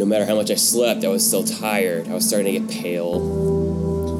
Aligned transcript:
no 0.00 0.06
matter 0.06 0.24
how 0.24 0.34
much 0.34 0.50
I 0.50 0.54
slept, 0.54 1.04
I 1.04 1.08
was 1.08 1.24
still 1.24 1.44
tired. 1.44 2.08
I 2.08 2.14
was 2.14 2.26
starting 2.26 2.50
to 2.54 2.58
get 2.58 2.70
pale. 2.70 3.16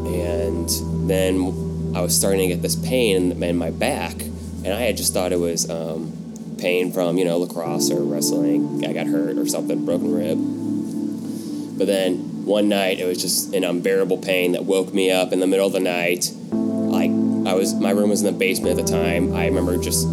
And 0.06 0.68
then 1.08 1.92
I 1.96 2.02
was 2.02 2.14
starting 2.14 2.40
to 2.40 2.48
get 2.48 2.60
this 2.60 2.76
pain 2.76 3.42
in, 3.42 3.56
my 3.56 3.70
back. 3.70 4.12
And 4.62 4.68
I 4.74 4.80
had 4.80 4.98
just 4.98 5.14
thought 5.14 5.32
it 5.32 5.40
was 5.40 5.70
um, 5.70 6.12
pain 6.58 6.92
from, 6.92 7.16
you 7.16 7.24
know, 7.24 7.38
lacrosse 7.38 7.90
or 7.90 8.02
wrestling. 8.02 8.84
I 8.86 8.92
got 8.92 9.06
hurt 9.06 9.38
or 9.38 9.46
something, 9.46 9.86
broken 9.86 10.12
rib. 10.12 10.38
But 11.78 11.86
then 11.86 12.44
one 12.44 12.68
night 12.68 13.00
it 13.00 13.06
was 13.06 13.18
just 13.18 13.54
an 13.54 13.64
unbearable 13.64 14.18
pain 14.18 14.52
that 14.52 14.66
woke 14.66 14.92
me 14.92 15.10
up 15.10 15.32
in 15.32 15.40
the 15.40 15.46
middle 15.46 15.66
of 15.66 15.72
the 15.72 15.80
night. 15.80 16.30
Like 16.52 17.10
I 17.10 17.54
was, 17.54 17.72
my 17.72 17.92
room 17.92 18.10
was 18.10 18.20
in 18.20 18.30
the 18.30 18.38
basement 18.38 18.78
at 18.78 18.84
the 18.84 18.92
time. 18.92 19.34
I 19.34 19.46
remember 19.46 19.78
just 19.78 20.06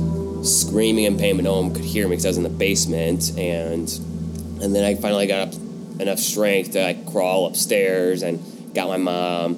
screaming 0.45 1.03
in 1.03 1.17
pain, 1.17 1.35
but 1.35 1.43
no 1.43 1.59
one 1.59 1.73
could 1.73 1.83
hear 1.83 2.05
me 2.05 2.11
because 2.11 2.25
I 2.25 2.29
was 2.29 2.37
in 2.37 2.43
the 2.43 2.49
basement. 2.49 3.37
And 3.37 3.89
and 4.61 4.75
then 4.75 4.83
I 4.83 4.95
finally 4.95 5.27
got 5.27 5.49
up 5.49 5.53
enough 5.99 6.19
strength 6.19 6.71
to 6.71 6.83
like 6.83 7.05
crawl 7.05 7.47
upstairs 7.47 8.21
and 8.23 8.39
got 8.73 8.87
my 8.87 8.97
mom. 8.97 9.57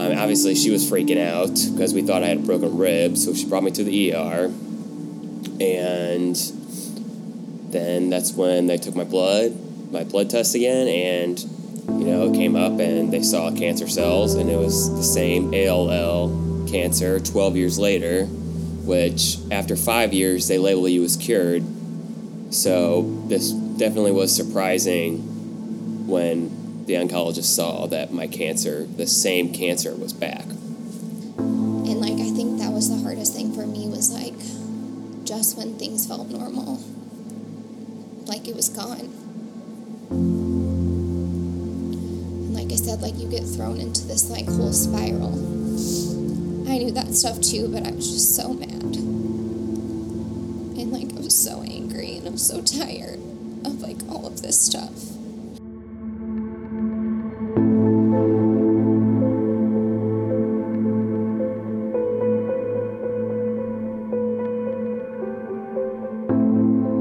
Obviously, 0.00 0.54
she 0.54 0.70
was 0.70 0.90
freaking 0.90 1.18
out 1.18 1.54
because 1.72 1.94
we 1.94 2.02
thought 2.02 2.22
I 2.22 2.26
had 2.26 2.38
a 2.38 2.40
broken 2.40 2.76
rib, 2.76 3.16
so 3.16 3.32
she 3.34 3.46
brought 3.46 3.62
me 3.62 3.70
to 3.70 3.84
the 3.84 4.14
ER. 4.14 4.52
And 5.60 6.36
then 7.72 8.10
that's 8.10 8.32
when 8.32 8.66
they 8.66 8.76
took 8.76 8.94
my 8.94 9.04
blood, 9.04 9.56
my 9.90 10.04
blood 10.04 10.28
test 10.28 10.54
again, 10.54 10.88
and 10.88 11.38
you 11.88 12.04
know, 12.04 12.30
it 12.30 12.34
came 12.34 12.56
up 12.56 12.78
and 12.78 13.12
they 13.12 13.22
saw 13.22 13.50
cancer 13.50 13.88
cells, 13.88 14.34
and 14.34 14.50
it 14.50 14.58
was 14.58 14.94
the 14.96 15.02
same 15.02 15.54
ALL 15.54 16.66
cancer 16.68 17.18
12 17.20 17.56
years 17.56 17.78
later, 17.78 18.26
which 18.26 19.38
after 19.50 19.76
five 19.76 20.12
years 20.12 20.46
they 20.48 20.58
label 20.58 20.88
you 20.88 21.02
as 21.04 21.16
cured. 21.16 21.64
So 22.50 23.02
this 23.28 23.52
definitely 23.78 24.12
was 24.12 24.34
surprising 24.34 26.06
when 26.08 26.84
the 26.86 26.94
oncologist 26.94 27.54
saw 27.54 27.86
that 27.86 28.12
my 28.12 28.26
cancer, 28.26 28.84
the 28.84 29.06
same 29.06 29.52
cancer, 29.52 29.94
was 29.94 30.12
back. 30.12 30.44
And 30.46 32.00
like 32.00 32.14
I 32.14 32.30
think 32.32 32.58
that 32.58 32.72
was 32.72 32.90
the 32.90 32.96
hardest 33.02 33.34
thing 33.34 33.54
for 33.54 33.66
me 33.66 33.86
was 33.88 34.10
like 34.10 34.34
just 35.24 35.56
when 35.56 35.78
things 35.78 36.06
felt 36.06 36.28
normal, 36.28 36.82
like 38.26 38.48
it 38.48 38.56
was 38.56 38.68
gone. 38.68 39.14
And 42.48 42.54
like 42.54 42.72
I 42.72 42.76
said, 42.76 43.00
like 43.00 43.16
you 43.16 43.28
get 43.30 43.44
thrown 43.44 43.78
into 43.78 44.04
this 44.06 44.28
like 44.28 44.46
whole 44.46 44.72
spiral. 44.72 45.34
I 46.68 46.78
knew 46.78 46.90
that 46.92 47.14
stuff 47.14 47.40
too, 47.40 47.68
but 47.68 47.86
I 47.86 47.92
was 47.92 48.10
just 48.10 48.34
so 48.34 48.52
mad. 48.52 48.96
And 50.76 50.90
like 50.90 51.12
I 51.12 51.20
was 51.20 51.36
so 51.38 51.62
angry 51.62 52.16
and 52.16 52.26
I 52.26 52.30
was 52.30 52.44
so 52.46 52.60
tired 52.60 53.20
of 53.64 53.80
like 53.80 53.96
all 54.08 54.26
of 54.26 54.42
this 54.42 54.60
stuff. 54.60 54.92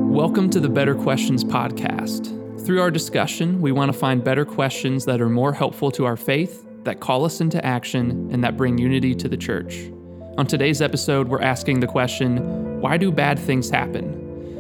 Welcome 0.10 0.50
to 0.50 0.60
the 0.60 0.70
Better 0.70 0.96
Questions 0.96 1.44
podcast. 1.44 2.34
Through 2.66 2.82
our 2.82 2.92
discussion, 2.92 3.62
we 3.62 3.72
want 3.72 3.92
to 3.92 3.98
find 3.98 4.24
better 4.24 4.46
questions 4.46 5.06
that 5.06 5.22
are 5.22 5.30
more 5.30 5.54
helpful 5.54 5.92
to 5.92 6.06
our 6.06 6.18
faith, 6.18 6.66
that 6.84 7.00
call 7.00 7.24
us 7.24 7.40
into 7.40 7.64
action, 7.66 8.30
and 8.32 8.44
that 8.44 8.58
bring 8.58 8.78
unity 8.78 9.14
to 9.16 9.30
the 9.30 9.38
church. 9.38 9.92
On 10.38 10.46
today's 10.46 10.82
episode, 10.82 11.28
we're 11.28 11.42
asking 11.42 11.80
the 11.80 11.88
question 11.88 12.82
why 12.82 12.98
do 12.98 13.12
bad 13.12 13.40
things 13.40 13.70
happen? 13.70 14.17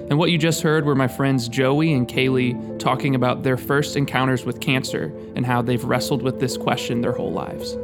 And 0.09 0.17
what 0.17 0.31
you 0.31 0.37
just 0.37 0.61
heard 0.61 0.85
were 0.85 0.95
my 0.95 1.09
friends 1.09 1.49
Joey 1.49 1.91
and 1.91 2.07
Caylee 2.07 2.79
talking 2.79 3.13
about 3.13 3.43
their 3.43 3.57
first 3.57 3.97
encounters 3.97 4.45
with 4.45 4.61
cancer 4.61 5.13
and 5.35 5.45
how 5.45 5.61
they've 5.61 5.83
wrestled 5.83 6.21
with 6.21 6.39
this 6.39 6.55
question 6.55 7.01
their 7.01 7.11
whole 7.11 7.33
lives. 7.33 7.75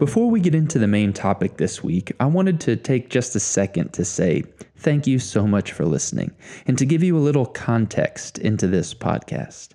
Before 0.00 0.28
we 0.28 0.40
get 0.40 0.56
into 0.56 0.80
the 0.80 0.88
main 0.88 1.12
topic 1.12 1.56
this 1.56 1.84
week, 1.84 2.12
I 2.18 2.26
wanted 2.26 2.60
to 2.62 2.74
take 2.74 3.08
just 3.08 3.36
a 3.36 3.40
second 3.40 3.92
to 3.92 4.04
say 4.04 4.42
thank 4.76 5.06
you 5.06 5.20
so 5.20 5.46
much 5.46 5.70
for 5.70 5.86
listening 5.86 6.34
and 6.66 6.76
to 6.78 6.84
give 6.84 7.04
you 7.04 7.16
a 7.16 7.20
little 7.20 7.46
context 7.46 8.38
into 8.38 8.66
this 8.66 8.92
podcast. 8.92 9.73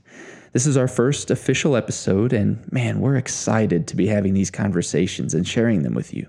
This 0.51 0.65
is 0.65 0.77
our 0.77 0.87
first 0.87 1.29
official 1.29 1.75
episode, 1.75 2.33
and 2.33 2.59
man, 2.71 3.01
we're 3.01 3.17
excited 3.17 3.87
to 3.87 3.95
be 3.95 4.07
having 4.07 4.33
these 4.33 4.49
conversations 4.49 5.35
and 5.35 5.47
sharing 5.47 5.83
them 5.83 5.93
with 5.93 6.11
you. 6.11 6.25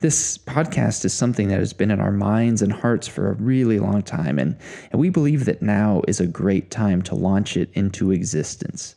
This 0.00 0.36
podcast 0.36 1.06
is 1.06 1.14
something 1.14 1.48
that 1.48 1.60
has 1.60 1.72
been 1.72 1.90
in 1.90 1.98
our 1.98 2.12
minds 2.12 2.60
and 2.60 2.70
hearts 2.70 3.08
for 3.08 3.30
a 3.30 3.34
really 3.36 3.78
long 3.78 4.02
time, 4.02 4.38
and, 4.38 4.58
and 4.92 5.00
we 5.00 5.08
believe 5.08 5.46
that 5.46 5.62
now 5.62 6.02
is 6.06 6.20
a 6.20 6.26
great 6.26 6.70
time 6.70 7.00
to 7.04 7.14
launch 7.14 7.56
it 7.56 7.70
into 7.72 8.10
existence. 8.10 8.94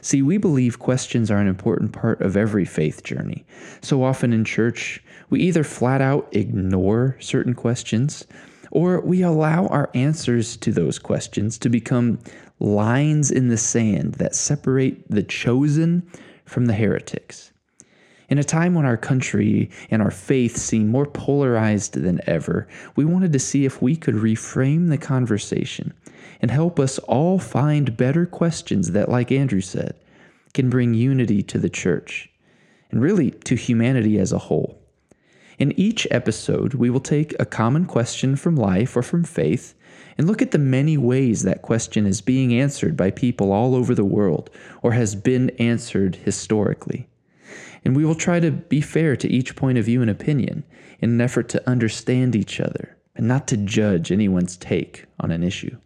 See, 0.00 0.22
we 0.22 0.38
believe 0.38 0.78
questions 0.78 1.30
are 1.30 1.38
an 1.38 1.46
important 1.46 1.92
part 1.92 2.22
of 2.22 2.34
every 2.34 2.64
faith 2.64 3.04
journey. 3.04 3.44
So 3.82 4.02
often 4.02 4.32
in 4.32 4.42
church, 4.44 5.02
we 5.28 5.40
either 5.40 5.64
flat 5.64 6.00
out 6.00 6.28
ignore 6.32 7.18
certain 7.20 7.52
questions 7.52 8.26
or 8.70 9.00
we 9.00 9.22
allow 9.22 9.66
our 9.68 9.90
answers 9.94 10.56
to 10.58 10.72
those 10.72 10.98
questions 10.98 11.58
to 11.58 11.68
become 11.68 12.18
lines 12.60 13.30
in 13.30 13.48
the 13.48 13.56
sand 13.56 14.14
that 14.14 14.34
separate 14.34 15.08
the 15.10 15.22
chosen 15.22 16.08
from 16.44 16.66
the 16.66 16.74
heretics. 16.74 17.52
In 18.28 18.38
a 18.38 18.44
time 18.44 18.74
when 18.74 18.84
our 18.84 18.96
country 18.96 19.70
and 19.90 20.02
our 20.02 20.10
faith 20.10 20.56
seem 20.56 20.88
more 20.88 21.06
polarized 21.06 21.94
than 21.94 22.20
ever, 22.26 22.68
we 22.94 23.04
wanted 23.04 23.32
to 23.32 23.38
see 23.38 23.64
if 23.64 23.80
we 23.80 23.96
could 23.96 24.16
reframe 24.16 24.90
the 24.90 24.98
conversation 24.98 25.94
and 26.42 26.50
help 26.50 26.78
us 26.78 26.98
all 27.00 27.38
find 27.38 27.96
better 27.96 28.26
questions 28.26 28.90
that, 28.90 29.08
like 29.08 29.32
Andrew 29.32 29.62
said, 29.62 29.94
can 30.52 30.68
bring 30.68 30.92
unity 30.92 31.42
to 31.42 31.58
the 31.58 31.70
church 31.70 32.30
and 32.90 33.00
really 33.00 33.30
to 33.30 33.54
humanity 33.54 34.18
as 34.18 34.32
a 34.32 34.38
whole. 34.38 34.78
In 35.58 35.72
each 35.78 36.06
episode, 36.10 36.74
we 36.74 36.90
will 36.90 37.00
take 37.00 37.34
a 37.40 37.46
common 37.46 37.86
question 37.86 38.36
from 38.36 38.56
life 38.56 38.96
or 38.96 39.02
from 39.02 39.24
faith 39.24 39.74
and 40.18 40.26
look 40.26 40.42
at 40.42 40.50
the 40.50 40.58
many 40.58 40.98
ways 40.98 41.44
that 41.44 41.62
question 41.62 42.04
is 42.04 42.20
being 42.20 42.52
answered 42.52 42.96
by 42.96 43.10
people 43.10 43.52
all 43.52 43.76
over 43.76 43.94
the 43.94 44.04
world 44.04 44.50
or 44.82 44.92
has 44.92 45.14
been 45.14 45.50
answered 45.60 46.16
historically. 46.16 47.08
And 47.84 47.94
we 47.94 48.04
will 48.04 48.16
try 48.16 48.40
to 48.40 48.50
be 48.50 48.80
fair 48.80 49.16
to 49.16 49.28
each 49.28 49.54
point 49.54 49.78
of 49.78 49.84
view 49.84 50.02
and 50.02 50.10
opinion 50.10 50.64
in 50.98 51.10
an 51.10 51.20
effort 51.20 51.48
to 51.50 51.70
understand 51.70 52.34
each 52.34 52.60
other 52.60 52.96
and 53.14 53.28
not 53.28 53.46
to 53.48 53.56
judge 53.56 54.10
anyone's 54.10 54.56
take 54.56 55.06
on 55.20 55.30
an 55.30 55.44
issue. 55.44 55.76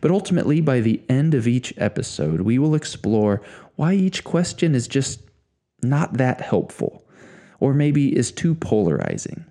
But 0.00 0.12
ultimately, 0.12 0.60
by 0.60 0.80
the 0.80 1.02
end 1.08 1.34
of 1.34 1.48
each 1.48 1.74
episode, 1.76 2.42
we 2.42 2.58
will 2.58 2.74
explore 2.74 3.42
why 3.74 3.94
each 3.94 4.22
question 4.22 4.74
is 4.74 4.86
just 4.86 5.20
not 5.82 6.14
that 6.14 6.40
helpful, 6.40 7.04
or 7.58 7.74
maybe 7.74 8.16
is 8.16 8.30
too 8.30 8.54
polarizing, 8.54 9.44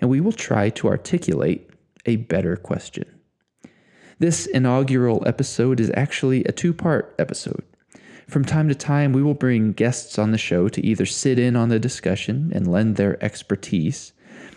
and 0.00 0.08
we 0.08 0.20
will 0.20 0.32
try 0.32 0.70
to 0.70 0.88
articulate 0.88 1.70
a 2.06 2.16
better 2.16 2.56
question. 2.56 3.04
This 4.22 4.46
inaugural 4.46 5.24
episode 5.26 5.80
is 5.80 5.90
actually 5.96 6.44
a 6.44 6.52
two 6.52 6.72
part 6.72 7.12
episode. 7.18 7.64
From 8.28 8.44
time 8.44 8.68
to 8.68 8.74
time, 8.76 9.12
we 9.12 9.20
will 9.20 9.34
bring 9.34 9.72
guests 9.72 10.16
on 10.16 10.30
the 10.30 10.38
show 10.38 10.68
to 10.68 10.86
either 10.86 11.04
sit 11.06 11.40
in 11.40 11.56
on 11.56 11.70
the 11.70 11.80
discussion 11.80 12.52
and 12.54 12.70
lend 12.70 12.94
their 12.94 13.20
expertise, 13.20 14.12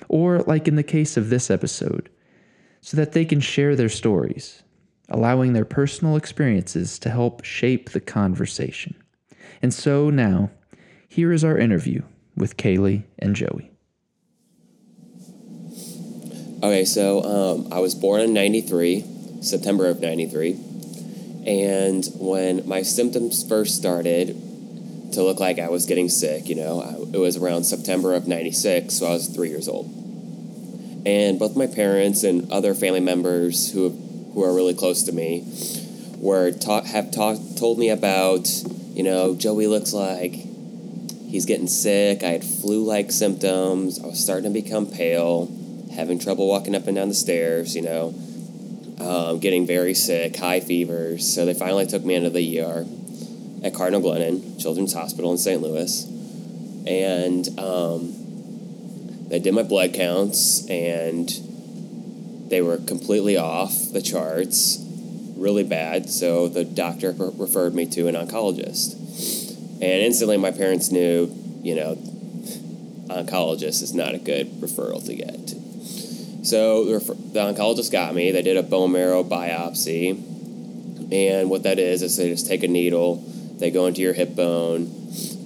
or, 0.08 0.44
like 0.44 0.68
in 0.68 0.76
the 0.76 0.84
case 0.84 1.18
of 1.18 1.32
this 1.32 1.50
episode, 1.50 2.12
so 2.82 2.96
that 2.96 3.14
they 3.14 3.26
can 3.26 3.40
share 3.40 3.76
their 3.76 3.90
stories, 3.90 4.62
allowing 5.10 5.54
their 5.54 5.66
personal 5.66 6.16
experiences 6.16 7.00
to 7.00 7.10
help 7.10 7.44
shape 7.44 7.90
the 7.90 8.00
conversation. 8.00 8.94
And 9.64 9.74
so 9.74 10.12
now, 10.12 10.52
here 11.10 11.32
is 11.32 11.44
our 11.44 11.58
interview 11.58 12.04
with 12.36 12.58
Caylee 12.58 13.06
and 13.18 13.36
Joey. 13.36 13.72
Okay, 16.62 16.86
so 16.86 17.24
um, 17.24 17.74
I 17.74 17.80
was 17.80 17.96
born 17.96 18.22
in 18.22 18.32
93, 18.32 19.15
September 19.42 19.88
of 19.88 20.00
93. 20.00 20.60
And 21.46 22.04
when 22.16 22.68
my 22.68 22.82
symptoms 22.82 23.48
first 23.48 23.76
started 23.76 24.30
to 25.14 25.24
look 25.24 25.40
like 25.40 25.60
I 25.60 25.70
was 25.70 25.86
getting 25.86 26.10
sick, 26.10 26.50
you 26.50 26.56
know, 26.56 27.08
it 27.14 27.18
was 27.18 27.38
around 27.38 27.66
September 27.66 28.16
of 28.16 28.28
96, 28.28 28.94
so 28.94 29.06
I 29.06 29.12
was 29.12 29.28
three 29.28 29.50
years 29.50 29.68
old. 29.68 29.86
And 31.06 31.38
both 31.38 31.56
my 31.56 31.68
parents 31.68 32.24
and 32.24 32.52
other 32.52 32.74
family 32.74 33.00
members 33.00 33.72
who, 33.72 33.90
who 34.34 34.44
are 34.44 34.54
really 34.56 34.74
close 34.74 35.04
to 35.04 35.12
me 35.12 35.46
were 36.18 36.52
ta- 36.52 36.84
have 36.84 37.12
talked 37.12 37.58
told 37.58 37.78
me 37.78 37.90
about, 37.90 38.50
you 38.94 39.04
know, 39.04 39.36
Joey 39.36 39.68
looks 39.68 39.94
like 39.94 40.34
he's 40.34 41.46
getting 41.46 41.68
sick. 41.68 42.24
I 42.24 42.30
had 42.30 42.44
flu-like 42.44 43.12
symptoms. 43.12 44.04
I 44.04 44.08
was 44.08 44.20
starting 44.20 44.52
to 44.52 44.62
become 44.62 44.88
pale, 44.88 45.52
having 45.94 46.18
trouble 46.18 46.48
walking 46.48 46.74
up 46.74 46.88
and 46.88 46.96
down 46.96 47.10
the 47.10 47.14
stairs, 47.16 47.76
you 47.76 47.84
know 47.84 48.16
um, 49.00 49.40
getting 49.40 49.68
very 49.68 49.94
sick, 49.94 50.36
high 50.36 50.60
fevers. 50.60 51.34
So 51.34 51.46
they 51.46 51.54
finally 51.54 51.86
took 51.86 52.04
me 52.04 52.16
into 52.16 52.30
the 52.30 52.62
ER 52.62 52.86
at 53.64 53.74
Cardinal 53.74 54.02
Glennon 54.02 54.62
Children's 54.62 54.94
Hospital 54.94 55.32
in 55.32 55.38
St. 55.38 55.62
Louis. 55.62 56.06
And 56.88 57.60
um, 57.60 58.14
they 59.28 59.40
did 59.40 59.54
my 59.54 59.64
blood 59.64 59.94
counts 59.94 60.70
and 60.70 61.30
they 62.50 62.62
were 62.62 62.78
completely 62.78 63.38
off 63.38 63.92
the 63.92 64.02
charts, 64.02 64.78
really 65.36 65.64
bad. 65.64 66.10
So 66.10 66.48
the 66.48 66.64
doctor 66.64 67.12
re- 67.12 67.32
referred 67.36 67.74
me 67.74 67.88
to 67.88 68.08
an 68.08 68.16
oncologist. 68.16 68.94
And 69.76 69.84
instantly 69.84 70.38
my 70.38 70.52
parents 70.52 70.92
knew, 70.92 71.36
you 71.64 71.76
know, 71.76 71.96
oncologist 73.08 73.82
is 73.82 73.94
not 73.94 74.14
a 74.14 74.20
good 74.20 74.52
referral 74.62 75.04
to 75.06 75.16
get. 75.16 75.55
So 76.46 76.86
the, 76.86 77.00
oncologist 77.40 77.92
got 77.92 78.14
me. 78.14 78.32
They 78.32 78.44
did 78.44 78.56
a 78.56 78.64
bone 78.64 78.92
marrow 78.92 79.24
biopsy. 79.24 80.12
And 81.12 81.50
what 81.50 81.64
that 81.64 81.80
is, 81.80 82.04
is 82.04 82.18
they 82.18 82.30
just 82.30 82.48
take 82.48 82.64
a 82.64 82.68
needle, 82.68 83.24
they 83.58 83.72
go 83.72 83.88
into 83.88 84.02
your 84.02 84.14
hip 84.14 84.36
bone, 84.36 84.92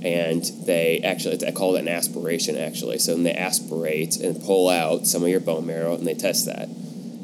and 0.03 0.43
they 0.65 0.99
actually, 0.99 1.45
I 1.45 1.51
call 1.51 1.75
it 1.75 1.79
an 1.81 1.87
aspiration 1.87 2.57
actually. 2.57 2.99
So 2.99 3.15
they 3.15 3.33
aspirate 3.33 4.17
and 4.17 4.41
pull 4.43 4.69
out 4.69 5.07
some 5.07 5.23
of 5.23 5.29
your 5.29 5.39
bone 5.39 5.65
marrow 5.65 5.95
and 5.95 6.05
they 6.05 6.13
test 6.13 6.45
that. 6.45 6.67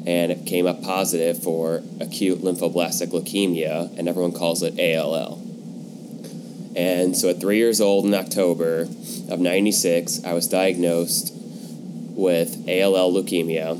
And 0.06 0.32
it 0.32 0.46
came 0.46 0.66
up 0.66 0.82
positive 0.82 1.42
for 1.42 1.82
acute 2.00 2.38
lymphoblastic 2.38 3.08
leukemia, 3.08 3.98
and 3.98 4.08
everyone 4.08 4.32
calls 4.32 4.62
it 4.62 4.78
ALL. 4.78 5.42
And 6.76 7.16
so 7.16 7.30
at 7.30 7.40
three 7.40 7.56
years 7.56 7.80
old 7.80 8.04
in 8.04 8.14
October 8.14 8.82
of 9.28 9.40
96, 9.40 10.24
I 10.24 10.32
was 10.32 10.46
diagnosed 10.46 11.35
with 12.16 12.56
ALL 12.66 13.12
leukemia 13.12 13.76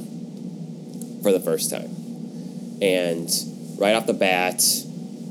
for 1.23 1.33
the 1.33 1.41
first 1.41 1.71
time. 1.71 1.91
And 2.83 3.29
right 3.79 3.95
off 3.95 4.07
the 4.07 4.13
bat, 4.13 4.63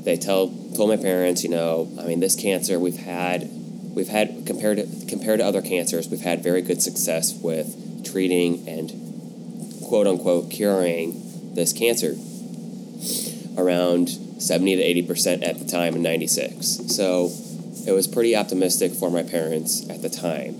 they 0.02 0.16
tell 0.16 0.48
told 0.74 0.90
my 0.90 0.96
parents, 0.96 1.42
you 1.42 1.48
know, 1.48 1.88
I 1.98 2.04
mean, 2.04 2.20
this 2.20 2.34
cancer 2.34 2.78
we've 2.78 2.98
had, 2.98 3.48
we've 3.94 4.08
had 4.08 4.44
compared 4.44 4.78
to 4.78 5.06
compared 5.06 5.38
to 5.38 5.46
other 5.46 5.62
cancers, 5.62 6.08
we've 6.08 6.20
had 6.20 6.42
very 6.42 6.60
good 6.60 6.82
success 6.82 7.32
with 7.40 8.04
treating 8.04 8.68
and 8.68 8.90
quote 9.86 10.06
unquote 10.06 10.50
curing 10.50 11.54
this 11.54 11.72
cancer. 11.72 12.14
Around 13.56 14.10
seventy 14.42 14.76
to 14.76 14.82
eighty 14.82 15.02
percent 15.02 15.42
at 15.42 15.58
the 15.58 15.64
time 15.64 15.94
in 15.94 16.02
'96. 16.02 16.94
So 16.94 17.30
it 17.86 17.92
was 17.92 18.06
pretty 18.06 18.36
optimistic 18.36 18.92
for 18.92 19.10
my 19.10 19.22
parents 19.22 19.88
at 19.88 20.02
the 20.02 20.10
time. 20.10 20.56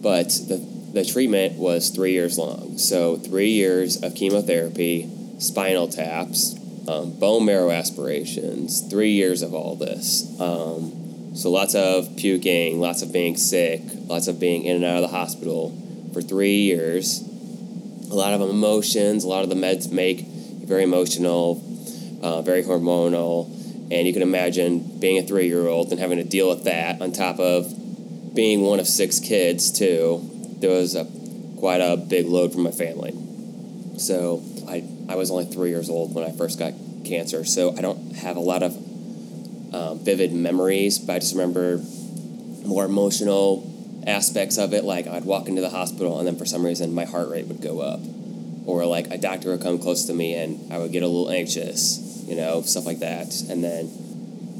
But 0.00 0.30
the 0.30 0.73
the 0.94 1.04
treatment 1.04 1.58
was 1.58 1.90
three 1.90 2.12
years 2.12 2.38
long. 2.38 2.78
So 2.78 3.16
three 3.16 3.50
years 3.50 4.02
of 4.02 4.14
chemotherapy, 4.14 5.10
spinal 5.38 5.88
taps, 5.88 6.54
um, 6.86 7.18
bone 7.18 7.44
marrow 7.44 7.70
aspirations, 7.70 8.80
three 8.88 9.10
years 9.10 9.42
of 9.42 9.54
all 9.54 9.74
this. 9.74 10.40
Um, 10.40 11.34
so 11.34 11.50
lots 11.50 11.74
of 11.74 12.16
puking, 12.16 12.78
lots 12.78 13.02
of 13.02 13.12
being 13.12 13.36
sick, 13.36 13.82
lots 14.06 14.28
of 14.28 14.38
being 14.38 14.64
in 14.64 14.76
and 14.76 14.84
out 14.84 15.02
of 15.02 15.10
the 15.10 15.16
hospital 15.16 15.76
for 16.12 16.22
three 16.22 16.58
years. 16.58 17.22
A 18.10 18.14
lot 18.14 18.32
of 18.32 18.40
emotions, 18.40 19.24
a 19.24 19.28
lot 19.28 19.42
of 19.42 19.50
the 19.50 19.56
meds 19.56 19.90
make 19.90 20.20
you 20.20 20.66
very 20.66 20.84
emotional, 20.84 21.60
uh, 22.22 22.40
very 22.42 22.62
hormonal, 22.62 23.46
and 23.90 24.06
you 24.06 24.12
can 24.12 24.22
imagine 24.22 25.00
being 25.00 25.18
a 25.18 25.26
three 25.26 25.48
year 25.48 25.66
old 25.66 25.90
and 25.90 25.98
having 25.98 26.18
to 26.18 26.24
deal 26.24 26.48
with 26.48 26.64
that 26.64 27.02
on 27.02 27.10
top 27.10 27.40
of 27.40 28.34
being 28.34 28.62
one 28.62 28.78
of 28.78 28.86
six 28.86 29.18
kids, 29.18 29.72
too. 29.76 30.30
There 30.60 30.70
was 30.70 30.94
a, 30.94 31.04
quite 31.58 31.80
a 31.80 31.96
big 31.96 32.26
load 32.26 32.52
for 32.52 32.60
my 32.60 32.70
family. 32.70 33.12
So 33.98 34.42
I, 34.68 34.84
I 35.08 35.16
was 35.16 35.30
only 35.30 35.46
three 35.46 35.70
years 35.70 35.88
old 35.88 36.14
when 36.14 36.24
I 36.24 36.32
first 36.32 36.58
got 36.58 36.72
cancer, 37.04 37.44
so 37.44 37.76
I 37.76 37.80
don't 37.80 38.16
have 38.16 38.36
a 38.36 38.40
lot 38.40 38.62
of 38.62 38.74
um, 39.74 39.98
vivid 39.98 40.32
memories, 40.32 40.98
but 40.98 41.14
I 41.14 41.18
just 41.18 41.34
remember 41.34 41.80
more 42.64 42.84
emotional 42.84 43.70
aspects 44.06 44.56
of 44.58 44.72
it. 44.72 44.84
Like 44.84 45.06
I'd 45.06 45.24
walk 45.24 45.48
into 45.48 45.60
the 45.60 45.70
hospital, 45.70 46.18
and 46.18 46.26
then 46.26 46.36
for 46.36 46.46
some 46.46 46.64
reason 46.64 46.94
my 46.94 47.04
heart 47.04 47.28
rate 47.28 47.46
would 47.46 47.60
go 47.60 47.80
up, 47.80 48.00
or 48.66 48.86
like 48.86 49.10
a 49.10 49.18
doctor 49.18 49.50
would 49.50 49.62
come 49.62 49.78
close 49.78 50.06
to 50.06 50.14
me, 50.14 50.34
and 50.34 50.72
I 50.72 50.78
would 50.78 50.92
get 50.92 51.02
a 51.02 51.06
little 51.06 51.30
anxious, 51.30 52.24
you 52.26 52.36
know, 52.36 52.62
stuff 52.62 52.86
like 52.86 53.00
that. 53.00 53.34
And 53.48 53.62
then 53.62 53.90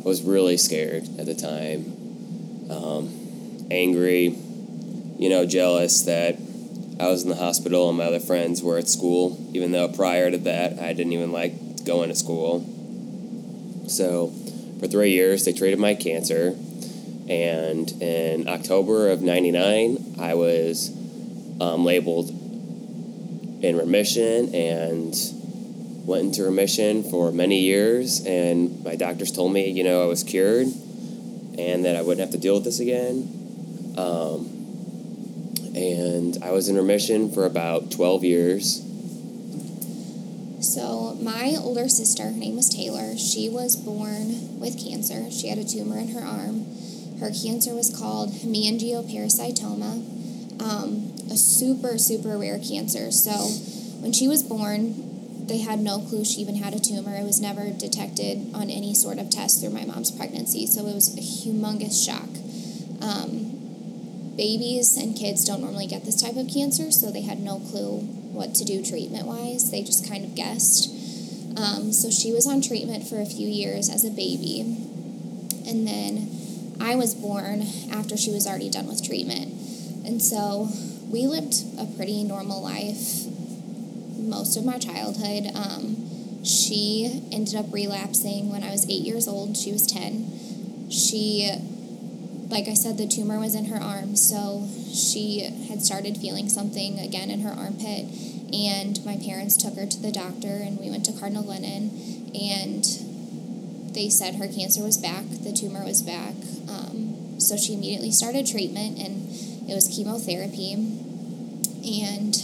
I 0.01 0.09
was 0.09 0.23
really 0.23 0.57
scared 0.57 1.05
at 1.19 1.27
the 1.27 1.35
time, 1.35 2.71
um, 2.71 3.67
angry, 3.71 4.37
you 5.19 5.29
know, 5.29 5.47
jealous 5.47 6.03
that 6.03 6.37
I 7.01 7.09
was 7.09 7.23
in 7.23 7.29
the 7.29 7.37
hospital 7.37 7.89
and 7.89 7.99
my 7.99 8.05
other 8.05 8.21
friends 8.21 8.63
were 8.63 8.79
at 8.79 8.89
school, 8.89 9.39
even 9.53 9.73
though 9.73 9.89
prior 9.89 10.31
to 10.31 10.39
that 10.39 10.79
I 10.79 10.93
didn't 10.93 11.13
even 11.13 11.33
like 11.33 11.85
going 11.85 12.09
to 12.09 12.15
school. 12.15 12.61
So, 13.89 14.29
for 14.81 14.87
three 14.87 15.11
years, 15.11 15.45
they 15.45 15.53
treated 15.53 15.79
my 15.79 15.95
cancer, 15.95 16.57
and 17.29 17.91
in 18.03 18.49
October 18.49 19.11
of 19.11 19.23
'99, 19.23 20.17
I 20.19 20.35
was 20.35 20.91
um, 21.61 21.85
labeled 21.85 22.31
in 22.31 23.77
remission 23.77 24.55
and 24.55 25.15
went 26.07 26.25
into 26.25 26.45
remission 26.45 27.03
for 27.03 27.33
many 27.33 27.61
years. 27.61 28.25
And 28.25 28.85
my 28.85 28.95
doctors 28.95 29.33
told 29.33 29.53
me, 29.53 29.71
you 29.71 29.83
know, 29.83 30.03
I 30.03 30.07
was 30.07 30.23
cured 30.23 30.67
and 31.59 31.85
that 31.85 31.97
I 31.97 32.03
wouldn't 32.03 32.21
have 32.21 32.31
to 32.31 32.39
deal 32.39 32.55
with 32.55 32.65
this 32.65 32.81
again. 32.81 33.95
Um, 33.97 34.54
and 35.75 36.39
I 36.43 36.53
was 36.53 36.69
in 36.69 36.77
remission 36.77 37.31
for 37.31 37.45
about 37.45 37.91
12 37.91 38.25
years. 38.25 38.83
So, 40.61 41.17
my 41.21 41.57
older 41.59 41.89
sister, 41.89 42.25
her 42.25 42.31
name 42.31 42.57
was 42.57 42.69
Taylor, 42.69 43.17
she 43.19 43.49
was 43.49 43.77
born 43.77 44.59
with 44.59 44.83
cancer. 44.83 45.31
She 45.31 45.49
had 45.49 45.59
a 45.59 45.65
tumor 45.65 45.99
in 45.99 46.09
her 46.09 46.25
arm. 46.25 46.67
Her 47.21 47.31
cancer 47.31 47.75
was 47.75 47.95
called 47.95 48.31
hemangiopericytoma, 48.31 50.63
um, 50.63 51.13
a 51.31 51.37
super, 51.37 51.99
super 51.99 52.39
rare 52.39 52.59
cancer. 52.59 53.11
So, 53.11 53.33
when 54.01 54.13
she 54.13 54.27
was 54.27 54.43
born, 54.43 55.47
they 55.47 55.59
had 55.59 55.81
no 55.81 55.99
clue 55.99 56.25
she 56.25 56.41
even 56.41 56.57
had 56.57 56.73
a 56.73 56.81
tumor. 56.81 57.15
It 57.15 57.25
was 57.25 57.41
never 57.41 57.71
detected 57.71 58.55
on 58.55 58.71
any 58.71 58.95
sort 58.95 59.19
of 59.19 59.29
test 59.29 59.61
through 59.61 59.71
my 59.71 59.85
mom's 59.85 60.11
pregnancy. 60.11 60.67
So, 60.67 60.87
it 60.87 60.95
was 60.95 61.15
a 61.15 61.21
humongous 61.21 62.05
shock. 62.05 62.31
Um, 63.03 63.44
babies 64.37 64.97
and 64.97 65.17
kids 65.17 65.45
don't 65.45 65.61
normally 65.61 65.87
get 65.87 66.05
this 66.05 66.21
type 66.21 66.37
of 66.37 66.49
cancer, 66.49 66.91
so 66.91 67.11
they 67.11 67.23
had 67.23 67.41
no 67.41 67.59
clue 67.59 68.01
what 68.33 68.55
to 68.57 68.65
do 68.65 68.85
treatment 68.85 69.27
wise. 69.27 69.71
They 69.71 69.83
just 69.83 70.09
kind 70.09 70.25
of 70.25 70.35
guessed. 70.35 70.91
Um, 71.57 71.93
so 71.93 72.11
she 72.11 72.33
was 72.33 72.47
on 72.47 72.61
treatment 72.61 73.07
for 73.07 73.21
a 73.21 73.27
few 73.27 73.49
years 73.49 73.89
as 73.89 74.05
a 74.05 74.11
baby. 74.11 74.61
And 75.67 75.87
then 75.87 76.77
I 76.81 76.97
was 76.97 77.15
born 77.15 77.63
after 77.93 78.17
she 78.17 78.33
was 78.33 78.47
already 78.47 78.71
done 78.71 78.87
with 78.87 79.05
treatment. 79.05 79.55
And 80.05 80.21
so 80.21 80.69
we 81.09 81.27
lived 81.27 81.55
a 81.79 81.87
pretty 81.87 82.25
normal 82.25 82.61
life 82.61 83.25
most 84.19 84.57
of 84.57 84.65
my 84.65 84.79
childhood. 84.79 85.51
Um, 85.55 86.45
she 86.45 87.23
ended 87.33 87.55
up 87.55 87.67
relapsing 87.73 88.51
when 88.51 88.63
I 88.63 88.71
was 88.71 88.85
eight 88.85 89.03
years 89.03 89.29
old. 89.29 89.57
She 89.57 89.73
was 89.73 89.87
10. 89.87 90.91
She 90.91 91.51
like 92.55 92.69
I 92.69 92.75
said, 92.75 92.97
the 92.99 93.09
tumor 93.09 93.41
was 93.41 93.57
in 93.57 93.65
her 93.65 93.83
arm, 93.83 94.15
so 94.15 94.69
she 94.95 95.41
had 95.69 95.83
started 95.83 96.17
feeling 96.17 96.49
something 96.49 97.01
again 97.01 97.29
in 97.29 97.41
her 97.41 97.51
armpit. 97.51 98.07
And 98.55 99.05
my 99.05 99.17
parents 99.17 99.57
took 99.57 99.75
her 99.75 99.87
to 99.87 100.01
the 100.01 100.13
doctor, 100.13 100.63
and 100.63 100.79
we 100.79 100.89
went 100.89 101.05
to 101.07 101.13
Cardinal 101.13 101.43
Glennon, 101.43 101.91
and 102.33 102.85
they 103.93 104.09
said 104.09 104.37
her 104.37 104.47
cancer 104.47 104.85
was 104.85 104.97
back, 104.97 105.25
the 105.43 105.53
tumor 105.53 105.85
was 105.85 106.01
back. 106.01 106.35
Um, 106.69 107.41
so 107.41 107.57
she 107.57 107.75
immediately 107.75 108.13
started 108.13 108.47
treatment, 108.47 108.99
and 109.01 109.29
it 109.69 109.75
was 109.75 109.89
chemotherapy. 109.89 110.75
And 110.75 112.35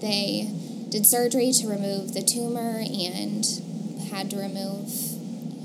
they 0.00 0.52
did 0.88 1.04
surgery 1.04 1.50
to 1.50 1.66
remove 1.66 2.14
the 2.14 2.22
tumor 2.22 2.78
and 2.78 3.44
had 4.12 4.30
to 4.30 4.36
remove, 4.36 4.88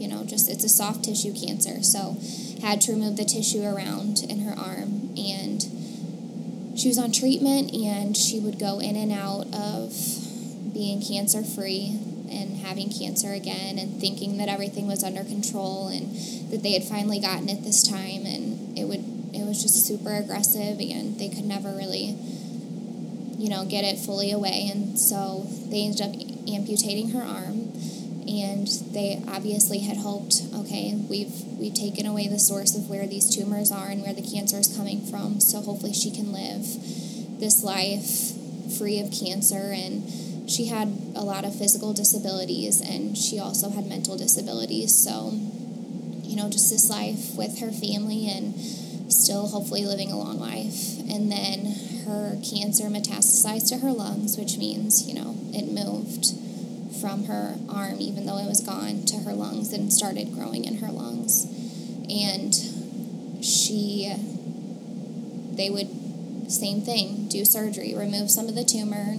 you 0.01 0.07
know, 0.07 0.25
just 0.25 0.50
it's 0.50 0.63
a 0.63 0.69
soft 0.69 1.03
tissue 1.05 1.33
cancer. 1.33 1.83
So 1.83 2.17
had 2.63 2.79
to 2.79 2.93
remove 2.93 3.17
the 3.17 3.25
tissue 3.25 3.62
around 3.62 4.24
in 4.29 4.39
her 4.39 4.58
arm 4.58 5.13
and 5.17 5.62
she 6.79 6.88
was 6.88 6.98
on 6.98 7.12
treatment 7.12 7.74
and 7.74 8.15
she 8.15 8.39
would 8.39 8.58
go 8.58 8.79
in 8.79 8.96
and 8.96 9.12
out 9.12 9.46
of 9.53 9.93
being 10.74 11.01
cancer 11.01 11.43
free 11.43 12.00
and 12.32 12.58
having 12.65 12.89
cancer 12.89 13.34
again 13.34 13.77
and 13.77 14.00
thinking 14.00 14.38
that 14.38 14.48
everything 14.48 14.88
was 14.88 15.03
under 15.03 15.24
control 15.25 15.89
and 15.89 16.15
that 16.51 16.63
they 16.63 16.72
had 16.72 16.84
finally 16.84 17.20
gotten 17.20 17.50
it 17.50 17.63
this 17.63 17.86
time 17.86 18.25
and 18.25 18.77
it 18.79 18.86
would 18.86 19.03
it 19.36 19.46
was 19.46 19.62
just 19.62 19.86
super 19.86 20.15
aggressive 20.15 20.79
and 20.79 21.20
they 21.20 21.27
could 21.27 21.46
never 21.46 21.75
really 21.75 22.15
you 23.38 23.50
know 23.50 23.65
get 23.65 23.84
it 23.84 24.00
fully 24.00 24.32
away 24.32 24.70
and 24.72 24.98
so 24.98 25.46
they 25.67 25.84
ended 25.84 26.01
up 26.01 26.15
amputating 26.48 27.10
her 27.10 27.22
arm 27.22 27.62
and 28.42 28.68
they 28.94 29.22
obviously 29.28 29.80
had 29.80 29.98
hoped 29.98 30.42
okay 30.56 30.96
we've 31.10 31.44
we've 31.60 31.74
taken 31.74 32.06
away 32.06 32.28
the 32.28 32.40
source 32.40 32.75
of 32.75 32.90
where 32.90 33.06
these 33.06 33.34
tumors 33.36 33.72
are 33.72 33.90
and 33.90 34.02
where 34.02 34.13
the 34.13 34.22
cancer 34.22 34.58
is 34.58 34.75
coming 34.75 35.06
from 35.06 35.40
so 35.40 35.62
hopefully 35.62 35.94
she 35.94 36.10
can 36.10 36.32
live 36.32 36.63
this 37.40 37.63
life 37.63 38.34
free 38.78 39.00
of 39.00 39.12
cancer. 39.12 39.72
And 39.72 40.50
she 40.50 40.68
had 40.68 40.88
a 41.16 41.24
lot 41.24 41.46
of 41.46 41.56
physical 41.56 41.94
disabilities 41.94 42.82
and 42.82 43.18
she 43.18 43.40
also 43.40 43.70
had 43.70 43.86
mental 43.86 44.18
disabilities. 44.18 44.96
So 44.96 45.32
you 46.24 46.36
know 46.36 46.50
just 46.50 46.70
this 46.70 46.90
life 46.90 47.36
with 47.36 47.60
her 47.60 47.72
family 47.72 48.30
and 48.30 48.56
still 49.12 49.48
hopefully 49.48 49.86
living 49.86 50.12
a 50.12 50.18
long 50.18 50.40
life. 50.40 51.00
And 51.10 51.32
then 51.32 51.75
her 52.06 52.38
cancer 52.42 52.86
metastasized 52.86 53.70
to 53.70 53.78
her 53.80 53.92
lungs, 53.92 54.38
which 54.38 54.58
means, 54.58 55.08
you 55.08 55.13
know, 55.13 55.36
it 55.54 55.72
moved 55.72 56.34
from 57.03 57.25
her 57.25 57.57
arm, 57.67 58.00
even 58.00 58.25
though 58.25 58.38
it 58.38 58.48
was 58.48 58.62
gone, 58.62 59.03
to 59.03 59.17
her 59.17 59.33
lungs 59.33 59.74
and 59.74 59.91
started 59.91 60.33
growing 60.33 60.63
in 60.63 60.77
her 60.77 60.88
lungs. 60.88 61.43
And 62.10 62.55
she, 63.43 64.10
they 65.51 65.69
would, 65.69 65.89
same 66.50 66.79
thing, 66.79 67.27
do 67.27 67.43
surgery, 67.43 67.93
remove 67.93 68.31
some 68.31 68.48
of 68.48 68.55
the 68.55 68.63
tumor, 68.63 69.17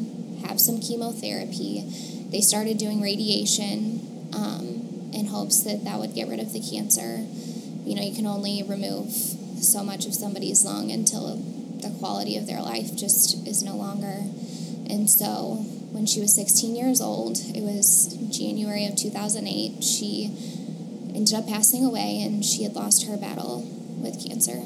have 0.48 0.58
some 0.58 0.80
chemotherapy. 0.80 1.84
They 2.30 2.40
started 2.40 2.78
doing 2.78 3.02
radiation 3.02 4.30
um, 4.34 5.10
in 5.12 5.26
hopes 5.26 5.62
that 5.64 5.84
that 5.84 5.98
would 5.98 6.14
get 6.14 6.26
rid 6.26 6.40
of 6.40 6.54
the 6.54 6.60
cancer. 6.60 7.18
You 7.84 7.96
know, 7.96 8.02
you 8.02 8.14
can 8.14 8.26
only 8.26 8.62
remove 8.62 9.12
so 9.12 9.84
much 9.84 10.06
of 10.06 10.14
somebody's 10.14 10.64
lung 10.64 10.90
until 10.90 11.36
the 11.36 11.94
quality 11.98 12.38
of 12.38 12.46
their 12.46 12.62
life 12.62 12.96
just 12.96 13.46
is 13.46 13.62
no 13.62 13.76
longer. 13.76 14.24
And 14.88 15.10
so 15.10 15.66
when 15.94 16.06
she 16.06 16.18
was 16.20 16.34
16 16.34 16.74
years 16.74 17.00
old, 17.00 17.38
it 17.54 17.62
was 17.62 18.18
January 18.28 18.84
of 18.84 18.96
2008, 18.96 19.84
she 19.84 20.26
ended 21.14 21.32
up 21.32 21.46
passing 21.46 21.84
away 21.84 22.20
and 22.20 22.44
she 22.44 22.64
had 22.64 22.74
lost 22.74 23.06
her 23.06 23.16
battle 23.16 23.62
with 24.02 24.20
cancer. 24.26 24.64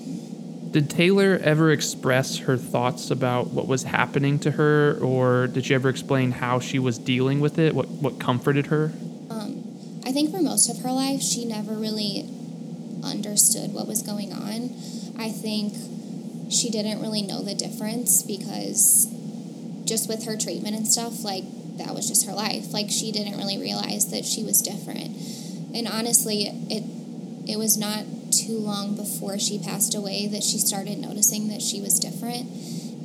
Did 0.70 0.88
Taylor 0.88 1.38
ever 1.44 1.70
express 1.70 2.38
her 2.38 2.56
thoughts 2.56 3.10
about 3.10 3.48
what 3.48 3.66
was 3.66 3.82
happening 3.82 4.38
to 4.40 4.52
her, 4.52 4.98
or 5.02 5.46
did 5.48 5.66
she 5.66 5.74
ever 5.74 5.90
explain 5.90 6.32
how 6.32 6.60
she 6.60 6.78
was 6.78 6.98
dealing 6.98 7.40
with 7.40 7.58
it? 7.58 7.74
What 7.74 7.88
what 7.88 8.18
comforted 8.18 8.66
her? 8.66 8.92
Um, 9.30 10.00
I 10.04 10.12
think 10.12 10.30
for 10.30 10.42
most 10.42 10.68
of 10.70 10.82
her 10.82 10.92
life, 10.92 11.20
she 11.20 11.44
never 11.44 11.74
really 11.74 12.28
understood 13.02 13.72
what 13.72 13.86
was 13.86 14.02
going 14.02 14.32
on. 14.32 14.70
I 15.18 15.30
think 15.30 15.74
she 16.50 16.70
didn't 16.70 17.00
really 17.00 17.22
know 17.22 17.42
the 17.42 17.54
difference 17.54 18.22
because 18.22 19.06
just 19.88 20.08
with 20.08 20.24
her 20.24 20.36
treatment 20.36 20.76
and 20.76 20.86
stuff, 20.86 21.24
like 21.24 21.44
that 21.78 21.94
was 21.94 22.08
just 22.08 22.26
her 22.26 22.32
life. 22.32 22.72
Like 22.72 22.90
she 22.90 23.10
didn't 23.12 23.36
really 23.36 23.58
realize 23.58 24.10
that 24.10 24.24
she 24.24 24.44
was 24.44 24.60
different. 24.60 25.16
And 25.74 25.88
honestly, 25.88 26.48
it 26.68 26.84
it 27.48 27.56
was 27.56 27.78
not 27.78 28.04
too 28.30 28.58
long 28.58 28.94
before 28.94 29.38
she 29.38 29.58
passed 29.58 29.94
away 29.94 30.26
that 30.26 30.42
she 30.42 30.58
started 30.58 30.98
noticing 30.98 31.48
that 31.48 31.62
she 31.62 31.80
was 31.80 31.98
different. 31.98 32.50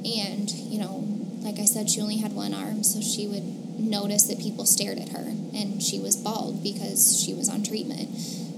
And, 0.04 0.52
you 0.52 0.80
know, 0.80 1.08
like 1.40 1.60
I 1.60 1.66
said, 1.66 1.90
she 1.90 2.02
only 2.02 2.18
had 2.18 2.34
one 2.34 2.54
arm, 2.54 2.84
so 2.84 3.00
she 3.00 3.26
would 3.26 3.80
notice 3.80 4.24
that 4.24 4.40
people 4.40 4.66
stared 4.66 4.98
at 4.98 5.10
her 5.10 5.32
and 5.54 5.82
she 5.82 6.00
was 6.00 6.16
bald 6.16 6.62
because 6.62 7.22
she 7.24 7.34
was 7.34 7.48
on 7.48 7.64
treatment. 7.64 8.10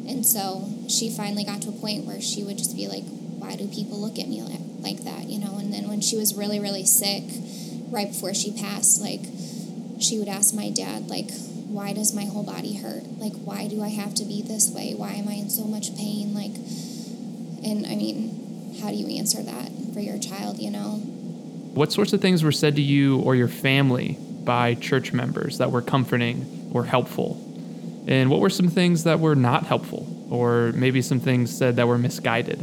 And 0.08 0.26
so 0.26 0.70
she 0.88 1.10
finally 1.10 1.44
got 1.44 1.62
to 1.64 1.70
a 1.70 1.72
point 1.72 2.06
where 2.06 2.22
she 2.22 2.44
would 2.44 2.58
just 2.58 2.76
be 2.76 2.88
like, 2.88 3.04
why 3.38 3.56
do 3.56 3.68
people 3.68 4.00
look 4.00 4.18
at 4.18 4.28
me 4.28 4.42
like, 4.42 4.60
like 4.80 5.04
that, 5.04 5.30
you 5.30 5.40
know? 5.40 5.58
And 5.58 5.74
then 5.74 5.88
when 5.88 6.02
she 6.02 6.18
was 6.18 6.36
really, 6.36 6.60
really 6.60 6.86
sick, 6.86 7.24
right 7.90 8.08
before 8.08 8.34
she 8.34 8.52
passed, 8.52 9.02
like, 9.02 9.22
she 10.00 10.20
would 10.20 10.28
ask 10.28 10.54
my 10.54 10.70
dad, 10.70 11.08
like, 11.08 11.30
why 11.68 11.94
does 11.94 12.14
my 12.14 12.26
whole 12.26 12.44
body 12.44 12.76
hurt? 12.76 13.04
Like, 13.18 13.34
why 13.34 13.68
do 13.68 13.82
I 13.84 13.90
have 13.90 14.14
to 14.16 14.26
be 14.26 14.42
this 14.42 14.70
way? 14.70 14.94
Why 14.96 15.14
am 15.14 15.28
I 15.28 15.34
in 15.34 15.50
so 15.50 15.66
much 15.66 15.96
pain? 15.96 16.34
Like, 16.34 16.56
and 17.64 17.86
I 17.86 17.96
mean, 17.96 18.78
how 18.82 18.90
do 18.90 18.96
you 18.96 19.18
answer 19.18 19.42
that 19.42 19.72
for 19.94 20.00
your 20.00 20.20
child, 20.20 20.60
you 20.60 20.72
know? 20.72 21.02
What 21.74 21.92
sorts 21.92 22.14
of 22.14 22.22
things 22.22 22.44
were 22.44 22.52
said 22.52 22.76
to 22.76 22.82
you 22.82 23.20
or 23.20 23.36
your 23.36 23.48
family 23.48 24.18
by 24.44 24.76
church 24.76 25.12
members 25.12 25.58
that 25.58 25.72
were 25.72 25.82
comforting 25.82 26.70
or 26.74 26.86
helpful? 26.86 27.42
And 28.08 28.30
what 28.30 28.40
were 28.40 28.50
some 28.50 28.70
things 28.70 29.04
that 29.04 29.20
were 29.20 29.36
not 29.36 29.66
helpful 29.66 30.08
or 30.30 30.72
maybe 30.74 31.02
some 31.02 31.20
things 31.20 31.56
said 31.56 31.76
that 31.78 31.88
were 31.88 31.98
misguided? 31.98 32.60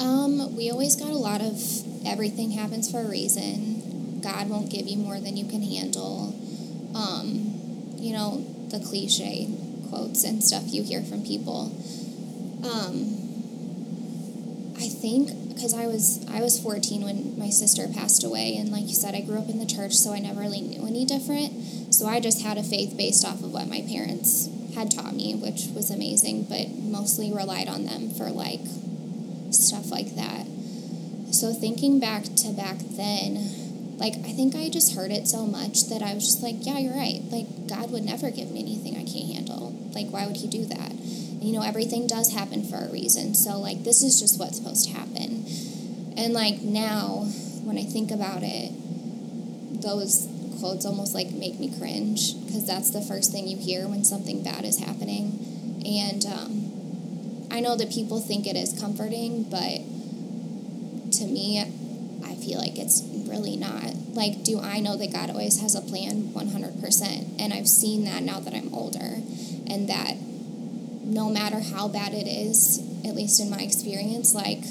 Um, 0.00 0.54
we 0.56 0.70
always 0.70 0.94
got 0.94 1.10
a 1.10 1.16
lot 1.16 1.40
of 1.40 1.58
everything 2.06 2.50
happens 2.52 2.90
for 2.90 3.00
a 3.00 3.08
reason. 3.08 3.79
God 4.22 4.48
won't 4.48 4.70
give 4.70 4.86
you 4.86 4.96
more 4.96 5.20
than 5.20 5.36
you 5.36 5.46
can 5.46 5.62
handle. 5.62 6.34
Um, 6.94 7.94
you 7.96 8.12
know, 8.12 8.44
the 8.68 8.80
cliche 8.80 9.48
quotes 9.88 10.24
and 10.24 10.42
stuff 10.42 10.64
you 10.66 10.82
hear 10.82 11.02
from 11.02 11.24
people. 11.24 11.72
Um, 12.64 13.16
I 14.78 14.88
think 14.88 15.50
because 15.60 15.74
I 15.74 15.86
was 15.86 16.24
I 16.30 16.40
was 16.40 16.58
14 16.58 17.04
when 17.04 17.38
my 17.38 17.50
sister 17.50 17.86
passed 17.88 18.24
away, 18.24 18.56
and 18.56 18.70
like 18.70 18.88
you 18.88 18.94
said, 18.94 19.14
I 19.14 19.20
grew 19.20 19.38
up 19.38 19.48
in 19.48 19.58
the 19.58 19.66
church, 19.66 19.92
so 19.92 20.12
I 20.12 20.18
never 20.18 20.40
really 20.40 20.60
knew 20.60 20.86
any 20.86 21.04
different. 21.04 21.92
So 21.92 22.06
I 22.06 22.20
just 22.20 22.42
had 22.42 22.56
a 22.56 22.62
faith 22.62 22.96
based 22.96 23.26
off 23.26 23.42
of 23.42 23.52
what 23.52 23.68
my 23.68 23.82
parents 23.82 24.48
had 24.74 24.90
taught 24.90 25.14
me, 25.14 25.34
which 25.34 25.66
was 25.74 25.90
amazing, 25.90 26.44
but 26.44 26.70
mostly 26.70 27.32
relied 27.32 27.68
on 27.68 27.84
them 27.84 28.10
for 28.10 28.30
like 28.30 28.60
stuff 29.50 29.90
like 29.90 30.14
that. 30.16 30.46
So 31.30 31.52
thinking 31.52 32.00
back 32.00 32.24
to 32.24 32.52
back 32.52 32.78
then, 32.78 33.59
like 34.00 34.14
I 34.24 34.32
think 34.32 34.56
I 34.56 34.70
just 34.70 34.96
heard 34.96 35.10
it 35.12 35.28
so 35.28 35.46
much 35.46 35.88
that 35.90 36.02
I 36.02 36.14
was 36.14 36.24
just 36.24 36.42
like, 36.42 36.56
yeah, 36.60 36.78
you're 36.78 36.96
right. 36.96 37.20
Like 37.30 37.68
God 37.68 37.92
would 37.92 38.02
never 38.02 38.30
give 38.30 38.50
me 38.50 38.60
anything 38.60 38.96
I 38.96 39.04
can't 39.04 39.32
handle. 39.32 39.76
Like 39.94 40.08
why 40.08 40.26
would 40.26 40.38
he 40.38 40.48
do 40.48 40.64
that? 40.64 40.92
You 41.40 41.52
know, 41.52 41.62
everything 41.62 42.06
does 42.06 42.32
happen 42.32 42.64
for 42.64 42.76
a 42.76 42.90
reason. 42.90 43.34
So 43.34 43.58
like 43.58 43.84
this 43.84 44.02
is 44.02 44.18
just 44.18 44.40
what's 44.40 44.56
supposed 44.56 44.88
to 44.88 44.94
happen. 44.94 45.44
And 46.16 46.32
like 46.32 46.62
now 46.62 47.26
when 47.62 47.76
I 47.76 47.84
think 47.84 48.10
about 48.10 48.42
it, 48.42 48.72
those 49.82 50.26
quotes 50.58 50.84
almost 50.86 51.14
like 51.14 51.30
make 51.32 51.60
me 51.60 51.70
cringe 51.78 52.34
because 52.46 52.66
that's 52.66 52.90
the 52.90 53.02
first 53.02 53.32
thing 53.32 53.46
you 53.46 53.58
hear 53.58 53.86
when 53.86 54.04
something 54.04 54.42
bad 54.42 54.64
is 54.64 54.78
happening. 54.78 55.38
And 55.84 56.24
um, 56.24 57.48
I 57.50 57.60
know 57.60 57.76
that 57.76 57.90
people 57.90 58.20
think 58.20 58.46
it 58.46 58.56
is 58.56 58.78
comforting, 58.78 59.44
but 59.44 59.80
to 61.12 61.24
me, 61.24 61.60
I 62.24 62.34
feel 62.36 62.58
like 62.58 62.78
it's 62.78 63.00
really 63.30 63.56
not. 63.56 63.94
Like, 64.12 64.42
do 64.42 64.60
I 64.60 64.80
know 64.80 64.96
that 64.96 65.12
God 65.12 65.30
always 65.30 65.60
has 65.60 65.74
a 65.74 65.80
plan 65.80 66.32
100%? 66.34 67.40
And 67.40 67.52
I've 67.52 67.68
seen 67.68 68.04
that 68.04 68.22
now 68.22 68.40
that 68.40 68.52
I'm 68.54 68.74
older, 68.74 69.22
and 69.66 69.88
that 69.88 70.16
no 71.02 71.30
matter 71.30 71.60
how 71.60 71.88
bad 71.88 72.12
it 72.12 72.26
is, 72.26 72.78
at 73.04 73.14
least 73.14 73.40
in 73.40 73.48
my 73.48 73.60
experience, 73.60 74.34
like, 74.34 74.62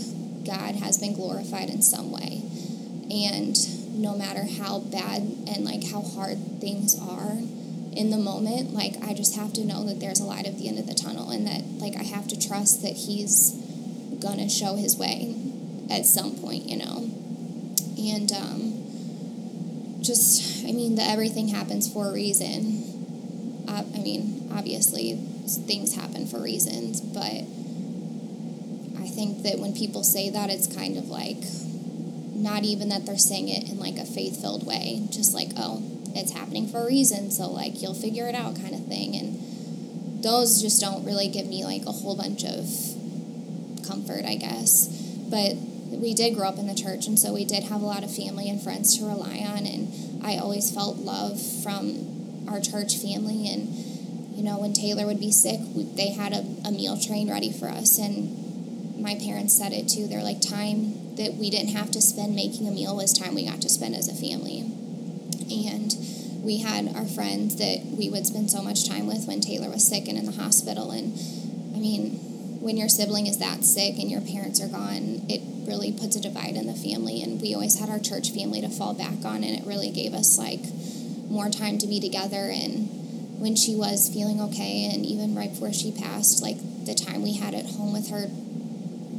God 0.45 0.75
has 0.75 0.97
been 0.97 1.13
glorified 1.13 1.69
in 1.69 1.81
some 1.81 2.11
way. 2.11 2.43
And 3.11 3.55
no 4.01 4.15
matter 4.15 4.45
how 4.45 4.79
bad 4.79 5.21
and 5.47 5.65
like 5.65 5.83
how 5.91 6.01
hard 6.01 6.37
things 6.61 6.97
are 6.99 7.37
in 7.91 8.11
the 8.11 8.17
moment, 8.17 8.73
like 8.73 8.95
I 9.03 9.13
just 9.13 9.35
have 9.35 9.53
to 9.53 9.65
know 9.65 9.85
that 9.85 9.99
there's 9.99 10.19
a 10.19 10.25
light 10.25 10.45
at 10.45 10.57
the 10.57 10.67
end 10.67 10.79
of 10.79 10.87
the 10.87 10.93
tunnel 10.93 11.29
and 11.31 11.45
that 11.47 11.63
like 11.79 11.95
I 11.97 12.03
have 12.03 12.27
to 12.29 12.39
trust 12.39 12.81
that 12.81 12.93
he's 12.93 13.51
gonna 14.21 14.49
show 14.49 14.75
his 14.75 14.97
way 14.97 15.35
at 15.89 16.05
some 16.05 16.35
point, 16.37 16.69
you 16.69 16.77
know. 16.77 17.08
And 18.09 18.31
um, 18.31 20.01
just, 20.01 20.65
I 20.65 20.71
mean, 20.71 20.95
the 20.95 21.03
everything 21.03 21.49
happens 21.49 21.91
for 21.91 22.07
a 22.07 22.11
reason. 22.13 23.65
Uh, 23.67 23.83
I 23.93 23.99
mean, 23.99 24.49
obviously, 24.51 25.15
things 25.67 25.95
happen 25.95 26.25
for 26.27 26.41
reasons, 26.41 27.01
but 27.01 27.43
I 29.01 29.07
think 29.07 29.43
that 29.43 29.59
when 29.59 29.73
people 29.73 30.03
say 30.03 30.29
that, 30.29 30.49
it's 30.49 30.73
kind 30.73 30.97
of 30.97 31.09
like 31.09 31.43
not 32.33 32.63
even 32.63 32.89
that 32.89 33.05
they're 33.05 33.17
saying 33.17 33.49
it 33.49 33.69
in 33.69 33.79
like 33.79 33.97
a 33.97 34.05
faith 34.05 34.41
filled 34.41 34.65
way, 34.65 35.05
just 35.11 35.33
like, 35.33 35.49
oh, 35.57 35.83
it's 36.15 36.31
happening 36.31 36.67
for 36.67 36.83
a 36.83 36.85
reason, 36.85 37.29
so 37.31 37.47
like 37.47 37.81
you'll 37.81 37.93
figure 37.93 38.27
it 38.27 38.35
out 38.35 38.55
kind 38.55 38.73
of 38.73 38.85
thing. 38.87 39.15
And 39.15 40.23
those 40.23 40.61
just 40.61 40.81
don't 40.81 41.05
really 41.05 41.27
give 41.27 41.45
me 41.45 41.63
like 41.63 41.85
a 41.85 41.91
whole 41.91 42.15
bunch 42.15 42.43
of 42.43 42.65
comfort, 43.85 44.25
I 44.25 44.35
guess. 44.35 44.87
But 45.29 45.55
we 45.91 46.13
did 46.13 46.35
grow 46.35 46.47
up 46.47 46.57
in 46.57 46.67
the 46.67 46.75
church, 46.75 47.07
and 47.07 47.17
so 47.17 47.33
we 47.33 47.45
did 47.45 47.63
have 47.63 47.81
a 47.81 47.85
lot 47.85 48.03
of 48.03 48.15
family 48.15 48.49
and 48.49 48.61
friends 48.61 48.97
to 48.97 49.05
rely 49.05 49.39
on, 49.39 49.65
and 49.65 50.23
I 50.23 50.37
always 50.37 50.71
felt 50.71 50.97
love 50.97 51.41
from 51.63 52.47
our 52.47 52.59
church 52.59 52.97
family. 52.97 53.47
And, 53.49 53.69
you 54.35 54.43
know, 54.43 54.59
when 54.59 54.73
Taylor 54.73 55.05
would 55.05 55.19
be 55.19 55.31
sick, 55.31 55.59
they 55.95 56.11
had 56.11 56.33
a, 56.33 56.45
a 56.65 56.71
meal 56.71 56.99
train 56.99 57.29
ready 57.29 57.51
for 57.51 57.67
us, 57.67 57.97
and 57.97 59.01
my 59.01 59.15
parents 59.15 59.57
said 59.57 59.71
it 59.73 59.87
too. 59.87 60.07
They're 60.07 60.23
like, 60.23 60.41
time 60.41 61.15
that 61.15 61.35
we 61.35 61.49
didn't 61.49 61.75
have 61.75 61.91
to 61.91 62.01
spend 62.01 62.35
making 62.35 62.67
a 62.67 62.71
meal 62.71 62.95
was 62.95 63.11
time 63.11 63.35
we 63.35 63.45
got 63.45 63.61
to 63.61 63.69
spend 63.69 63.95
as 63.95 64.07
a 64.07 64.15
family. 64.15 64.61
And 65.49 65.95
we 66.43 66.59
had 66.59 66.95
our 66.95 67.05
friends 67.05 67.57
that 67.57 67.83
we 67.85 68.09
would 68.09 68.25
spend 68.25 68.51
so 68.51 68.61
much 68.61 68.87
time 68.87 69.07
with 69.07 69.27
when 69.27 69.41
Taylor 69.41 69.69
was 69.69 69.87
sick 69.87 70.07
and 70.07 70.17
in 70.17 70.25
the 70.25 70.31
hospital. 70.31 70.91
And 70.91 71.13
I 71.75 71.79
mean, 71.79 72.28
when 72.59 72.77
your 72.77 72.89
sibling 72.89 73.27
is 73.27 73.39
that 73.39 73.63
sick 73.63 73.97
and 73.97 74.11
your 74.11 74.21
parents 74.21 74.61
are 74.61 74.67
gone, 74.67 75.25
it 75.29 75.41
really 75.67 75.91
puts 75.91 76.15
a 76.15 76.21
divide 76.21 76.55
in 76.55 76.67
the 76.67 76.73
family. 76.73 77.21
And 77.21 77.41
we 77.41 77.53
always 77.53 77.79
had 77.79 77.89
our 77.89 77.99
church 77.99 78.31
family 78.31 78.61
to 78.61 78.69
fall 78.69 78.93
back 78.93 79.23
on, 79.23 79.43
and 79.43 79.57
it 79.57 79.65
really 79.65 79.91
gave 79.91 80.13
us 80.13 80.37
like 80.37 80.61
more 81.29 81.49
time 81.49 81.77
to 81.77 81.87
be 81.87 81.99
together. 81.99 82.49
And 82.51 83.39
when 83.39 83.55
she 83.55 83.75
was 83.75 84.09
feeling 84.13 84.41
okay, 84.41 84.89
and 84.93 85.05
even 85.05 85.35
right 85.35 85.51
before 85.51 85.71
she 85.71 85.91
passed, 85.91 86.41
like 86.41 86.57
the 86.85 86.95
time 86.95 87.21
we 87.21 87.33
had 87.33 87.53
at 87.53 87.65
home 87.65 87.93
with 87.93 88.09
her 88.09 88.27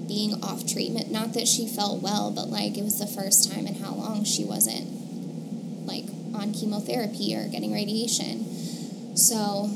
being 0.06 0.42
off 0.42 0.66
treatment, 0.66 1.11
not 1.11 1.32
that 1.35 1.47
she 1.47 1.66
felt 1.66 2.02
well, 2.02 2.30
but 2.30 2.49
like 2.49 2.76
it 2.76 2.82
was 2.82 2.99
the 2.99 3.06
first 3.06 3.50
time 3.50 3.66
in 3.66 3.76
how 3.76 3.94
long 3.94 4.25
she 4.25 4.44
wasn't 4.44 5.87
like 5.87 6.04
on 6.35 6.52
chemotherapy 6.52 7.35
or 7.35 7.49
getting 7.49 7.73
radiation. 7.73 9.16
So 9.16 9.70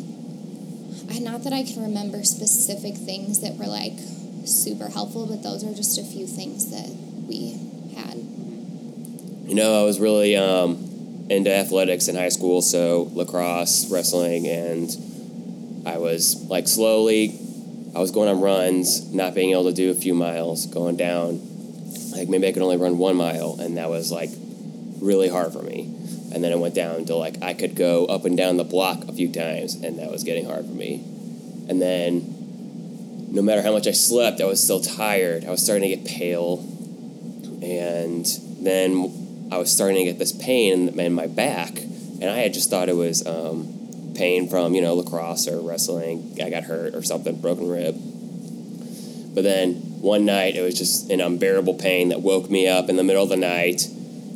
I 1.11 1.19
not 1.19 1.45
that 1.45 1.53
I 1.53 1.63
can 1.63 1.83
remember 1.83 2.25
specific 2.25 2.97
things 2.97 3.41
that 3.41 3.57
were 3.57 3.67
like 3.67 3.99
super 4.47 4.89
helpful, 4.89 5.27
but 5.27 5.43
those 5.43 5.65
are 5.65 5.75
just 5.75 5.99
a 5.99 6.05
few 6.05 6.27
things 6.27 6.71
that 6.71 6.89
we 7.29 7.59
had. 7.97 8.17
you 9.49 9.55
know, 9.55 9.81
I 9.81 9.85
was 9.85 10.01
really 10.01 10.37
um, 10.37 11.27
into 11.31 11.53
athletics 11.55 12.09
in 12.09 12.17
high 12.17 12.29
school, 12.29 12.63
so 12.63 13.11
lacrosse, 13.13 13.91
wrestling, 13.91 14.47
and 14.47 14.91
I 15.87 15.99
was 15.99 16.43
like 16.49 16.69
slowly, 16.69 17.39
I 17.95 18.01
was 18.01 18.11
going 18.11 18.29
on 18.29 18.41
runs, 18.41 19.13
not 19.13 19.35
being 19.35 19.53
able 19.53 19.65
to 19.65 19.73
do 19.73 19.91
a 19.91 19.95
few 19.95 20.15
miles, 20.15 20.67
going 20.67 20.97
down. 20.97 21.41
Like 22.11 22.29
maybe 22.29 22.47
I 22.47 22.53
could 22.53 22.63
only 22.63 22.77
run 22.77 22.99
one 22.99 23.17
mile, 23.17 23.57
and 23.61 23.77
that 23.77 23.89
was 23.89 24.11
like 24.11 24.31
really 25.01 25.29
hard 25.29 25.53
for 25.53 25.63
me. 25.63 25.94
And 26.35 26.43
then 26.43 26.51
it 26.51 26.59
went 26.59 26.75
down 26.75 27.05
to 27.07 27.15
like 27.15 27.41
I 27.43 27.55
could 27.55 27.77
go 27.77 28.07
up 28.07 28.25
and 28.25 28.37
down 28.37 28.57
the 28.57 28.65
block 28.65 29.05
a 29.09 29.13
few 29.13 29.31
times, 29.33 29.75
and 29.77 29.99
that 30.01 30.11
was 30.11 30.25
getting 30.25 30.47
hard 30.47 30.67
for 30.67 30.73
me. 30.73 30.97
And 31.69 31.81
then, 31.81 33.29
no 33.31 33.41
matter 33.41 33.63
how 33.63 33.73
much 33.73 33.87
I 33.87 33.93
slept, 33.93 34.41
I 34.41 34.45
was 34.45 34.63
still 34.63 34.81
tired. 34.81 35.45
I 35.45 35.51
was 35.51 35.63
starting 35.63 35.89
to 35.89 35.97
get 35.97 36.05
pale, 36.05 36.59
and 37.63 38.27
then 38.61 39.49
I 39.53 39.59
was 39.59 39.71
starting 39.71 39.99
to 39.99 40.05
get 40.05 40.19
this 40.19 40.33
pain 40.33 40.89
in, 40.89 41.13
my 41.15 41.29
back, 41.29 41.79
and 41.79 42.25
I 42.25 42.39
had 42.39 42.53
just 42.53 42.69
thought 42.69 42.89
it 42.89 42.97
was 42.97 43.25
um, 43.25 44.13
pain 44.17 44.49
from 44.49 44.75
you 44.75 44.83
know 44.83 44.95
lacrosse 44.95 45.47
or 45.47 45.61
wrestling. 45.61 46.37
I 46.43 46.51
got 46.51 46.65
hurt 46.65 46.95
or 46.97 47.03
something, 47.03 47.41
broken 47.41 47.69
rib. 47.69 47.95
But 49.35 49.43
then 49.43 49.75
one 50.01 50.25
night 50.25 50.57
it 50.57 50.63
was 50.63 50.77
just 50.77 51.11
an 51.11 51.21
unbearable 51.21 51.75
pain 51.75 52.11
that 52.11 52.21
woke 52.21 52.51
me 52.51 52.69
up 52.69 52.89
in 52.89 52.97
the 52.97 53.05
middle 53.05 53.23
of 53.23 53.29
the 53.29 53.37
night. 53.37 53.89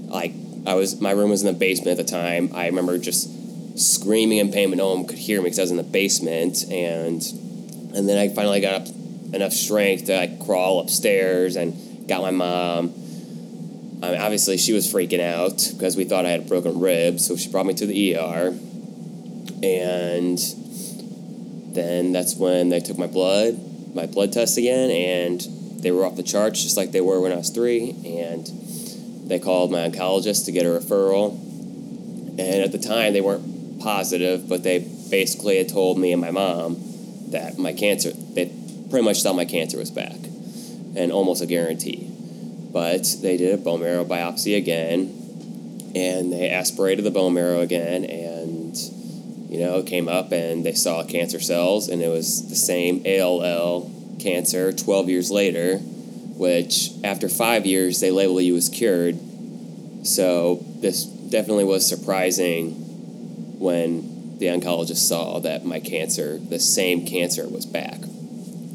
Like 0.07 0.33
I 0.69 0.75
was, 0.75 1.01
my 1.01 1.13
room 1.13 1.31
was 1.31 1.43
in 1.43 1.51
the 1.51 1.59
basement 1.59 1.99
at 1.99 2.07
the 2.07 2.11
time. 2.11 2.51
I 2.55 2.67
remember 2.67 2.99
just 2.99 3.79
screaming 3.79 4.37
in 4.37 4.53
pain, 4.53 4.69
but 4.69 4.77
no 4.77 4.95
one 4.95 5.07
could 5.07 5.19
hear 5.19 5.39
me 5.39 5.45
because 5.45 5.59
I 5.59 5.63
was 5.63 5.71
in 5.71 5.79
the 5.79 5.83
basement. 5.83 6.65
And 6.71 7.23
and 7.95 8.07
then 8.07 8.19
I 8.19 8.29
finally 8.29 8.61
got 8.61 8.83
up 8.83 8.89
enough 9.33 9.53
strength 9.53 10.05
to 10.07 10.17
like 10.17 10.41
crawl 10.41 10.81
upstairs 10.81 11.57
and 11.57 12.07
got 12.07 12.21
my 12.21 12.31
mom. 12.31 12.93
I 14.03 14.11
mean, 14.11 14.21
obviously, 14.21 14.59
she 14.59 14.75
was 14.75 14.93
freaking 14.93 15.21
out 15.21 15.67
because 15.73 15.97
we 15.97 16.05
thought 16.05 16.27
I 16.27 16.31
had 16.31 16.41
a 16.41 16.45
broken 16.45 16.81
rib, 16.81 17.19
so 17.19 17.37
she 17.37 17.51
brought 17.51 17.67
me 17.67 17.75
to 17.75 17.87
the 17.87 18.17
ER. 18.17 18.55
And 19.63 20.39
then 21.75 22.13
that's 22.13 22.37
when 22.37 22.69
they 22.69 22.81
took 22.81 22.99
my 22.99 23.07
blood, 23.07 23.59
my 23.95 24.07
blood 24.07 24.35
test 24.35 24.59
again, 24.59 24.91
and 24.91 25.41
they 25.83 25.91
were 25.91 26.05
off 26.05 26.17
the 26.17 26.23
charts 26.23 26.63
just 26.63 26.77
like 26.77 26.93
they 26.93 27.01
were 27.01 27.21
when 27.21 27.33
I 27.33 27.37
was 27.37 27.51
three. 27.51 27.91
And 28.05 28.47
they 29.29 29.39
called 29.39 29.71
my 29.71 29.89
oncologist 29.89 30.47
to 30.47 30.53
get 30.53 30.67
a 30.67 30.71
referral. 30.71 31.33
And 32.39 32.63
at 32.63 32.73
the 32.73 32.79
time, 32.79 33.13
they 33.13 33.21
weren't 33.21 33.81
positive, 33.81 34.49
but 34.49 34.63
they 34.63 34.79
basically 35.11 35.59
had 35.59 35.69
told 35.69 35.99
me 35.99 36.13
and 36.13 36.21
my 36.21 36.31
mom 36.31 36.77
that 37.31 37.59
my 37.59 37.73
cancer, 37.73 38.11
they 38.13 38.47
pretty 38.91 39.05
much 39.05 39.23
thought 39.23 39.37
my 39.37 39.45
cancer 39.45 39.79
was 39.79 39.91
back 39.91 40.17
and 40.97 41.13
almost 41.13 41.43
a 41.43 41.47
guarantee. 41.47 42.11
But 42.73 43.17
they 43.23 43.37
did 43.37 43.55
a 43.55 43.59
bone 43.59 43.81
marrow 43.81 44.05
biopsy 44.05 44.57
again 44.57 45.15
and 45.95 46.33
they 46.33 46.51
aspirated 46.51 47.05
the 47.05 47.11
bone 47.11 47.35
marrow 47.35 47.61
again 47.61 48.05
and 48.05 48.77
you 49.49 49.61
know, 49.61 49.83
came 49.83 50.09
up 50.09 50.33
and 50.33 50.65
they 50.65 50.75
saw 50.75 51.03
cancer 51.05 51.41
cells 51.41 51.89
and 51.89 52.03
it 52.03 52.09
was 52.09 52.49
the 52.49 52.57
same 52.57 53.03
ALL 53.07 53.91
cancer 54.21 54.73
12 54.73 55.09
years 55.09 55.31
later, 55.31 55.81
which 56.39 56.91
after 57.03 57.29
five 57.29 57.67
years 57.67 57.99
they 58.01 58.13
label 58.13 58.41
you 58.41 58.57
as 58.57 58.69
cured. 58.69 59.19
So 60.05 60.65
this 60.77 61.05
definitely 61.05 61.65
was 61.65 61.87
surprising 61.87 62.75
when 63.59 64.39
the 64.39 64.47
oncologist 64.47 65.09
saw 65.09 65.41
that 65.41 65.65
my 65.65 65.81
cancer, 65.81 66.39
the 66.39 66.61
same 66.61 67.05
cancer, 67.05 67.49
was 67.49 67.67
back. 67.67 67.99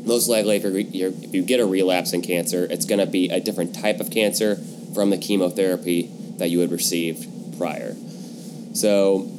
Most 0.03 0.27
likely, 0.27 0.57
if, 0.57 0.65
if 0.65 1.33
you 1.33 1.41
get 1.41 1.61
a 1.61 1.65
relapse 1.65 2.11
in 2.11 2.21
cancer, 2.21 2.67
it's 2.69 2.85
going 2.85 2.99
to 2.99 3.05
be 3.05 3.29
a 3.29 3.39
different 3.39 3.73
type 3.73 4.01
of 4.01 4.11
cancer 4.11 4.57
from 4.93 5.09
the 5.09 5.17
chemotherapy 5.17 6.11
that 6.39 6.49
you 6.49 6.59
had 6.59 6.71
received 6.71 7.57
prior. 7.57 7.95
So, 8.73 9.29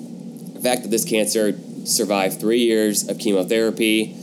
the 0.55 0.61
fact 0.61 0.83
that 0.85 0.91
this 0.91 1.05
cancer 1.05 1.53
survived 1.85 2.41
three 2.41 2.61
years 2.61 3.07
of 3.07 3.19
chemotherapy 3.19 4.17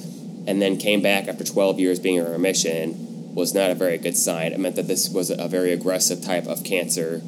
and 0.47 0.59
then 0.59 0.77
came 0.77 1.03
back 1.03 1.27
after 1.27 1.43
12 1.43 1.79
years 1.79 1.99
being 1.99 2.15
in 2.15 2.25
remission 2.25 3.10
was 3.33 3.53
not 3.53 3.71
a 3.71 3.75
very 3.75 3.97
good 3.97 4.17
sign. 4.17 4.51
It 4.51 4.59
meant 4.59 4.75
that 4.75 4.87
this 4.87 5.09
was 5.09 5.29
a 5.29 5.47
very 5.47 5.71
aggressive 5.71 6.21
type 6.21 6.47
of 6.47 6.63
cancer 6.63 7.21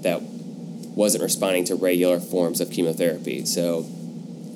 that 0.00 0.22
wasn't 0.22 1.22
responding 1.22 1.64
to 1.66 1.74
regular 1.74 2.20
forms 2.20 2.60
of 2.60 2.70
chemotherapy. 2.70 3.44
So 3.44 3.86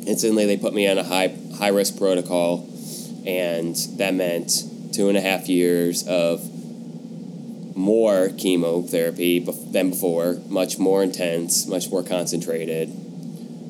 instantly 0.06 0.46
they 0.46 0.56
put 0.56 0.72
me 0.72 0.88
on 0.88 0.98
a 0.98 1.04
high 1.04 1.36
high 1.58 1.68
risk 1.68 1.98
protocol, 1.98 2.68
and 3.26 3.76
that 3.96 4.14
meant 4.14 4.62
two 4.92 5.08
and 5.08 5.18
a 5.18 5.20
half 5.20 5.48
years 5.48 6.06
of 6.06 6.42
more 7.76 8.30
chemotherapy 8.30 9.38
than 9.38 9.90
before, 9.90 10.38
much 10.48 10.78
more 10.78 11.02
intense, 11.02 11.66
much 11.66 11.90
more 11.90 12.02
concentrated, 12.02 12.88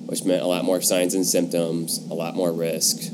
which 0.06 0.24
meant 0.24 0.42
a 0.42 0.46
lot 0.46 0.64
more 0.64 0.80
signs 0.80 1.14
and 1.14 1.26
symptoms, 1.26 1.98
a 2.10 2.14
lot 2.14 2.34
more 2.34 2.52
risk, 2.52 3.12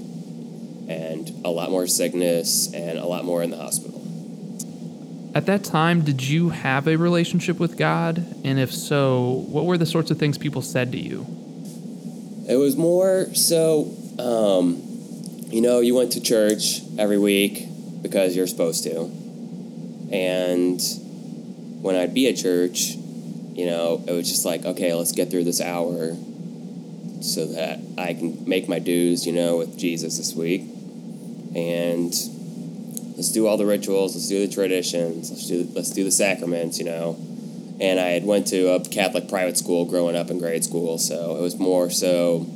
and 0.88 1.33
a 1.45 1.51
lot 1.51 1.71
more 1.71 1.87
sickness, 1.87 2.73
and 2.73 2.99
a 2.99 3.07
lot 3.07 3.25
more 3.25 3.43
in 3.43 3.51
the 3.51 3.57
hospital. 3.57 3.93
At 5.35 5.47
that 5.47 5.64
time, 5.64 6.03
did 6.03 6.23
you 6.23 6.51
have 6.51 6.87
a 6.87 6.97
relationship 6.97 7.59
with 7.59 7.77
God? 7.77 8.25
And 8.44 8.61
if 8.61 8.73
so, 8.73 9.44
what 9.49 9.64
were 9.64 9.77
the 9.77 9.87
sorts 9.87 10.12
of 10.12 10.18
things 10.18 10.38
people 10.38 10.62
said 10.62 10.92
to 10.92 10.99
you? 10.99 11.27
It 12.49 12.55
was 12.57 12.77
more 12.77 13.35
so, 13.35 13.92
um, 14.20 14.81
you 15.49 15.61
know, 15.61 15.81
you 15.81 15.94
went 15.97 16.12
to 16.12 16.20
church 16.20 16.83
every 16.99 17.18
week 17.18 17.66
because 18.01 18.37
you're 18.37 18.47
supposed 18.47 18.85
to. 18.85 19.11
And 20.12 20.81
when 21.83 21.97
I'd 21.97 22.14
be 22.14 22.29
at 22.29 22.37
church, 22.37 22.94
you 23.55 23.66
know, 23.66 24.05
it 24.07 24.12
was 24.12 24.29
just 24.29 24.44
like, 24.44 24.64
okay, 24.64 24.94
let's 24.94 25.12
get 25.12 25.31
through 25.31 25.44
this 25.44 25.61
hour 25.61 26.16
so 27.23 27.47
that 27.47 27.81
I 27.99 28.14
can 28.14 28.49
make 28.49 28.68
my 28.68 28.79
dues, 28.79 29.27
you 29.27 29.33
know, 29.33 29.57
with 29.57 29.77
Jesus 29.77 30.16
this 30.18 30.33
week. 30.33 30.61
And 31.57 32.14
let's 33.16 33.31
do 33.31 33.46
all 33.46 33.57
the 33.57 33.66
rituals, 33.66 34.14
let's 34.14 34.29
do 34.29 34.46
the 34.46 34.53
traditions, 34.53 35.31
let's 35.31 35.46
do 35.46 35.68
let's 35.74 35.90
do 35.90 36.05
the 36.05 36.11
sacraments, 36.11 36.79
you 36.79 36.85
know. 36.85 37.16
And 37.81 37.98
I 37.98 38.11
had 38.11 38.24
went 38.24 38.46
to 38.48 38.68
a 38.68 38.81
Catholic 38.81 39.29
private 39.29 39.59
school 39.59 39.85
growing 39.85 40.16
up 40.16 40.31
in 40.31 40.38
grade 40.38 40.64
school, 40.64 40.98
so 40.98 41.37
it 41.37 41.40
was 41.40 41.59
more 41.59 41.90
so 41.90 42.46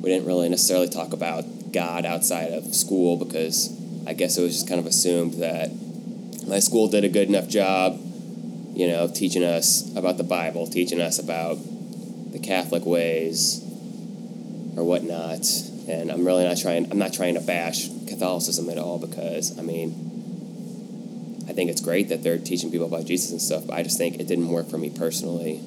we 0.00 0.10
didn't 0.10 0.26
really 0.26 0.48
necessarily 0.48 0.88
talk 0.88 1.12
about 1.12 1.72
God 1.72 2.04
outside 2.04 2.52
of 2.52 2.74
school 2.74 3.16
because 3.16 3.74
I 4.06 4.12
guess 4.12 4.38
it 4.38 4.42
was 4.42 4.52
just 4.52 4.68
kind 4.68 4.78
of 4.78 4.86
assumed 4.86 5.34
that 5.34 5.70
my 6.46 6.60
school 6.60 6.86
did 6.86 7.04
a 7.04 7.08
good 7.08 7.28
enough 7.28 7.48
job, 7.48 8.00
you 8.74 8.86
know, 8.86 9.08
teaching 9.08 9.42
us 9.42 9.90
about 9.96 10.16
the 10.16 10.24
Bible, 10.24 10.68
teaching 10.68 11.00
us 11.00 11.18
about 11.18 11.58
the 12.32 12.38
Catholic 12.38 12.86
ways 12.86 13.60
or 14.76 14.84
whatnot. 14.84 15.44
And 15.88 16.10
I'm 16.10 16.24
really 16.24 16.44
not 16.44 16.58
trying. 16.58 16.90
I'm 16.90 16.98
not 16.98 17.12
trying 17.12 17.34
to 17.34 17.40
bash 17.40 17.88
Catholicism 18.08 18.68
at 18.70 18.78
all 18.78 18.98
because 18.98 19.56
I 19.58 19.62
mean, 19.62 21.44
I 21.48 21.52
think 21.52 21.70
it's 21.70 21.80
great 21.80 22.08
that 22.08 22.22
they're 22.22 22.38
teaching 22.38 22.70
people 22.70 22.86
about 22.86 23.04
Jesus 23.04 23.30
and 23.30 23.40
stuff. 23.40 23.66
But 23.66 23.74
I 23.74 23.82
just 23.82 23.96
think 23.96 24.18
it 24.18 24.26
didn't 24.26 24.48
work 24.48 24.68
for 24.68 24.78
me 24.78 24.90
personally, 24.90 25.60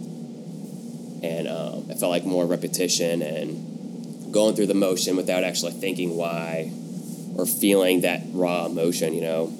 and 1.23 1.47
um, 1.47 1.89
it 1.89 1.99
felt 1.99 2.12
like 2.12 2.25
more 2.25 2.45
repetition 2.45 3.21
and 3.21 4.34
going 4.34 4.55
through 4.55 4.67
the 4.67 4.73
motion 4.73 5.15
without 5.15 5.43
actually 5.43 5.71
thinking 5.71 6.15
why 6.15 6.71
or 7.36 7.45
feeling 7.45 8.01
that 8.01 8.21
raw 8.32 8.65
emotion, 8.65 9.13
you 9.13 9.21
know, 9.21 9.53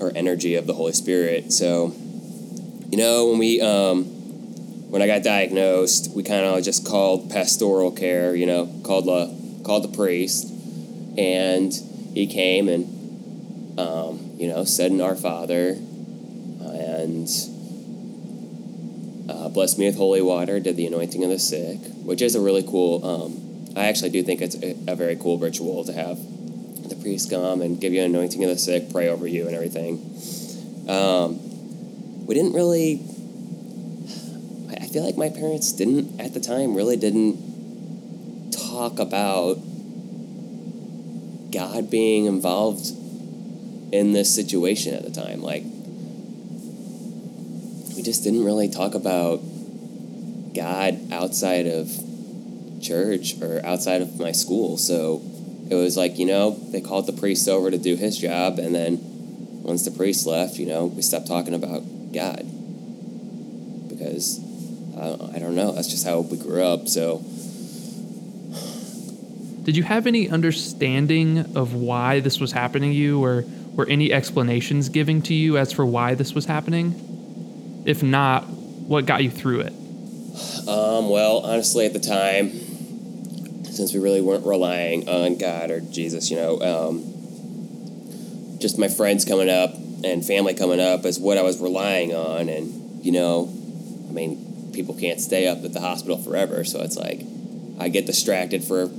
or 0.00 0.12
energy 0.14 0.54
of 0.54 0.66
the 0.66 0.74
Holy 0.74 0.92
Spirit. 0.92 1.52
So, 1.52 1.92
you 2.90 2.98
know, 2.98 3.26
when 3.26 3.38
we 3.38 3.60
um, 3.60 4.04
when 4.90 5.02
I 5.02 5.06
got 5.06 5.22
diagnosed, 5.22 6.12
we 6.14 6.22
kind 6.22 6.44
of 6.44 6.62
just 6.62 6.86
called 6.86 7.30
pastoral 7.30 7.90
care, 7.90 8.36
you 8.36 8.46
know, 8.46 8.66
called 8.84 9.06
the 9.06 9.41
called 9.64 9.84
the 9.84 9.96
priest, 9.96 10.50
and 11.16 11.72
he 12.14 12.26
came 12.26 12.68
and 12.68 13.78
um, 13.78 14.32
you 14.36 14.48
know 14.48 14.64
said 14.64 14.90
in 14.90 15.00
Our 15.00 15.16
Father, 15.16 15.70
and 15.70 17.28
uh, 19.28 19.48
blessed 19.48 19.78
me 19.78 19.86
with 19.86 19.96
holy 19.96 20.22
water. 20.22 20.60
Did 20.60 20.76
the 20.76 20.86
anointing 20.86 21.22
of 21.24 21.30
the 21.30 21.38
sick, 21.38 21.78
which 22.04 22.22
is 22.22 22.34
a 22.34 22.40
really 22.40 22.62
cool. 22.62 23.04
Um, 23.04 23.74
I 23.76 23.86
actually 23.86 24.10
do 24.10 24.22
think 24.22 24.42
it's 24.42 24.56
a, 24.62 24.94
very 24.94 25.16
cool 25.16 25.38
ritual 25.38 25.84
to 25.84 25.92
have 25.92 26.18
the 26.88 26.96
priest 26.96 27.30
come 27.30 27.62
and 27.62 27.80
give 27.80 27.94
you 27.94 28.02
an 28.02 28.14
anointing 28.14 28.44
of 28.44 28.50
the 28.50 28.58
sick, 28.58 28.92
pray 28.92 29.08
over 29.08 29.26
you, 29.26 29.46
and 29.46 29.54
everything. 29.54 29.94
Um, 30.88 32.26
we 32.26 32.34
didn't 32.34 32.52
really. 32.52 33.02
I 34.70 34.86
feel 34.86 35.06
like 35.06 35.16
my 35.16 35.30
parents 35.30 35.72
didn't 35.72 36.20
at 36.20 36.34
the 36.34 36.40
time 36.40 36.74
really 36.74 36.96
didn't 36.98 37.51
talk 38.72 38.98
about 38.98 39.56
God 41.52 41.90
being 41.90 42.24
involved 42.24 42.86
in 43.92 44.12
this 44.12 44.34
situation 44.34 44.94
at 44.94 45.04
the 45.04 45.10
time. 45.10 45.42
Like, 45.42 45.62
we 47.94 48.02
just 48.02 48.24
didn't 48.24 48.44
really 48.44 48.70
talk 48.70 48.94
about 48.94 49.40
God 50.54 51.12
outside 51.12 51.66
of 51.66 51.90
church 52.80 53.40
or 53.42 53.60
outside 53.64 54.00
of 54.00 54.18
my 54.18 54.32
school. 54.32 54.78
So 54.78 55.20
it 55.70 55.74
was 55.74 55.98
like, 55.98 56.18
you 56.18 56.24
know, 56.24 56.56
they 56.70 56.80
called 56.80 57.06
the 57.06 57.12
priest 57.12 57.46
over 57.48 57.70
to 57.70 57.78
do 57.78 57.94
his 57.96 58.16
job, 58.18 58.58
and 58.58 58.74
then 58.74 58.98
once 59.62 59.84
the 59.84 59.90
priest 59.90 60.26
left, 60.26 60.56
you 60.56 60.66
know, 60.66 60.86
we 60.86 61.02
stopped 61.02 61.26
talking 61.26 61.54
about 61.54 61.82
God 62.12 62.46
because 63.88 64.40
I 64.98 65.38
don't 65.38 65.54
know. 65.54 65.72
That's 65.72 65.88
just 65.88 66.06
how 66.06 66.20
we 66.20 66.38
grew 66.38 66.64
up. 66.64 66.88
So. 66.88 67.22
Did 69.62 69.76
you 69.76 69.82
have 69.84 70.06
any 70.06 70.28
understanding 70.28 71.56
of 71.56 71.74
why 71.74 72.20
this 72.20 72.40
was 72.40 72.52
happening 72.52 72.90
to 72.90 72.96
you, 72.96 73.22
or 73.22 73.44
were 73.74 73.86
any 73.86 74.12
explanations 74.12 74.88
given 74.88 75.22
to 75.22 75.34
you 75.34 75.56
as 75.56 75.72
for 75.72 75.86
why 75.86 76.14
this 76.14 76.34
was 76.34 76.46
happening? 76.46 77.82
If 77.86 78.02
not, 78.02 78.48
what 78.48 79.06
got 79.06 79.22
you 79.22 79.30
through 79.30 79.60
it? 79.60 79.72
Um, 80.68 81.08
well, 81.08 81.38
honestly, 81.38 81.86
at 81.86 81.92
the 81.92 82.00
time, 82.00 82.50
since 83.64 83.92
we 83.94 84.00
really 84.00 84.20
weren't 84.20 84.44
relying 84.46 85.08
on 85.08 85.38
God 85.38 85.70
or 85.70 85.80
Jesus, 85.80 86.30
you 86.30 86.36
know, 86.36 86.60
um, 86.60 88.58
just 88.58 88.78
my 88.78 88.88
friends 88.88 89.24
coming 89.24 89.48
up 89.48 89.74
and 90.04 90.24
family 90.24 90.54
coming 90.54 90.80
up 90.80 91.04
is 91.04 91.18
what 91.18 91.38
I 91.38 91.42
was 91.42 91.60
relying 91.60 92.14
on. 92.14 92.48
And, 92.48 93.04
you 93.04 93.12
know, 93.12 93.48
I 94.08 94.12
mean, 94.12 94.70
people 94.72 94.94
can't 94.94 95.20
stay 95.20 95.46
up 95.48 95.64
at 95.64 95.72
the 95.72 95.80
hospital 95.80 96.18
forever. 96.18 96.64
So 96.64 96.80
it's 96.80 96.96
like 96.96 97.22
I 97.78 97.88
get 97.88 98.06
distracted 98.06 98.64
for, 98.64 98.90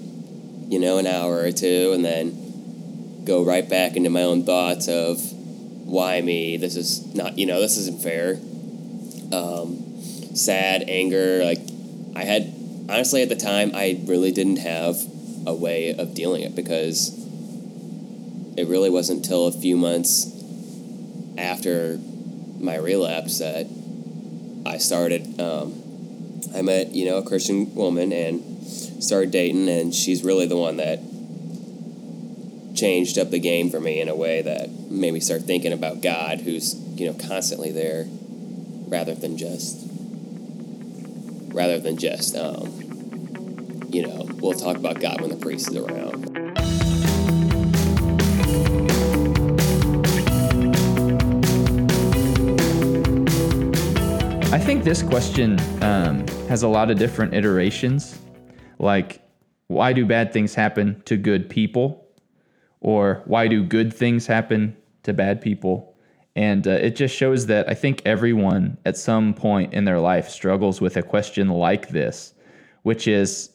you 0.69 0.79
know, 0.79 0.97
an 0.97 1.07
hour 1.07 1.39
or 1.39 1.51
two 1.51 1.91
and 1.93 2.03
then 2.03 3.23
go 3.25 3.43
right 3.43 3.67
back 3.67 3.95
into 3.95 4.09
my 4.09 4.23
own 4.23 4.43
thoughts 4.43 4.87
of 4.87 5.19
why 5.85 6.21
me? 6.21 6.57
This 6.57 6.75
is 6.75 7.13
not, 7.13 7.37
you 7.37 7.45
know, 7.45 7.59
this 7.61 7.77
isn't 7.77 8.01
fair. 8.01 8.39
Um, 9.31 10.35
sad, 10.35 10.83
anger. 10.87 11.43
Like, 11.43 11.59
I 12.15 12.23
had, 12.23 12.53
honestly, 12.89 13.21
at 13.21 13.29
the 13.29 13.35
time, 13.35 13.71
I 13.73 14.01
really 14.05 14.31
didn't 14.31 14.57
have 14.57 14.97
a 15.45 15.53
way 15.53 15.93
of 15.93 16.13
dealing 16.13 16.41
it 16.41 16.55
because 16.55 17.19
it 18.57 18.67
really 18.67 18.89
wasn't 18.89 19.23
until 19.23 19.47
a 19.47 19.51
few 19.51 19.75
months 19.75 20.31
after 21.37 21.99
my 22.59 22.77
relapse 22.77 23.39
that 23.39 23.67
I 24.65 24.77
started. 24.77 25.39
Um, 25.39 25.83
I 26.55 26.61
met 26.61 26.93
you 26.93 27.05
know 27.05 27.17
a 27.17 27.23
Christian 27.23 27.73
woman 27.75 28.11
and 28.13 28.52
started 29.03 29.31
dating, 29.31 29.67
and 29.67 29.93
she's 29.93 30.23
really 30.23 30.45
the 30.45 30.57
one 30.57 30.77
that 30.77 30.99
changed 32.75 33.19
up 33.19 33.29
the 33.29 33.39
game 33.39 33.69
for 33.69 33.79
me 33.79 34.01
in 34.01 34.07
a 34.09 34.15
way 34.15 34.41
that 34.41 34.69
made 34.89 35.13
me 35.13 35.19
start 35.19 35.43
thinking 35.43 35.73
about 35.73 36.01
God, 36.01 36.41
who's 36.41 36.75
you 36.97 37.05
know 37.07 37.13
constantly 37.13 37.71
there, 37.71 38.07
rather 38.87 39.13
than 39.13 39.37
just 39.37 39.85
rather 41.53 41.79
than 41.79 41.97
just 41.97 42.35
um, 42.35 43.83
you 43.89 44.07
know 44.07 44.27
we'll 44.39 44.53
talk 44.53 44.77
about 44.77 44.99
God 44.99 45.21
when 45.21 45.29
the 45.29 45.35
priest 45.35 45.69
is 45.69 45.75
around. 45.75 46.31
I 54.53 54.59
think 54.59 54.83
this 54.83 55.01
question 55.01 55.59
um, 55.83 56.25
has 56.47 56.63
a 56.63 56.67
lot 56.67 56.89
of 56.89 56.97
different 56.97 57.33
iterations. 57.33 58.19
Like, 58.83 59.21
why 59.67 59.93
do 59.93 60.05
bad 60.05 60.33
things 60.33 60.53
happen 60.53 61.01
to 61.05 61.15
good 61.17 61.49
people? 61.49 62.05
Or 62.81 63.23
why 63.25 63.47
do 63.47 63.63
good 63.63 63.93
things 63.93 64.27
happen 64.27 64.75
to 65.03 65.13
bad 65.13 65.41
people? 65.41 65.95
And 66.35 66.67
uh, 66.67 66.71
it 66.71 66.95
just 66.95 67.15
shows 67.15 67.45
that 67.45 67.69
I 67.69 67.75
think 67.75 68.01
everyone 68.05 68.77
at 68.85 68.97
some 68.97 69.33
point 69.33 69.73
in 69.73 69.85
their 69.85 69.99
life 69.99 70.29
struggles 70.29 70.81
with 70.81 70.97
a 70.97 71.03
question 71.03 71.47
like 71.47 71.89
this, 71.89 72.33
which 72.81 73.07
is, 73.07 73.51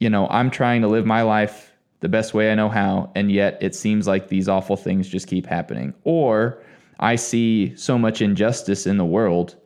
you 0.00 0.08
know, 0.08 0.26
I'm 0.28 0.50
trying 0.50 0.80
to 0.82 0.88
live 0.88 1.04
my 1.04 1.22
life 1.22 1.72
the 2.00 2.08
best 2.08 2.32
way 2.32 2.50
I 2.50 2.54
know 2.54 2.68
how, 2.68 3.10
and 3.14 3.30
yet 3.30 3.58
it 3.60 3.74
seems 3.74 4.06
like 4.06 4.28
these 4.28 4.48
awful 4.48 4.76
things 4.76 5.08
just 5.08 5.26
keep 5.26 5.46
happening. 5.46 5.94
Or 6.04 6.62
I 6.98 7.16
see 7.16 7.76
so 7.76 7.98
much 7.98 8.22
injustice 8.22 8.86
in 8.86 8.98
the 8.98 9.04
world 9.04 9.56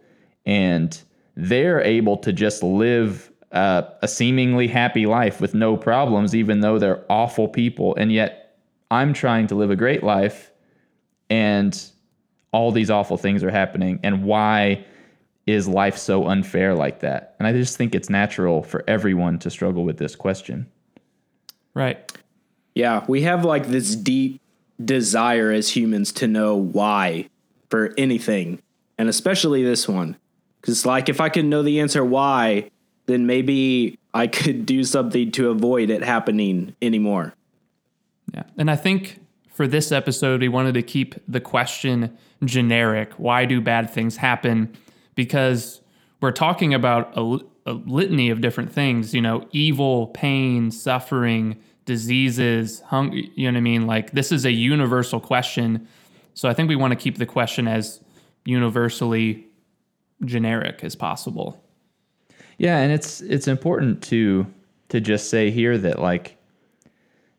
and 0.47 1.01
they're 1.37 1.81
able 1.81 2.17
to 2.17 2.33
just 2.33 2.63
live 2.63 3.31
uh, 3.53 3.83
a 4.03 4.09
seemingly 4.09 4.69
happy 4.69 5.07
life 5.07 5.41
with 5.41 5.55
no 5.55 5.77
problems, 5.77 6.35
even 6.35 6.61
though 6.61 6.79
they're 6.79 7.05
awful 7.09 7.49
people. 7.49 7.95
And 7.97 8.13
yet, 8.13 8.57
I'm 8.91 9.13
trying 9.13 9.47
to 9.49 9.55
live 9.55 9.71
a 9.71 9.77
great 9.77 10.03
life, 10.03 10.51
and 11.29 11.79
all 12.53 12.73
these 12.73 12.91
awful 12.91 13.17
things 13.17 13.45
are 13.45 13.51
happening. 13.51 14.01
And 14.03 14.25
why 14.25 14.85
is 15.47 15.69
life 15.69 15.99
so 15.99 16.27
unfair 16.27 16.75
like 16.75 17.01
that? 17.01 17.37
And 17.39 17.47
I 17.47 17.53
just 17.53 17.77
think 17.77 17.95
it's 17.95 18.11
natural 18.11 18.63
for 18.63 18.85
everyone 18.89 19.39
to 19.41 19.51
struggle 19.51 19.85
with 19.85 19.99
this 19.99 20.17
question. 20.17 20.67
Right. 21.75 22.11
Yeah, 22.75 23.05
we 23.09 23.23
have 23.23 23.45
like 23.45 23.67
this 23.67 23.95
deep 23.95 24.41
desire 24.83 25.51
as 25.51 25.71
humans 25.71 26.13
to 26.13 26.27
know 26.27 26.57
why 26.57 27.29
for 27.71 27.93
anything, 27.99 28.63
and 28.97 29.09
especially 29.09 29.63
this 29.63 29.89
one. 29.89 30.17
Because, 30.61 30.79
it's 30.79 30.87
like, 30.87 31.09
if 31.09 31.21
I 31.21 31.29
could 31.29 31.45
know 31.45 31.63
the 31.63 31.81
answer 31.81 32.05
why, 32.05 32.71
then 33.09 33.27
maybe 33.27 33.99
I 34.15 34.27
could 34.27 34.67
do 34.67 34.85
something 34.85 35.33
to 35.33 35.51
avoid 35.51 35.91
it 35.91 36.05
happening 36.05 36.77
anymore. 36.81 37.35
Yeah. 38.33 38.45
And 38.57 38.71
I 38.71 38.77
think 38.77 39.21
for 39.53 39.67
this 39.67 39.91
episode, 39.91 40.41
we 40.41 40.49
wanted 40.49 40.75
to 40.75 40.83
keep 40.83 41.15
the 41.27 41.41
question 41.41 42.17
generic 42.45 43.13
why 43.15 43.45
do 43.47 43.61
bad 43.61 43.91
things 43.91 44.19
happen? 44.19 44.77
Because 45.15 45.81
we're 46.21 46.33
talking 46.33 46.75
about 46.75 47.13
a, 47.17 47.39
a 47.67 47.73
litany 47.73 48.31
of 48.31 48.41
different 48.41 48.73
things, 48.73 49.15
you 49.15 49.23
know, 49.23 49.49
evil, 49.53 50.09
pain, 50.09 50.71
suffering, 50.71 51.59
diseases, 51.87 52.81
hunger, 52.83 53.17
you 53.17 53.51
know 53.51 53.55
what 53.55 53.59
I 53.59 53.63
mean? 53.63 53.87
Like, 53.87 54.13
this 54.13 54.31
is 54.31 54.45
a 54.45 54.53
universal 54.53 55.19
question. 55.19 55.89
So 56.35 56.49
I 56.49 56.55
think 56.55 56.69
we 56.69 56.77
want 56.77 56.93
to 56.93 56.97
keep 56.97 57.17
the 57.17 57.27
question 57.27 57.67
as 57.67 58.01
universally 58.45 59.47
generic 60.25 60.85
as 60.85 60.95
possible. 60.95 61.65
Yeah, 62.59 62.79
and 62.79 62.93
it's 62.93 63.21
it's 63.21 63.49
important 63.49 64.03
to 64.05 64.47
to 64.89 65.01
just 65.01 65.31
say 65.31 65.51
here 65.51 65.79
that 65.79 66.01
like 66.01 66.37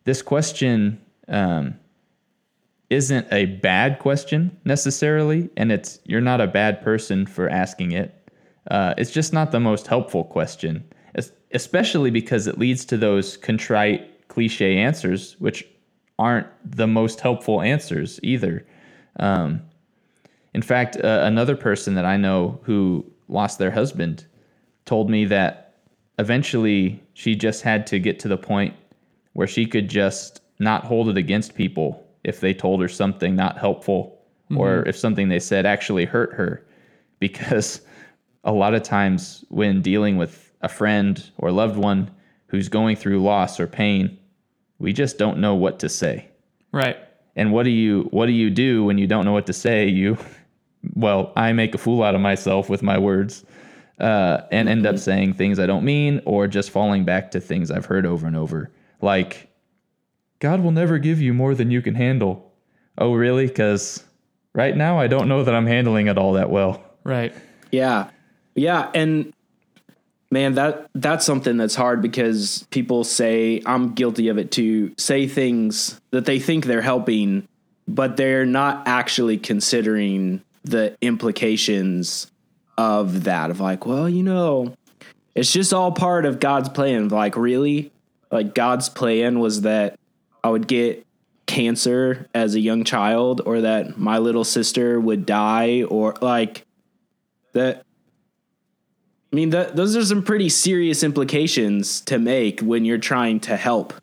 this 0.06 0.22
question 0.22 1.02
um, 1.28 1.76
isn't 2.90 3.28
a 3.32 3.46
bad 3.46 4.00
question 4.00 4.58
necessarily, 4.64 5.50
and 5.58 5.72
it's 5.72 6.00
you're 6.06 6.22
not 6.22 6.40
a 6.40 6.48
bad 6.48 6.82
person 6.82 7.26
for 7.26 7.50
asking 7.50 7.92
it. 7.92 8.16
Uh, 8.72 8.94
it's 8.98 9.12
just 9.12 9.34
not 9.34 9.52
the 9.52 9.60
most 9.60 9.88
helpful 9.88 10.24
question, 10.24 10.86
especially 11.52 12.12
because 12.12 12.48
it 12.48 12.58
leads 12.58 12.86
to 12.86 12.98
those 12.98 13.36
contrite 13.38 14.28
cliche 14.30 14.78
answers, 14.78 15.36
which 15.40 15.68
aren't 16.18 16.48
the 16.64 16.88
most 16.88 17.20
helpful 17.20 17.62
answers 17.62 18.20
either. 18.24 18.66
Um, 19.20 19.64
in 20.54 20.62
fact, 20.62 20.98
uh, 20.98 21.22
another 21.24 21.56
person 21.56 21.96
that 21.96 22.06
I 22.06 22.16
know 22.18 22.60
who 22.64 23.06
lost 23.28 23.60
their 23.60 23.72
husband 23.72 24.26
told 24.90 25.08
me 25.08 25.24
that 25.24 25.76
eventually 26.18 27.00
she 27.14 27.36
just 27.36 27.62
had 27.62 27.86
to 27.86 28.00
get 28.00 28.18
to 28.18 28.28
the 28.28 28.38
point 28.38 28.74
where 29.34 29.46
she 29.46 29.68
could 29.68 29.88
just 29.88 30.42
not 30.58 30.84
hold 30.84 31.08
it 31.10 31.16
against 31.16 31.54
people 31.54 32.04
if 32.24 32.40
they 32.40 32.56
told 32.56 32.82
her 32.82 32.88
something 32.88 33.36
not 33.36 33.60
helpful 33.60 34.20
mm-hmm. 34.46 34.58
or 34.58 34.82
if 34.88 34.98
something 34.98 35.30
they 35.30 35.40
said 35.40 35.64
actually 35.64 36.06
hurt 36.06 36.34
her. 36.34 36.66
Because 37.20 37.82
a 38.44 38.52
lot 38.52 38.74
of 38.74 38.82
times 38.82 39.46
when 39.50 39.84
dealing 39.84 40.18
with 40.18 40.52
a 40.62 40.68
friend 40.68 41.30
or 41.38 41.52
loved 41.52 41.78
one 41.78 42.10
who's 42.48 42.68
going 42.68 42.96
through 42.96 43.22
loss 43.22 43.60
or 43.60 43.68
pain, 43.68 44.18
we 44.80 44.92
just 44.92 45.20
don't 45.20 45.38
know 45.38 45.54
what 45.54 45.78
to 45.78 45.88
say. 45.88 46.28
Right. 46.72 46.98
And 47.36 47.54
what 47.54 47.64
do 47.64 47.70
you 47.70 48.08
what 48.10 48.26
do 48.26 48.32
you 48.32 48.50
do 48.50 48.84
when 48.86 48.98
you 48.98 49.06
don't 49.06 49.24
know 49.24 49.34
what 49.34 49.46
to 49.46 49.54
say? 49.54 49.88
You 49.88 50.18
well, 50.96 51.32
I 51.36 51.54
make 51.54 51.76
a 51.76 51.78
fool 51.78 52.02
out 52.02 52.16
of 52.16 52.22
myself 52.22 52.72
with 52.72 52.82
my 52.82 52.98
words 52.98 53.46
uh, 54.00 54.42
and 54.52 54.70
end 54.70 54.86
up 54.86 54.98
saying 54.98 55.34
things 55.34 55.60
I 55.60 55.66
don't 55.66 55.84
mean 55.84 56.22
or 56.26 56.48
just 56.48 56.72
falling 56.72 57.06
back 57.06 57.32
to 57.32 57.42
things 57.42 57.70
I've 57.72 57.86
heard 57.86 58.06
over 58.06 58.28
and 58.28 58.36
over. 58.36 58.72
Like, 59.02 59.50
God 60.40 60.62
will 60.62 60.72
never 60.72 60.98
give 60.98 61.22
you 61.22 61.34
more 61.34 61.54
than 61.54 61.72
you 61.72 61.82
can 61.82 61.96
handle. 61.96 62.52
Oh, 62.98 63.14
really? 63.14 63.48
Because 63.48 64.04
right 64.54 64.76
now 64.76 65.00
I 65.00 65.08
don't 65.08 65.28
know 65.28 65.44
that 65.44 65.54
I'm 65.54 65.68
handling 65.68 66.08
it 66.08 66.18
all 66.18 66.34
that 66.34 66.50
well. 66.50 66.84
Right. 67.04 67.34
Yeah. 67.72 68.10
Yeah. 68.56 68.90
And 68.94 69.34
man, 70.32 70.56
that 70.56 70.90
that's 70.96 71.26
something 71.26 71.58
that's 71.58 71.76
hard 71.76 72.02
because 72.02 72.66
people 72.72 73.04
say, 73.04 73.62
I'm 73.66 73.94
guilty 73.94 74.30
of 74.30 74.38
it 74.38 74.52
too, 74.52 74.94
say 74.98 75.28
things 75.28 76.00
that 76.12 76.26
they 76.26 76.40
think 76.40 76.66
they're 76.66 76.82
helping, 76.82 77.48
but 77.88 78.18
they're 78.18 78.46
not 78.46 78.88
actually 78.88 79.38
considering 79.38 80.42
the 80.64 80.98
implications 81.02 82.30
of 82.80 83.26
that 83.26 83.52
of 83.52 83.60
like, 83.60 83.86
well, 83.86 84.08
you 84.08 84.24
know, 84.24 84.74
it's 85.36 85.52
just 85.52 85.74
all 85.74 85.92
part 85.92 86.26
of 86.26 86.40
God's 86.40 86.70
plan. 86.70 87.10
Like, 87.10 87.36
really? 87.36 87.92
Like, 88.32 88.56
God's 88.56 88.88
plan 88.88 89.42
was 89.42 89.62
that 89.62 90.00
I 90.46 90.50
would 90.50 90.66
get 90.66 91.06
cancer 91.46 92.30
as 92.34 92.56
a 92.56 92.60
young 92.62 92.86
child 92.86 93.42
or 93.46 93.60
that 93.62 93.98
my 93.98 94.18
little 94.18 94.46
sister 94.46 94.98
would 94.98 95.26
die 95.26 95.84
or 95.84 96.16
like 96.22 96.66
that. 97.52 97.84
I 99.34 99.36
mean, 99.36 99.50
that, 99.50 99.76
those 99.76 99.98
are 99.98 100.06
some 100.06 100.24
pretty 100.24 100.48
serious 100.48 101.04
implications 101.04 102.00
to 102.02 102.18
make 102.18 102.62
when 102.62 102.86
you're 102.86 102.98
trying 102.98 103.42
to 103.42 103.58
help. 103.58 103.94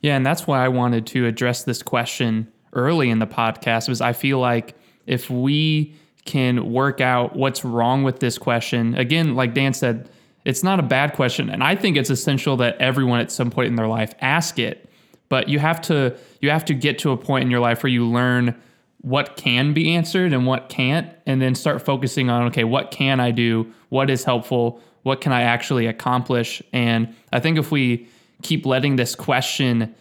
Yeah, 0.00 0.16
and 0.16 0.24
that's 0.24 0.46
why 0.46 0.64
I 0.64 0.68
wanted 0.68 1.06
to 1.08 1.26
address 1.26 1.64
this 1.64 1.82
question 1.82 2.50
early 2.72 3.10
in 3.10 3.18
the 3.18 3.26
podcast 3.26 3.90
was 3.90 4.00
I 4.00 4.14
feel 4.14 4.38
like 4.38 4.74
if 5.06 5.28
we 5.28 5.94
can 6.30 6.72
work 6.72 7.00
out 7.00 7.34
what's 7.34 7.64
wrong 7.64 8.04
with 8.04 8.20
this 8.20 8.38
question. 8.38 8.94
Again, 8.94 9.34
like 9.34 9.52
Dan 9.52 9.74
said, 9.74 10.08
it's 10.44 10.62
not 10.62 10.78
a 10.78 10.82
bad 10.82 11.14
question, 11.14 11.50
and 11.50 11.62
I 11.62 11.74
think 11.74 11.96
it's 11.96 12.08
essential 12.08 12.56
that 12.58 12.78
everyone 12.78 13.18
at 13.18 13.32
some 13.32 13.50
point 13.50 13.66
in 13.66 13.74
their 13.74 13.88
life 13.88 14.14
ask 14.20 14.58
it. 14.58 14.88
But 15.28 15.48
you 15.48 15.58
have 15.58 15.80
to 15.82 16.16
you 16.40 16.50
have 16.50 16.64
to 16.66 16.74
get 16.74 17.00
to 17.00 17.10
a 17.10 17.16
point 17.16 17.44
in 17.44 17.50
your 17.50 17.60
life 17.60 17.82
where 17.82 17.90
you 17.90 18.06
learn 18.06 18.54
what 19.00 19.36
can 19.36 19.74
be 19.74 19.94
answered 19.96 20.32
and 20.32 20.46
what 20.46 20.68
can't, 20.68 21.12
and 21.26 21.42
then 21.42 21.56
start 21.56 21.84
focusing 21.84 22.30
on 22.30 22.44
okay, 22.46 22.64
what 22.64 22.92
can 22.92 23.18
I 23.18 23.32
do? 23.32 23.72
What 23.88 24.08
is 24.08 24.22
helpful? 24.22 24.80
What 25.02 25.20
can 25.20 25.32
I 25.32 25.42
actually 25.42 25.86
accomplish? 25.86 26.62
And 26.72 27.12
I 27.32 27.40
think 27.40 27.58
if 27.58 27.72
we 27.72 28.06
keep 28.42 28.64
letting 28.64 28.96
this 28.96 29.16
question 29.16 29.94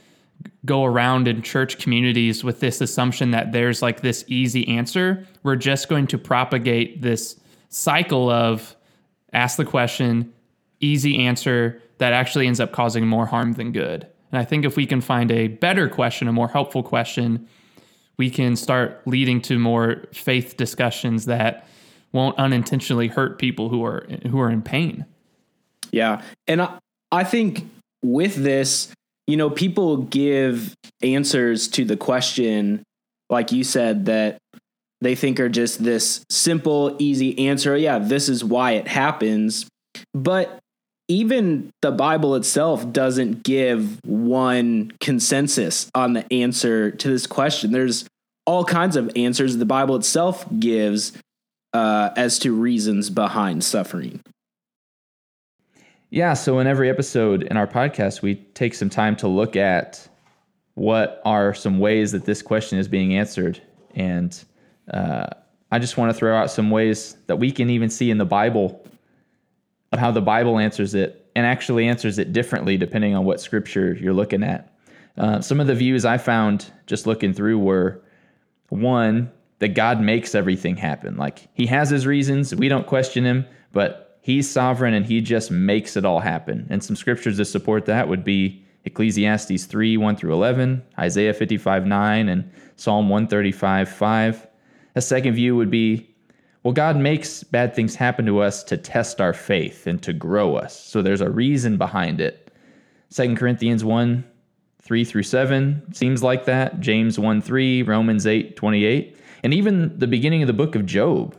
go 0.66 0.86
around 0.86 1.28
in 1.28 1.42
church 1.42 1.78
communities 1.80 2.44
with 2.44 2.60
this 2.60 2.82
assumption 2.82 3.32
that 3.32 3.52
there's 3.52 3.82
like 3.82 4.02
this 4.02 4.24
easy 4.28 4.68
answer, 4.68 5.26
we're 5.44 5.56
just 5.56 5.90
going 5.90 6.08
to 6.08 6.18
propagate 6.18 7.02
this 7.02 7.40
cycle 7.70 8.30
of 8.30 8.76
ask 9.34 9.58
the 9.58 9.66
question, 9.66 10.34
easy 10.80 11.26
answer 11.26 11.82
that 11.98 12.14
actually 12.14 12.48
ends 12.48 12.60
up 12.60 12.72
causing 12.72 13.08
more 13.08 13.26
harm 13.26 13.54
than 13.54 13.72
good. 13.72 14.08
And 14.32 14.40
I 14.40 14.46
think 14.46 14.66
if 14.66 14.76
we 14.76 14.86
can 14.86 15.02
find 15.02 15.32
a 15.32 15.48
better 15.48 15.90
question, 15.90 16.28
a 16.28 16.34
more 16.34 16.48
helpful 16.48 16.84
question, 16.84 17.48
we 18.18 18.30
can 18.30 18.56
start 18.56 19.02
leading 19.06 19.42
to 19.44 19.58
more 19.58 20.04
faith 20.14 20.58
discussions 20.58 21.26
that 21.26 21.68
won't 22.12 22.38
unintentionally 22.38 23.08
hurt 23.08 23.40
people 23.40 23.70
who 23.70 23.84
are 23.84 24.08
who 24.30 24.40
are 24.40 24.50
in 24.50 24.62
pain. 24.62 25.06
Yeah. 25.92 26.22
And 26.48 26.62
I, 26.62 26.78
I 27.12 27.24
think 27.24 27.70
with 28.02 28.36
this, 28.36 28.92
you 29.30 29.38
know, 29.38 29.52
people 29.52 29.98
give 29.98 30.74
answers 31.04 31.68
to 31.68 31.86
the 31.86 31.96
question, 31.96 32.82
like 33.30 33.52
you 33.52 33.64
said, 33.64 34.06
that 34.06 34.40
they 35.02 35.14
think 35.14 35.40
are 35.40 35.50
just 35.50 35.84
this 35.84 36.26
simple, 36.32 36.96
easy 36.98 37.48
answer. 37.48 37.78
Yeah, 37.78 38.00
this 38.00 38.28
is 38.28 38.44
why 38.44 38.72
it 38.72 38.88
happens. 38.88 39.68
But 40.16 40.58
even 41.08 41.70
the 41.84 41.92
Bible 41.92 42.34
itself 42.34 42.92
doesn't 42.92 43.44
give 43.44 44.00
one 44.04 44.94
consensus 45.00 45.92
on 45.94 46.14
the 46.14 46.34
answer 46.34 46.90
to 46.90 47.08
this 47.08 47.28
question. 47.28 47.72
There's 47.72 48.08
all 48.48 48.66
kinds 48.66 48.96
of 48.96 49.12
answers 49.16 49.58
the 49.58 49.66
Bible 49.66 49.96
itself 49.96 50.44
gives 50.60 51.14
uh, 51.72 52.10
as 52.16 52.40
to 52.40 52.52
reasons 52.52 53.12
behind 53.12 53.64
suffering. 53.64 54.22
Yeah, 56.12 56.34
so 56.34 56.60
in 56.60 56.66
every 56.66 56.90
episode 56.90 57.44
in 57.44 57.56
our 57.56 57.68
podcast, 57.68 58.22
we 58.22 58.36
take 58.36 58.74
some 58.74 58.90
time 58.90 59.16
to 59.18 59.28
look 59.28 59.56
at 59.56 60.08
what 60.74 61.22
are 61.24 61.54
some 61.54 61.80
ways 61.80 62.12
that 62.14 62.26
this 62.26 62.42
question 62.42 62.80
is 62.80 62.88
being 62.88 63.16
answered. 63.16 63.62
And 63.94 64.44
uh, 64.92 65.28
I 65.72 65.78
just 65.78 65.98
want 65.98 66.12
to 66.12 66.18
throw 66.18 66.36
out 66.36 66.50
some 66.50 66.72
ways 66.72 67.16
that 67.28 67.36
we 67.36 67.52
can 67.52 67.70
even 67.70 67.90
see 67.90 68.10
in 68.10 68.18
the 68.18 68.26
Bible 68.26 68.84
of 69.92 70.00
how 70.00 70.10
the 70.10 70.22
Bible 70.22 70.58
answers 70.58 70.96
it 70.96 71.30
and 71.36 71.46
actually 71.46 71.88
answers 71.88 72.18
it 72.18 72.34
differently 72.34 72.76
depending 72.76 73.16
on 73.16 73.24
what 73.24 73.40
scripture 73.40 73.94
you're 73.94 74.14
looking 74.14 74.44
at. 74.44 74.74
Uh, 75.16 75.42
some 75.42 75.60
of 75.60 75.68
the 75.68 75.76
views 75.76 76.06
I 76.06 76.18
found 76.18 76.72
just 76.88 77.06
looking 77.06 77.34
through 77.34 77.60
were 77.60 78.02
one, 78.70 79.32
that 79.60 79.70
God 79.70 80.02
makes 80.02 80.34
everything 80.34 80.78
happen. 80.78 81.18
Like 81.18 81.48
he 81.54 81.66
has 81.68 81.90
his 81.90 82.08
reasons, 82.08 82.56
we 82.56 82.70
don't 82.70 82.88
question 82.88 83.26
him, 83.26 83.46
but 83.72 84.09
He's 84.30 84.48
sovereign 84.48 84.94
and 84.94 85.08
he 85.08 85.22
just 85.22 85.50
makes 85.50 85.98
it 85.98 86.06
all 86.06 86.20
happen. 86.20 86.68
And 86.70 86.84
some 86.84 86.96
scriptures 86.96 87.38
to 87.38 87.46
support 87.46 87.88
that 87.88 88.08
would 88.08 88.24
be 88.24 88.64
Ecclesiastes 88.86 89.66
3 89.66 89.98
1 89.98 90.16
through 90.18 90.34
11, 90.34 90.84
Isaiah 91.00 91.34
55 91.34 91.88
9, 91.88 92.30
and 92.30 92.52
Psalm 92.76 93.10
135 93.10 93.90
5. 93.90 94.48
A 94.94 95.02
second 95.02 95.34
view 95.34 95.56
would 95.56 95.72
be 95.72 96.08
well, 96.62 96.76
God 96.76 96.96
makes 96.98 97.42
bad 97.42 97.74
things 97.74 97.96
happen 97.96 98.28
to 98.28 98.38
us 98.38 98.64
to 98.66 98.78
test 98.78 99.20
our 99.20 99.34
faith 99.34 99.88
and 99.88 100.00
to 100.04 100.14
grow 100.14 100.56
us. 100.58 100.80
So 100.80 101.02
there's 101.02 101.22
a 101.22 101.32
reason 101.32 101.78
behind 101.78 102.22
it. 102.22 102.52
2 103.12 103.36
Corinthians 103.36 103.84
1 103.84 104.24
3 104.80 105.06
through 105.06 105.24
7 105.24 105.92
seems 105.92 106.22
like 106.22 106.46
that. 106.46 106.80
James 106.80 107.18
1 107.18 107.42
3, 107.42 107.82
Romans 107.82 108.28
8 108.28 108.56
28, 108.56 109.18
and 109.42 109.56
even 109.56 109.98
the 109.98 110.06
beginning 110.06 110.44
of 110.44 110.48
the 110.48 110.54
book 110.54 110.76
of 110.76 110.86
Job 110.86 111.36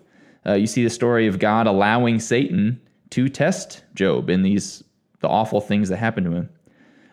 uh, 0.47 0.55
you 0.55 0.67
see 0.67 0.85
the 0.85 0.91
story 0.91 1.27
of 1.27 1.39
God 1.39 1.67
allowing 1.67 2.19
Satan 2.19 2.81
to 3.11 3.29
test 3.29 3.83
Job 3.95 4.31
in 4.31 4.43
these 4.43 4.83
the 5.21 5.29
awful 5.29 5.61
things 5.61 5.91
that 5.91 5.99
happen 5.99 6.25
to 6.25 6.31
him. 6.31 6.49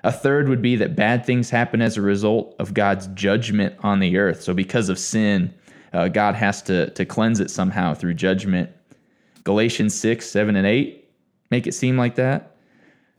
A 0.03 0.11
third 0.11 0.47
would 0.47 0.61
be 0.61 0.77
that 0.77 0.95
bad 0.95 1.25
things 1.25 1.49
happen 1.49 1.81
as 1.81 1.97
a 1.97 2.01
result 2.01 2.55
of 2.59 2.73
God's 2.73 3.07
judgment 3.07 3.75
on 3.83 3.99
the 3.99 4.17
earth. 4.17 4.41
So 4.41 4.53
because 4.53 4.87
of 4.87 4.97
sin, 4.97 5.53
uh, 5.91 6.07
God 6.07 6.35
has 6.35 6.61
to 6.63 6.89
to 6.91 7.05
cleanse 7.05 7.39
it 7.39 7.51
somehow 7.51 7.93
through 7.93 8.13
judgment. 8.13 8.69
Galatians 9.43 9.93
six, 9.93 10.29
seven, 10.29 10.55
and 10.55 10.67
eight 10.67 11.09
make 11.49 11.67
it 11.67 11.73
seem 11.73 11.97
like 11.97 12.15
that. 12.15 12.55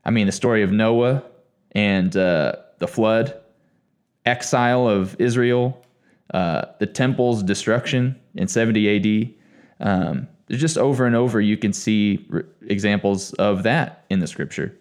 I 0.04 0.10
mean, 0.10 0.26
the 0.26 0.32
story 0.32 0.62
of 0.62 0.72
Noah 0.72 1.22
and 1.72 2.16
uh, 2.16 2.54
the 2.78 2.88
flood, 2.88 3.38
exile 4.24 4.88
of 4.88 5.16
Israel, 5.18 5.84
uh, 6.32 6.66
the 6.78 6.86
temple's 6.86 7.42
destruction 7.42 8.18
in 8.34 8.48
70 8.48 8.96
AD, 8.96 9.34
um, 9.80 10.28
just 10.48 10.78
over 10.78 11.06
and 11.06 11.14
over, 11.14 11.40
you 11.40 11.56
can 11.56 11.72
see 11.72 12.26
re- 12.28 12.42
examples 12.62 13.32
of 13.34 13.62
that 13.64 14.04
in 14.10 14.20
the 14.20 14.26
scripture. 14.26 14.76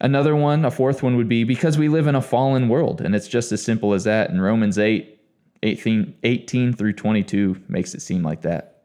Another 0.00 0.34
one, 0.34 0.64
a 0.64 0.70
fourth 0.70 1.02
one 1.02 1.16
would 1.16 1.28
be 1.28 1.44
because 1.44 1.78
we 1.78 1.88
live 1.88 2.06
in 2.06 2.14
a 2.14 2.22
fallen 2.22 2.68
world, 2.68 3.00
and 3.00 3.14
it's 3.14 3.28
just 3.28 3.52
as 3.52 3.62
simple 3.62 3.94
as 3.94 4.04
that. 4.04 4.30
In 4.30 4.40
Romans 4.40 4.78
8, 4.78 5.20
18, 5.62 6.14
18 6.24 6.72
through 6.72 6.94
22 6.94 7.62
makes 7.68 7.94
it 7.94 8.02
seem 8.02 8.22
like 8.22 8.42
that. 8.42 8.82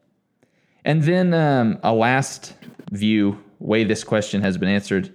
And 0.85 1.01
then 1.03 1.33
um, 1.33 1.79
a 1.83 1.93
last 1.93 2.53
view, 2.91 3.43
way 3.59 3.83
this 3.83 4.03
question 4.03 4.41
has 4.41 4.57
been 4.57 4.69
answered, 4.69 5.13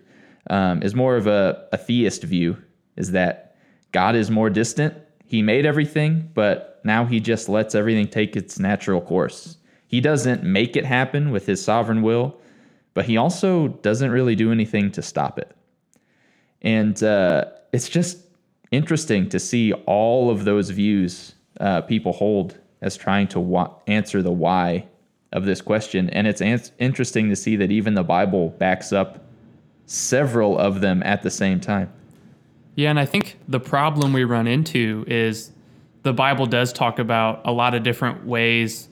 um, 0.50 0.82
is 0.82 0.94
more 0.94 1.16
of 1.16 1.26
a, 1.26 1.68
a 1.72 1.78
theist 1.78 2.24
view, 2.24 2.60
is 2.96 3.12
that 3.12 3.56
God 3.92 4.16
is 4.16 4.30
more 4.30 4.50
distant. 4.50 4.94
He 5.24 5.40
made 5.40 5.64
everything, 5.64 6.30
but 6.34 6.80
now 6.84 7.04
he 7.04 7.20
just 7.20 7.48
lets 7.48 7.74
everything 7.74 8.08
take 8.08 8.36
its 8.36 8.58
natural 8.58 9.00
course. 9.00 9.56
He 9.92 10.00
doesn't 10.00 10.42
make 10.42 10.74
it 10.74 10.86
happen 10.86 11.30
with 11.30 11.44
his 11.44 11.62
sovereign 11.62 12.00
will, 12.00 12.40
but 12.94 13.04
he 13.04 13.18
also 13.18 13.68
doesn't 13.68 14.10
really 14.10 14.34
do 14.34 14.50
anything 14.50 14.90
to 14.92 15.02
stop 15.02 15.38
it. 15.38 15.54
And 16.62 17.00
uh, 17.02 17.44
it's 17.74 17.90
just 17.90 18.18
interesting 18.70 19.28
to 19.28 19.38
see 19.38 19.74
all 19.84 20.30
of 20.30 20.46
those 20.46 20.70
views 20.70 21.34
uh, 21.60 21.82
people 21.82 22.12
hold 22.12 22.58
as 22.80 22.96
trying 22.96 23.28
to 23.28 23.38
wa- 23.38 23.70
answer 23.86 24.22
the 24.22 24.32
why 24.32 24.86
of 25.30 25.44
this 25.44 25.60
question. 25.60 26.08
And 26.08 26.26
it's 26.26 26.40
an- 26.40 26.62
interesting 26.78 27.28
to 27.28 27.36
see 27.36 27.56
that 27.56 27.70
even 27.70 27.92
the 27.92 28.02
Bible 28.02 28.48
backs 28.48 28.94
up 28.94 29.22
several 29.84 30.58
of 30.58 30.80
them 30.80 31.02
at 31.02 31.22
the 31.22 31.30
same 31.30 31.60
time. 31.60 31.92
Yeah, 32.76 32.88
and 32.88 32.98
I 32.98 33.04
think 33.04 33.36
the 33.46 33.60
problem 33.60 34.14
we 34.14 34.24
run 34.24 34.46
into 34.46 35.04
is 35.06 35.50
the 36.02 36.14
Bible 36.14 36.46
does 36.46 36.72
talk 36.72 36.98
about 36.98 37.42
a 37.44 37.52
lot 37.52 37.74
of 37.74 37.82
different 37.82 38.24
ways 38.24 38.88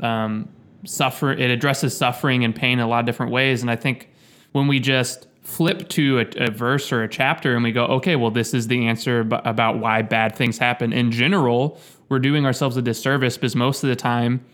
um, 0.00 0.48
suffer. 0.84 1.32
It 1.32 1.50
addresses 1.50 1.96
suffering 1.96 2.44
and 2.44 2.54
pain 2.54 2.78
in 2.78 2.80
a 2.80 2.88
lot 2.88 3.00
of 3.00 3.06
different 3.06 3.32
ways, 3.32 3.62
and 3.62 3.70
I 3.70 3.76
think 3.76 4.08
when 4.52 4.66
we 4.66 4.80
just 4.80 5.26
flip 5.42 5.88
to 5.88 6.20
a, 6.20 6.44
a, 6.44 6.50
verse 6.50 6.92
or 6.92 7.02
a 7.02 7.08
chapter 7.08 7.54
and 7.54 7.64
we 7.64 7.72
go, 7.72 7.84
okay, 7.86 8.14
well, 8.14 8.30
this 8.30 8.54
is 8.54 8.68
the 8.68 8.86
answer 8.86 9.20
about 9.20 9.78
why 9.78 10.02
bad 10.02 10.36
things 10.36 10.58
happen. 10.58 10.92
In 10.92 11.10
general, 11.10 11.80
we're 12.08 12.18
doing 12.18 12.44
ourselves 12.44 12.76
a 12.76 12.82
disservice 12.82 13.36
because 13.36 13.56
most 13.56 13.82
of 13.82 13.88
the 13.88 13.96
time, 13.96 14.44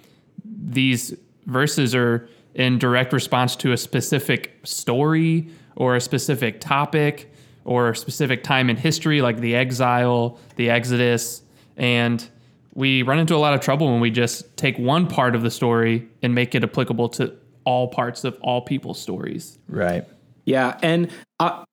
these 0.44 1.14
verses 1.46 1.94
are 1.94 2.28
in 2.54 2.78
direct 2.78 3.12
response 3.12 3.56
to 3.56 3.72
a 3.72 3.76
specific 3.76 4.58
story 4.64 5.48
or 5.76 5.96
a 5.96 6.00
specific 6.00 6.60
topic 6.60 7.32
or 7.64 7.90
a 7.90 7.96
specific 7.96 8.42
time 8.42 8.70
in 8.70 8.76
history, 8.76 9.20
like 9.20 9.40
the 9.40 9.54
exile, 9.54 10.38
the 10.54 10.70
Exodus, 10.70 11.42
and 11.76 12.28
we 12.76 13.02
run 13.02 13.18
into 13.18 13.34
a 13.34 13.38
lot 13.38 13.54
of 13.54 13.60
trouble 13.60 13.90
when 13.90 14.00
we 14.00 14.10
just 14.10 14.54
take 14.56 14.78
one 14.78 15.08
part 15.08 15.34
of 15.34 15.40
the 15.40 15.50
story 15.50 16.06
and 16.22 16.34
make 16.34 16.54
it 16.54 16.62
applicable 16.62 17.08
to 17.08 17.34
all 17.64 17.88
parts 17.88 18.22
of 18.22 18.36
all 18.42 18.60
people's 18.60 19.00
stories. 19.00 19.58
Right. 19.66 20.04
Yeah, 20.44 20.78
and 20.82 21.10
I 21.40 21.64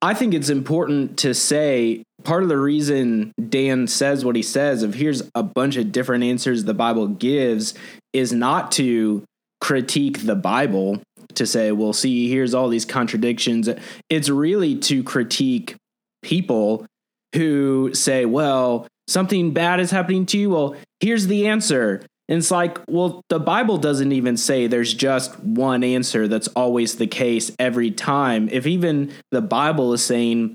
I 0.00 0.14
think 0.14 0.32
it's 0.32 0.48
important 0.48 1.18
to 1.18 1.34
say 1.34 2.02
part 2.24 2.42
of 2.42 2.48
the 2.48 2.56
reason 2.56 3.32
Dan 3.48 3.86
says 3.86 4.24
what 4.24 4.36
he 4.36 4.42
says 4.42 4.82
of 4.82 4.94
here's 4.94 5.22
a 5.34 5.42
bunch 5.42 5.76
of 5.76 5.92
different 5.92 6.24
answers 6.24 6.64
the 6.64 6.74
Bible 6.74 7.08
gives 7.08 7.74
is 8.12 8.32
not 8.32 8.72
to 8.72 9.24
critique 9.60 10.24
the 10.24 10.36
Bible 10.36 11.02
to 11.34 11.46
say, 11.46 11.72
well, 11.72 11.92
see, 11.92 12.30
here's 12.30 12.54
all 12.54 12.68
these 12.68 12.86
contradictions. 12.86 13.68
It's 14.08 14.28
really 14.30 14.76
to 14.76 15.02
critique 15.02 15.76
people 16.22 16.86
who 17.34 17.92
say, 17.92 18.24
well, 18.24 18.86
something 19.08 19.52
bad 19.52 19.80
is 19.80 19.90
happening 19.90 20.26
to 20.26 20.38
you. 20.38 20.50
Well, 20.50 20.76
here's 21.00 21.26
the 21.26 21.48
answer. 21.48 22.02
And 22.28 22.38
it's 22.38 22.50
like, 22.50 22.78
well, 22.86 23.22
the 23.30 23.40
Bible 23.40 23.78
doesn't 23.78 24.12
even 24.12 24.36
say 24.36 24.66
there's 24.66 24.92
just 24.92 25.38
one 25.40 25.82
answer 25.82 26.28
that's 26.28 26.48
always 26.48 26.96
the 26.96 27.06
case 27.06 27.50
every 27.58 27.90
time. 27.90 28.50
If 28.52 28.66
even 28.66 29.12
the 29.30 29.40
Bible 29.40 29.94
is 29.94 30.04
saying, 30.04 30.54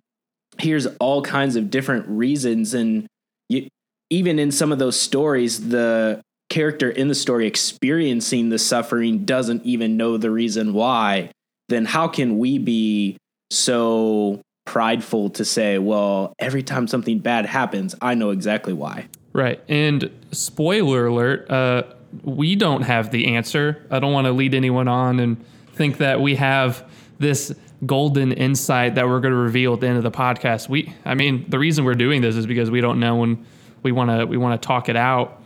here's 0.60 0.86
all 1.00 1.24
kinds 1.24 1.56
of 1.56 1.72
different 1.72 2.08
reasons, 2.08 2.76
and 2.76 3.08
you, 3.50 3.68
even 4.12 4.38
in 4.38 4.52
some 4.52 4.72
of 4.72 4.78
those 4.78 5.00
stories, 5.00 5.70
the 5.70 6.22
character 6.50 6.92
in 6.92 7.08
the 7.08 7.16
story 7.16 7.48
experiencing 7.48 8.50
the 8.50 8.60
suffering 8.60 9.26
doesn't 9.26 9.66
even 9.66 9.98
know 9.98 10.18
the 10.18 10.30
reason 10.30 10.74
why, 10.74 11.32
then 11.70 11.86
how 11.86 12.08
can 12.08 12.38
we 12.38 12.60
be 12.60 13.18
so 13.50 14.39
prideful 14.65 15.30
to 15.32 15.45
say, 15.45 15.78
well, 15.78 16.34
every 16.39 16.63
time 16.63 16.88
something 16.88 17.19
bad 17.19 17.45
happens, 17.45 17.95
I 18.02 18.15
know 18.15 18.30
exactly 18.30 18.73
why? 18.73 19.08
Right. 19.34 19.62
And 19.67 20.10
spoiler 20.32 21.08
alert, 21.08 21.49
uh, 21.49 21.84
we 22.23 22.56
don't 22.56 22.84
have 22.84 23.12
the 23.12 23.36
answer. 23.36 23.86
I 23.89 23.99
don't 23.99 24.13
want 24.13 24.26
to 24.26 24.32
lead 24.32 24.54
anyone 24.54 24.88
on 24.88 25.19
and 25.19 25.43
think 25.73 25.97
that 25.97 26.21
we 26.21 26.36
have 26.36 26.89
this 27.19 27.54
golden 27.86 28.32
insight 28.32 28.95
that 28.95 29.08
we're 29.08 29.19
going 29.19 29.34
to 29.34 29.39
reveal 29.39 29.73
at 29.73 29.82
the 29.82 29.88
end 29.88 29.97
of 29.97 30.04
the 30.04 30.12
podcast. 30.12 30.69
We, 30.69 30.93
I 31.04 31.15
mean, 31.15 31.45
the 31.49 31.60
reason 31.60 31.84
we're 31.86 31.95
doing 31.95 32.21
this 32.21 32.36
is 32.36 32.45
because 32.45 32.69
we 32.71 32.82
don't 32.82 32.99
know 32.99 33.17
when 33.17 33.45
we 33.82 33.91
want 33.91 34.10
to 34.12 34.26
we 34.26 34.38
want 34.38 34.62
to 34.62 34.65
talk 34.65 34.89
it 34.89 34.95
out. 34.95 35.41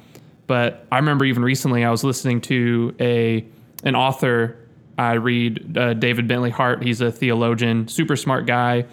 But 0.45 0.86
I 0.91 0.97
remember 0.97 1.25
even 1.25 1.43
recently 1.43 1.84
I 1.84 1.89
was 1.89 2.03
listening 2.03 2.41
to 2.41 2.95
a 2.99 3.45
an 3.84 3.95
author 3.95 4.58
I 4.97 5.13
read, 5.13 5.77
uh, 5.77 5.93
David 5.93 6.27
Bentley 6.27 6.49
Hart. 6.49 6.84
He's 6.84 7.01
a 7.01 7.12
theologian, 7.12 7.88
super 7.88 8.15
smart 8.15 8.47
guy, 8.47 8.86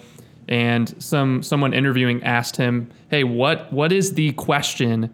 and 0.49 0.95
some 1.03 1.43
someone 1.43 1.73
interviewing 1.73 2.23
asked 2.23 2.57
him, 2.57 2.91
"Hey, 3.09 3.25
what 3.25 3.73
what 3.73 3.93
is 3.93 4.15
the 4.15 4.33
question 4.33 5.11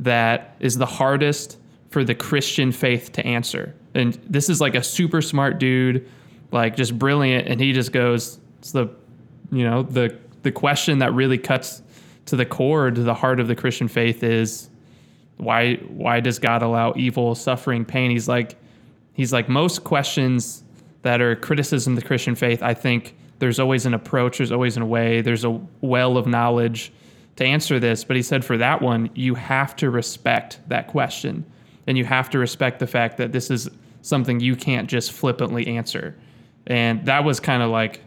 that 0.00 0.56
is 0.60 0.76
the 0.76 0.86
hardest 0.86 1.58
for 1.90 2.04
the 2.04 2.14
Christian 2.14 2.72
faith 2.72 3.12
to 3.12 3.26
answer?" 3.26 3.74
And 3.94 4.18
this 4.28 4.48
is 4.48 4.60
like 4.60 4.74
a 4.74 4.82
super 4.82 5.22
smart 5.22 5.58
dude, 5.58 6.06
like 6.52 6.76
just 6.76 6.98
brilliant, 6.98 7.48
and 7.48 7.60
he 7.60 7.72
just 7.72 7.92
goes, 7.92 8.38
"It's 8.58 8.72
the, 8.72 8.88
you 9.50 9.64
know, 9.64 9.82
the 9.82 10.14
the 10.42 10.52
question 10.52 10.98
that 10.98 11.12
really 11.14 11.38
cuts 11.38 11.82
to 12.26 12.36
the 12.36 12.44
core, 12.46 12.90
to 12.90 13.02
the 13.02 13.14
heart 13.14 13.40
of 13.40 13.48
the 13.48 13.54
Christian 13.54 13.88
faith 13.88 14.22
is." 14.22 14.70
Why 15.38 15.74
why 15.88 16.20
does 16.20 16.38
God 16.38 16.62
allow 16.62 16.94
evil, 16.96 17.34
suffering, 17.34 17.84
pain? 17.84 18.10
He's 18.10 18.26
like 18.26 18.56
he's 19.12 19.34
like 19.34 19.50
most 19.50 19.84
questions 19.84 20.64
that 21.02 21.20
are 21.20 21.36
criticism 21.36 21.92
of 21.92 22.00
the 22.00 22.06
Christian 22.06 22.34
faith, 22.34 22.62
I 22.62 22.74
think 22.74 23.14
there's 23.38 23.58
always 23.58 23.86
an 23.86 23.94
approach, 23.94 24.38
there's 24.38 24.52
always 24.52 24.76
a 24.76 24.84
way, 24.84 25.20
there's 25.20 25.44
a 25.44 25.60
well 25.80 26.16
of 26.16 26.26
knowledge 26.26 26.92
to 27.36 27.44
answer 27.44 27.78
this. 27.78 28.04
But 28.04 28.16
he 28.16 28.22
said 28.22 28.44
for 28.44 28.56
that 28.56 28.80
one, 28.80 29.10
you 29.14 29.34
have 29.34 29.76
to 29.76 29.90
respect 29.90 30.58
that 30.68 30.88
question. 30.88 31.44
And 31.86 31.96
you 31.96 32.04
have 32.04 32.30
to 32.30 32.38
respect 32.38 32.80
the 32.80 32.86
fact 32.86 33.16
that 33.18 33.32
this 33.32 33.50
is 33.50 33.68
something 34.02 34.40
you 34.40 34.56
can't 34.56 34.88
just 34.88 35.12
flippantly 35.12 35.66
answer. 35.66 36.16
And 36.66 37.04
that 37.06 37.24
was 37.24 37.38
kind 37.38 37.62
of 37.62 37.70
like 37.70 38.00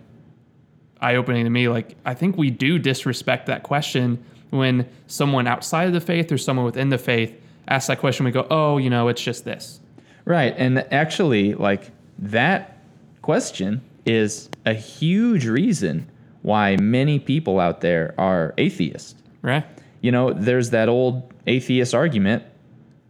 eye 0.99 1.15
opening 1.15 1.45
to 1.45 1.49
me. 1.49 1.69
Like, 1.69 1.95
I 2.05 2.13
think 2.13 2.37
we 2.37 2.49
do 2.49 2.77
disrespect 2.77 3.45
that 3.45 3.63
question 3.63 4.23
when 4.49 4.89
someone 5.07 5.47
outside 5.47 5.87
of 5.87 5.93
the 5.93 6.01
faith 6.01 6.31
or 6.31 6.37
someone 6.37 6.65
within 6.65 6.89
the 6.89 6.97
faith 6.97 7.39
asks 7.67 7.87
that 7.87 7.99
question. 7.99 8.25
We 8.25 8.31
go, 8.31 8.47
oh, 8.49 8.77
you 8.77 8.89
know, 8.89 9.07
it's 9.07 9.21
just 9.21 9.45
this. 9.45 9.79
Right. 10.25 10.53
And 10.57 10.85
actually, 10.91 11.53
like 11.53 11.91
that 12.17 12.77
question 13.21 13.81
is 14.09 14.49
a 14.65 14.73
huge 14.73 15.45
reason 15.45 16.09
why 16.41 16.75
many 16.77 17.19
people 17.19 17.59
out 17.59 17.81
there 17.81 18.15
are 18.17 18.55
atheists. 18.57 19.13
Right. 19.43 19.63
You 20.01 20.11
know, 20.11 20.33
there's 20.33 20.71
that 20.71 20.89
old 20.89 21.31
atheist 21.45 21.93
argument 21.93 22.43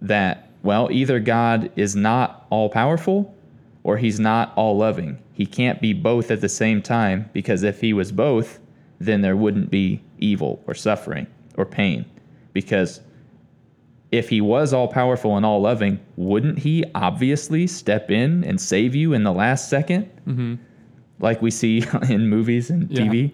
that, 0.02 0.52
well, 0.62 0.92
either 0.92 1.20
God 1.20 1.72
is 1.78 1.96
not 1.96 2.46
all 2.50 2.70
powerful 2.70 3.34
or 3.84 3.98
he's 3.98 4.20
not 4.20 4.52
all 4.58 4.78
loving. 4.78 5.18
He 5.34 5.46
can't 5.46 5.80
be 5.80 5.94
both 5.94 6.32
at 6.32 6.42
the 6.42 6.50
same 6.50 6.82
time 6.82 7.30
because 7.32 7.64
if 7.64 7.80
he 7.80 7.94
was 7.94 8.12
both, 8.12 8.60
then 9.00 9.22
there 9.22 9.38
wouldn't 9.38 9.72
be 9.72 10.02
evil 10.18 10.62
or 10.68 10.74
suffering 10.74 11.28
or 11.56 11.66
pain 11.66 12.06
because 12.52 13.00
if 14.12 14.28
he 14.28 14.42
was 14.42 14.74
all 14.74 14.88
powerful 14.88 15.38
and 15.38 15.46
all 15.46 15.62
loving, 15.62 16.00
wouldn't 16.18 16.60
he 16.60 16.84
obviously 16.94 17.68
step 17.68 18.12
in 18.12 18.44
and 18.44 18.60
save 18.60 18.96
you 18.96 19.14
in 19.14 19.24
the 19.24 19.32
last 19.32 19.72
2nd 19.72 20.10
Mm-hmm. 20.28 20.56
Like 21.20 21.42
we 21.42 21.52
see 21.52 21.84
in 22.10 22.28
movies 22.30 22.70
and 22.70 22.90
TV? 22.90 23.32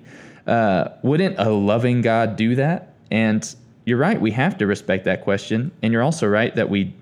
Uh, 0.48 0.90
wouldn't 1.02 1.36
a 1.40 1.50
loving 1.50 2.02
God 2.02 2.36
do 2.36 2.56
that? 2.56 2.94
And 3.12 3.56
you're 3.86 3.98
right, 3.98 4.20
we 4.20 4.32
have 4.32 4.58
to 4.58 4.68
respect 4.68 5.06
that 5.06 5.24
question. 5.24 5.72
And 5.82 5.94
you're 5.94 6.04
also 6.04 6.28
right 6.28 6.56
that 6.56 6.70
we 6.70 6.94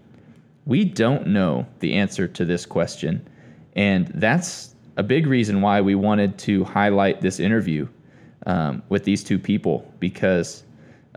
we 0.66 0.86
don't 0.86 1.28
know 1.28 1.66
the 1.80 1.94
answer 1.94 2.26
to 2.26 2.46
this 2.46 2.66
question, 2.66 3.28
and 3.76 4.08
that's 4.16 4.74
a 4.96 5.04
big 5.04 5.28
reason 5.28 5.62
why 5.62 5.82
we 5.82 5.96
wanted 5.96 6.38
to 6.38 6.64
highlight 6.64 7.22
this 7.22 7.40
interview 7.40 7.88
um, 8.46 8.84
with 8.90 9.04
these 9.04 9.24
two 9.24 9.40
people 9.40 9.92
because 10.00 10.64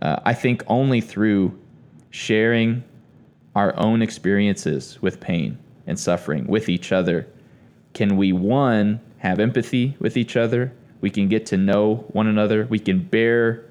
uh, 0.03 0.21
I 0.25 0.35
think 0.35 0.63
only 0.67 1.01
through 1.01 1.59
sharing 2.11 2.83
our 3.55 3.77
own 3.79 4.03
experiences 4.03 5.01
with 5.01 5.21
pain 5.21 5.59
and 5.87 5.99
suffering 5.99 6.47
with 6.47 6.69
each 6.69 6.93
other 6.93 7.27
can 7.93 8.17
we 8.17 8.33
one 8.33 9.01
have 9.19 9.41
empathy 9.41 9.97
with 9.99 10.17
each 10.17 10.37
other. 10.37 10.73
We 11.01 11.11
can 11.11 11.29
get 11.29 11.47
to 11.47 11.57
know 11.57 12.07
one 12.09 12.27
another. 12.27 12.67
We 12.67 12.79
can 12.79 13.01
bear 13.01 13.65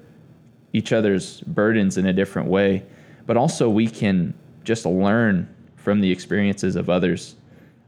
each 0.72 0.92
other's 0.92 1.40
burdens 1.42 1.96
in 1.96 2.06
a 2.06 2.12
different 2.12 2.48
way. 2.48 2.84
But 3.26 3.36
also 3.36 3.68
we 3.68 3.88
can 3.88 4.34
just 4.64 4.84
learn 4.84 5.48
from 5.76 6.00
the 6.00 6.10
experiences 6.10 6.76
of 6.76 6.90
others 6.90 7.36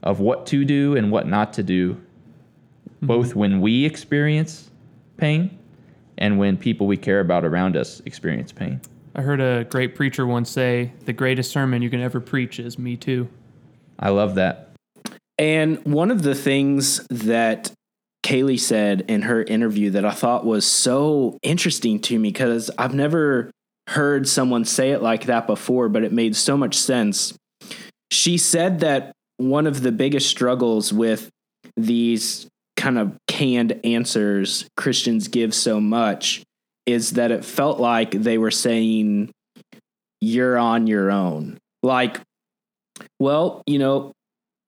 of 0.03 0.21
what 0.21 0.47
to 0.47 0.65
do 0.65 0.97
and 0.97 1.11
what 1.11 1.27
not 1.27 1.53
to 1.55 1.63
do 1.63 1.95
mm-hmm. 1.95 3.07
both 3.07 3.35
when 3.35 3.61
we 3.61 3.85
experience 3.85 4.71
pain 5.17 5.59
and 6.17 6.39
when 6.39 6.57
people 6.57 6.87
we 6.87 6.97
care 6.97 7.21
about 7.21 7.45
around 7.45 7.77
us 7.77 8.01
experience 8.05 8.53
pain. 8.53 8.81
I 9.15 9.23
heard 9.23 9.41
a 9.41 9.65
great 9.65 9.97
preacher 9.97 10.27
once 10.27 10.49
say, 10.49 10.93
the 11.05 11.13
greatest 11.13 11.51
sermon 11.51 11.83
you 11.83 11.91
can 11.91 12.01
ever 12.01 12.21
preach 12.21 12.61
is 12.61 12.79
me 12.79 12.97
too. 12.97 13.29
i 13.99 14.11
love 14.11 14.37
that 14.37 14.68
And 15.39 15.85
one 15.85 16.11
of 16.11 16.23
the 16.23 16.35
things 16.35 17.07
that 17.09 17.73
Caylee 18.25 18.61
said 18.61 19.05
in 19.09 19.23
her 19.23 19.43
interview 19.43 19.91
that 19.91 20.05
I 20.05 20.11
thought 20.11 20.45
was 20.45 20.67
so 20.67 21.39
interesting 21.43 22.01
to 22.01 22.19
me 22.19 22.31
because 22.31 22.71
I've 22.77 22.95
never 22.95 23.51
heard 23.89 24.29
someone 24.29 24.65
say 24.65 24.91
it 24.91 25.03
like 25.03 25.27
that 25.27 25.47
before, 25.47 25.89
but 25.89 26.05
it 26.05 26.13
made 26.13 26.37
so 26.37 26.57
much 26.57 26.77
sense. 26.77 27.35
She 28.11 28.37
said 28.37 28.81
that 28.81 29.13
one 29.39 29.67
of 29.67 29.83
the 29.83 29.93
biggest 29.93 30.29
struggles 30.29 30.93
with 30.93 31.31
these 31.77 32.49
kind 32.77 32.99
of 32.99 33.17
canned 33.29 33.81
answers 33.85 34.69
Christians 34.77 35.29
give 35.29 35.55
so 35.55 35.81
much 35.81 36.43
is 36.87 37.13
that 37.13 37.31
it 37.31 37.45
felt 37.45 37.81
like 37.81 38.11
they 38.11 38.39
were 38.39 38.51
saying, 38.51 39.31
You're 40.21 40.59
on 40.59 40.87
your 40.87 41.11
own. 41.11 41.59
Like, 41.83 42.21
well, 43.21 43.63
you 43.67 43.79
know, 43.79 44.13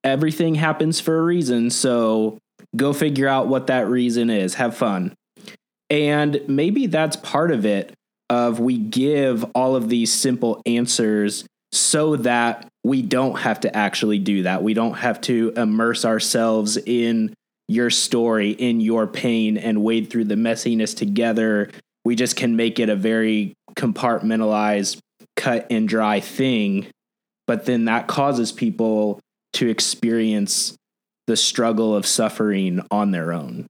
everything 0.05 0.55
happens 0.55 1.01
for 1.01 1.19
a 1.19 1.23
reason. 1.23 1.71
So 1.71 2.39
go 2.77 2.93
figure 2.93 3.29
out 3.29 3.49
what 3.49 3.67
that 3.69 3.89
reason 3.89 4.31
is. 4.31 4.55
Have 4.55 4.77
fun. 4.77 5.15
And 5.89 6.41
maybe 6.47 6.87
that's 6.87 7.17
part 7.17 7.51
of 7.51 7.67
it 7.67 7.93
of 8.29 8.61
we 8.61 8.79
give 8.79 9.45
all 9.55 9.75
of 9.75 9.89
these 9.89 10.13
simple 10.13 10.63
answers 10.65 11.45
so 11.73 12.17
that 12.17 12.69
we 12.85 13.03
don't 13.03 13.39
have 13.41 13.61
to 13.61 13.77
actually 13.77 14.19
do 14.19 14.45
that. 14.45 14.63
We 14.63 14.75
don't 14.75 14.95
have 14.95 15.21
to 15.23 15.53
immerse 15.57 16.05
ourselves 16.05 16.77
in 16.77 17.35
your 17.69 17.91
story, 17.91 18.51
in 18.51 18.81
your 18.81 19.07
pain 19.07 19.57
and 19.57 19.83
wade 19.83 20.11
through 20.11 20.25
the 20.25 20.35
messiness 20.35 20.97
together. 20.97 21.71
We 22.05 22.17
just 22.17 22.37
can 22.37 22.57
make 22.57 22.79
it 22.79 22.89
a 22.89 22.97
very 22.97 23.55
compartmentalized, 23.75 24.99
cut 25.37 25.67
and 25.71 25.89
dry 25.89 26.21
thing. 26.21 26.87
But 27.47 27.67
then 27.67 27.85
that 27.87 28.07
causes 28.07 28.53
people 28.53 29.21
to 29.55 29.69
experience 29.69 30.77
the 31.27 31.37
struggle 31.37 31.95
of 31.95 32.07
suffering 32.07 32.81
on 32.91 33.11
their 33.11 33.33
own. 33.33 33.67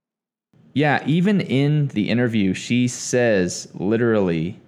Yeah, 0.73 1.03
even 1.05 1.41
in 1.41 1.89
the 1.89 2.09
interview, 2.09 2.53
she 2.53 2.87
says 2.87 3.67
literally 3.73 4.59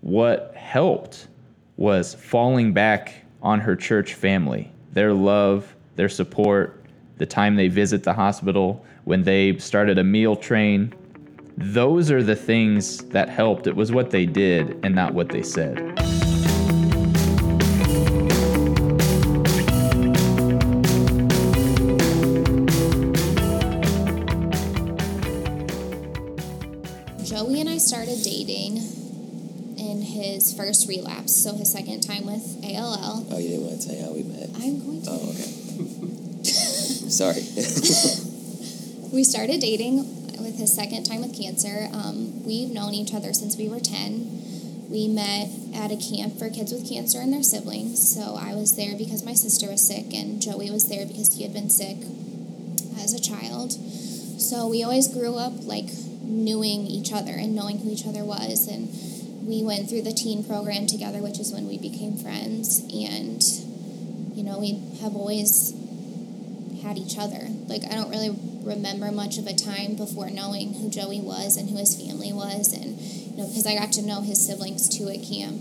what 0.00 0.54
helped 0.56 1.28
was 1.76 2.14
falling 2.14 2.72
back 2.72 3.24
on 3.42 3.60
her 3.60 3.76
church 3.76 4.14
family, 4.14 4.70
their 4.92 5.12
love, 5.12 5.74
their 5.96 6.08
support, 6.08 6.84
the 7.18 7.26
time 7.26 7.56
they 7.56 7.68
visit 7.68 8.02
the 8.02 8.12
hospital, 8.12 8.84
when 9.04 9.22
they 9.22 9.56
started 9.58 9.98
a 9.98 10.04
meal 10.04 10.34
train. 10.34 10.92
Those 11.56 12.10
are 12.10 12.22
the 12.22 12.36
things 12.36 12.98
that 13.06 13.28
helped. 13.28 13.66
It 13.66 13.76
was 13.76 13.92
what 13.92 14.10
they 14.10 14.26
did 14.26 14.78
and 14.84 14.94
not 14.94 15.14
what 15.14 15.28
they 15.28 15.42
said. 15.42 16.23
Time 32.06 32.26
with 32.26 32.44
ALL. 32.62 33.26
Oh, 33.30 33.38
you 33.38 33.48
didn't 33.48 33.66
want 33.66 33.80
to 33.80 33.88
tell 33.88 34.06
how 34.06 34.12
we 34.12 34.22
met. 34.22 34.50
I'm 34.56 34.80
going 34.84 35.02
to. 35.02 35.10
Oh, 35.10 35.30
okay. 35.30 35.50
Sorry. 37.10 37.42
We 39.12 39.24
started 39.24 39.60
dating 39.60 39.98
with 40.42 40.58
his 40.58 40.74
second 40.74 41.04
time 41.04 41.20
with 41.22 41.36
cancer. 41.38 41.88
Um, 41.92 42.44
we've 42.44 42.70
known 42.70 42.94
each 42.94 43.14
other 43.14 43.32
since 43.32 43.56
we 43.56 43.68
were 43.68 43.80
10. 43.80 44.88
we 44.90 45.08
met 45.08 45.48
at 45.74 45.90
a 45.90 45.96
camp 45.96 46.38
for 46.38 46.48
kids 46.50 46.72
with 46.72 46.88
cancer 46.88 47.18
and 47.20 47.32
their 47.32 47.42
siblings. 47.42 47.98
So 48.14 48.36
I 48.36 48.54
was 48.54 48.76
there 48.76 48.96
because 48.96 49.24
my 49.24 49.34
sister 49.34 49.68
was 49.68 49.86
sick, 49.86 50.12
and 50.14 50.40
Joey 50.40 50.70
was 50.70 50.88
there 50.88 51.06
because 51.06 51.34
he 51.34 51.42
had 51.42 51.52
been 51.52 51.70
sick 51.70 51.98
as 52.98 53.12
a 53.12 53.20
child. 53.20 53.72
So 54.40 54.68
we 54.68 54.82
always 54.82 55.08
grew 55.08 55.36
up 55.36 55.52
like 55.64 55.86
knowing 56.22 56.86
each 56.86 57.12
other 57.12 57.32
and 57.32 57.54
knowing 57.54 57.78
who 57.78 57.90
each 57.90 58.06
other 58.06 58.24
was. 58.24 58.68
And 58.68 58.88
we 59.44 59.62
went 59.62 59.88
through 59.88 60.02
the 60.02 60.12
teen 60.12 60.42
program 60.42 60.86
together, 60.86 61.18
which 61.18 61.38
is 61.38 61.52
when 61.52 61.68
we 61.68 61.78
became 61.78 62.16
friends. 62.16 62.80
And, 62.80 63.42
you 64.36 64.42
know, 64.42 64.58
we 64.58 64.80
have 65.02 65.14
always 65.14 65.74
had 66.82 66.96
each 66.96 67.18
other. 67.18 67.48
Like, 67.68 67.84
I 67.84 67.94
don't 67.94 68.10
really 68.10 68.34
remember 68.62 69.12
much 69.12 69.36
of 69.36 69.46
a 69.46 69.54
time 69.54 69.96
before 69.96 70.30
knowing 70.30 70.74
who 70.74 70.88
Joey 70.88 71.20
was 71.20 71.56
and 71.58 71.68
who 71.68 71.76
his 71.76 71.94
family 71.94 72.32
was. 72.32 72.72
And, 72.72 72.98
you 72.98 73.36
know, 73.36 73.46
because 73.46 73.66
I 73.66 73.74
got 73.74 73.92
to 73.92 74.02
know 74.02 74.22
his 74.22 74.44
siblings 74.44 74.88
too 74.88 75.08
at 75.08 75.22
camp. 75.22 75.60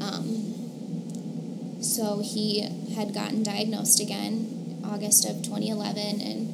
Um, 0.00 1.82
so 1.82 2.20
he 2.24 2.62
had 2.94 3.12
gotten 3.12 3.42
diagnosed 3.42 4.00
again 4.00 4.80
August 4.84 5.28
of 5.28 5.42
2011 5.42 6.20
and 6.20 6.49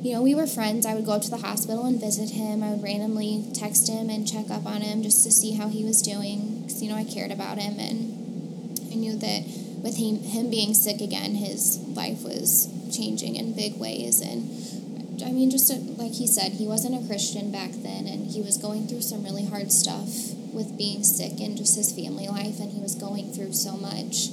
you 0.00 0.12
know, 0.14 0.22
we 0.22 0.34
were 0.34 0.46
friends. 0.46 0.86
I 0.86 0.94
would 0.94 1.04
go 1.04 1.12
up 1.12 1.22
to 1.22 1.30
the 1.30 1.38
hospital 1.38 1.84
and 1.84 2.00
visit 2.00 2.30
him. 2.30 2.62
I 2.62 2.70
would 2.70 2.82
randomly 2.82 3.44
text 3.52 3.88
him 3.88 4.10
and 4.10 4.28
check 4.28 4.48
up 4.48 4.64
on 4.64 4.80
him 4.80 5.02
just 5.02 5.24
to 5.24 5.32
see 5.32 5.54
how 5.54 5.68
he 5.68 5.84
was 5.84 6.02
doing 6.02 6.62
because, 6.62 6.80
you 6.82 6.88
know, 6.88 6.96
I 6.96 7.04
cared 7.04 7.32
about 7.32 7.58
him. 7.58 7.80
And 7.80 8.78
I 8.92 8.94
knew 8.94 9.16
that 9.16 9.42
with 9.82 9.96
him, 9.96 10.22
him 10.22 10.50
being 10.50 10.74
sick 10.74 11.00
again, 11.00 11.34
his 11.34 11.78
life 11.88 12.22
was 12.22 12.68
changing 12.94 13.34
in 13.34 13.54
big 13.54 13.76
ways. 13.76 14.20
And 14.20 15.22
I 15.26 15.32
mean, 15.32 15.50
just 15.50 15.68
a, 15.68 15.74
like 16.00 16.12
he 16.12 16.28
said, 16.28 16.52
he 16.52 16.66
wasn't 16.68 16.94
a 16.94 17.06
Christian 17.08 17.50
back 17.50 17.72
then 17.72 18.06
and 18.06 18.30
he 18.30 18.40
was 18.40 18.56
going 18.56 18.86
through 18.86 19.02
some 19.02 19.24
really 19.24 19.46
hard 19.46 19.72
stuff 19.72 20.08
with 20.54 20.78
being 20.78 21.02
sick 21.02 21.40
and 21.40 21.56
just 21.56 21.74
his 21.74 21.92
family 21.92 22.28
life. 22.28 22.60
And 22.60 22.70
he 22.70 22.80
was 22.80 22.94
going 22.94 23.32
through 23.32 23.52
so 23.52 23.76
much 23.76 24.28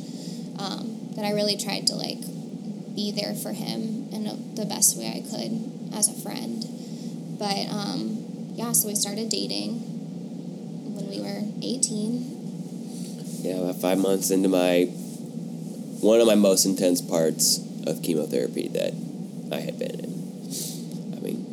um, 0.60 1.10
that 1.16 1.26
I 1.26 1.32
really 1.32 1.58
tried 1.58 1.88
to, 1.88 1.96
like, 1.96 2.22
be 2.96 3.12
there 3.12 3.34
for 3.34 3.52
him 3.52 3.95
the 4.26 4.66
best 4.66 4.98
way 4.98 5.08
I 5.08 5.22
could 5.22 5.94
as 5.94 6.08
a 6.10 6.14
friend. 6.22 6.64
But 7.38 7.68
um, 7.70 8.54
yeah, 8.54 8.72
so 8.72 8.88
we 8.88 8.96
started 8.96 9.30
dating 9.30 9.80
when 10.96 11.10
we 11.10 11.20
were 11.22 11.42
18. 11.62 13.42
Yeah, 13.42 13.58
about 13.58 13.82
five 13.82 13.98
months 13.98 14.32
into 14.32 14.50
my 14.50 14.86
one 16.02 16.20
of 16.20 16.28
my 16.28 16.36
most 16.36 16.66
intense 16.66 17.02
parts 17.02 17.60
of 17.88 18.02
chemotherapy 18.02 18.68
that 18.70 18.94
I 19.52 19.60
had 19.60 19.78
been 19.78 20.00
in. 20.00 20.14
I 21.16 21.20
mean, 21.20 21.46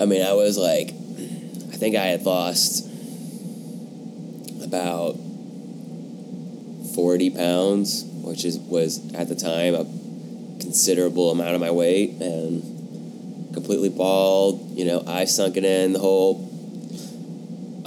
I 0.00 0.06
mean, 0.06 0.22
I 0.22 0.32
was 0.32 0.56
like, 0.56 0.88
I 0.88 1.76
think 1.76 1.96
I 1.96 2.06
had 2.06 2.24
lost 2.24 2.86
about 4.62 5.16
forty 6.94 7.30
pounds 7.30 8.04
which 8.28 8.44
is 8.44 8.58
was 8.58 9.12
at 9.14 9.28
the 9.28 9.34
time 9.34 9.74
a 9.74 9.84
considerable 10.68 11.30
amount 11.30 11.54
of 11.54 11.62
my 11.62 11.70
weight 11.70 12.10
and 12.20 13.54
completely 13.54 13.88
bald, 13.88 14.76
you 14.76 14.84
know, 14.84 15.02
eyes 15.06 15.34
sunken 15.34 15.64
in, 15.64 15.94
the 15.94 15.98
whole 15.98 16.44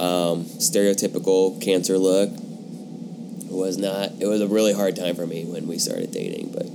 um, 0.00 0.44
stereotypical 0.58 1.62
cancer 1.62 1.96
look. 1.96 2.28
It 2.30 3.52
was 3.52 3.78
not. 3.78 4.10
It 4.18 4.26
was 4.26 4.40
a 4.40 4.48
really 4.48 4.72
hard 4.72 4.96
time 4.96 5.14
for 5.14 5.28
me 5.28 5.44
when 5.44 5.68
we 5.68 5.78
started 5.78 6.10
dating, 6.10 6.50
but 6.50 6.66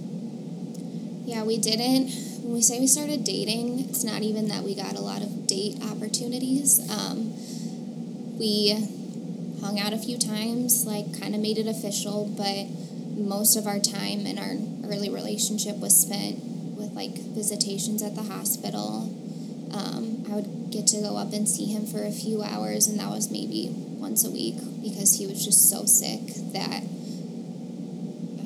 yeah, 1.27 1.43
we 1.43 1.57
didn't. 1.57 2.07
When 2.41 2.53
we 2.53 2.61
say 2.61 2.79
we 2.79 2.87
started 2.87 3.25
dating, 3.25 3.81
it's 3.89 4.05
not 4.05 4.21
even 4.21 4.47
that 4.47 4.63
we 4.63 4.75
got 4.75 4.95
a 4.95 5.01
lot 5.01 5.21
of 5.21 5.45
date 5.45 5.83
opportunities. 5.83 6.79
Um, 6.89 7.33
we 8.39 8.71
hung 9.59 9.77
out 9.77 9.91
a 9.91 9.97
few 9.97 10.17
times, 10.17 10.85
like 10.85 11.19
kind 11.19 11.35
of 11.35 11.41
made 11.41 11.57
it 11.57 11.67
official, 11.67 12.33
but 12.37 12.67
most 13.17 13.57
of 13.57 13.67
our 13.67 13.79
time 13.79 14.25
in 14.25 14.39
our 14.39 14.55
early 14.89 15.09
relationship 15.09 15.77
was 15.77 15.99
spent 15.99 16.43
with 16.77 16.93
like 16.93 17.15
visitations 17.17 18.01
at 18.03 18.15
the 18.15 18.23
hospital. 18.23 19.13
Um, 19.73 20.23
I 20.31 20.35
would 20.35 20.71
get 20.71 20.87
to 20.87 21.01
go 21.01 21.17
up 21.17 21.33
and 21.33 21.47
see 21.47 21.65
him 21.65 21.85
for 21.85 22.03
a 22.03 22.11
few 22.11 22.43
hours, 22.43 22.87
and 22.87 22.99
that 22.99 23.09
was 23.09 23.29
maybe 23.31 23.69
once 23.71 24.23
a 24.25 24.31
week 24.31 24.55
because 24.81 25.17
he 25.17 25.25
was 25.25 25.43
just 25.43 25.69
so 25.69 25.85
sick 25.85 26.21
that 26.53 26.83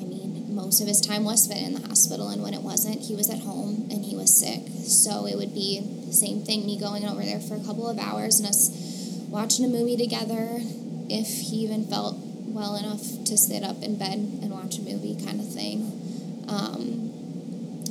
I 0.00 0.04
mean, 0.04 0.54
most 0.54 0.80
of 0.80 0.88
his 0.88 1.00
time 1.00 1.24
was 1.24 1.44
spent 1.44 1.66
in 1.66 1.74
the 1.74 1.88
hospital, 1.88 2.28
and 2.28 2.42
when 2.42 2.54
it 2.54 2.62
wasn't, 2.62 3.02
he 3.02 3.14
was 3.14 3.30
at 3.30 3.40
home 3.40 3.88
and 3.90 4.04
he 4.04 4.16
was 4.16 4.34
sick. 4.34 4.62
So 4.84 5.26
it 5.26 5.36
would 5.36 5.54
be 5.54 5.80
the 6.06 6.12
same 6.12 6.42
thing 6.44 6.66
me 6.66 6.78
going 6.78 7.04
over 7.04 7.22
there 7.22 7.40
for 7.40 7.54
a 7.54 7.64
couple 7.64 7.88
of 7.88 7.98
hours 7.98 8.40
and 8.40 8.48
us 8.48 8.70
watching 9.28 9.64
a 9.64 9.68
movie 9.68 9.96
together 9.96 10.60
if 11.08 11.26
he 11.26 11.64
even 11.64 11.86
felt 11.86 12.16
well 12.52 12.76
enough 12.76 13.00
to 13.24 13.36
sit 13.36 13.62
up 13.62 13.82
in 13.82 13.96
bed 13.96 14.18
and 14.18 14.50
watch 14.50 14.78
a 14.78 14.82
movie 14.82 15.16
kind 15.24 15.40
of 15.40 15.48
thing. 15.48 16.01
Um, 16.52 17.10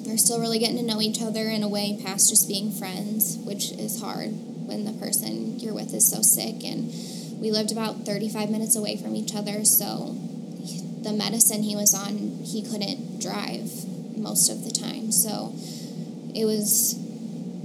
we're 0.05 0.17
still 0.17 0.39
really 0.39 0.59
getting 0.59 0.77
to 0.77 0.83
know 0.83 1.01
each 1.01 1.21
other 1.21 1.49
in 1.49 1.63
a 1.63 1.69
way 1.69 1.99
past 2.03 2.29
just 2.29 2.47
being 2.47 2.71
friends, 2.71 3.37
which 3.37 3.71
is 3.71 4.01
hard 4.01 4.29
when 4.67 4.85
the 4.85 4.93
person 4.93 5.59
you're 5.59 5.73
with 5.73 5.93
is 5.93 6.09
so 6.09 6.21
sick. 6.21 6.63
And 6.63 6.93
we 7.41 7.49
lived 7.49 7.71
about 7.71 8.05
35 8.05 8.49
minutes 8.49 8.75
away 8.75 8.97
from 8.97 9.15
each 9.15 9.33
other, 9.35 9.65
so 9.65 10.15
the 11.01 11.11
medicine 11.11 11.63
he 11.63 11.75
was 11.75 11.93
on, 11.95 12.43
he 12.43 12.61
couldn't 12.61 13.19
drive 13.19 13.71
most 14.15 14.49
of 14.49 14.63
the 14.63 14.71
time. 14.71 15.11
So 15.11 15.55
it 16.35 16.45
was 16.45 16.93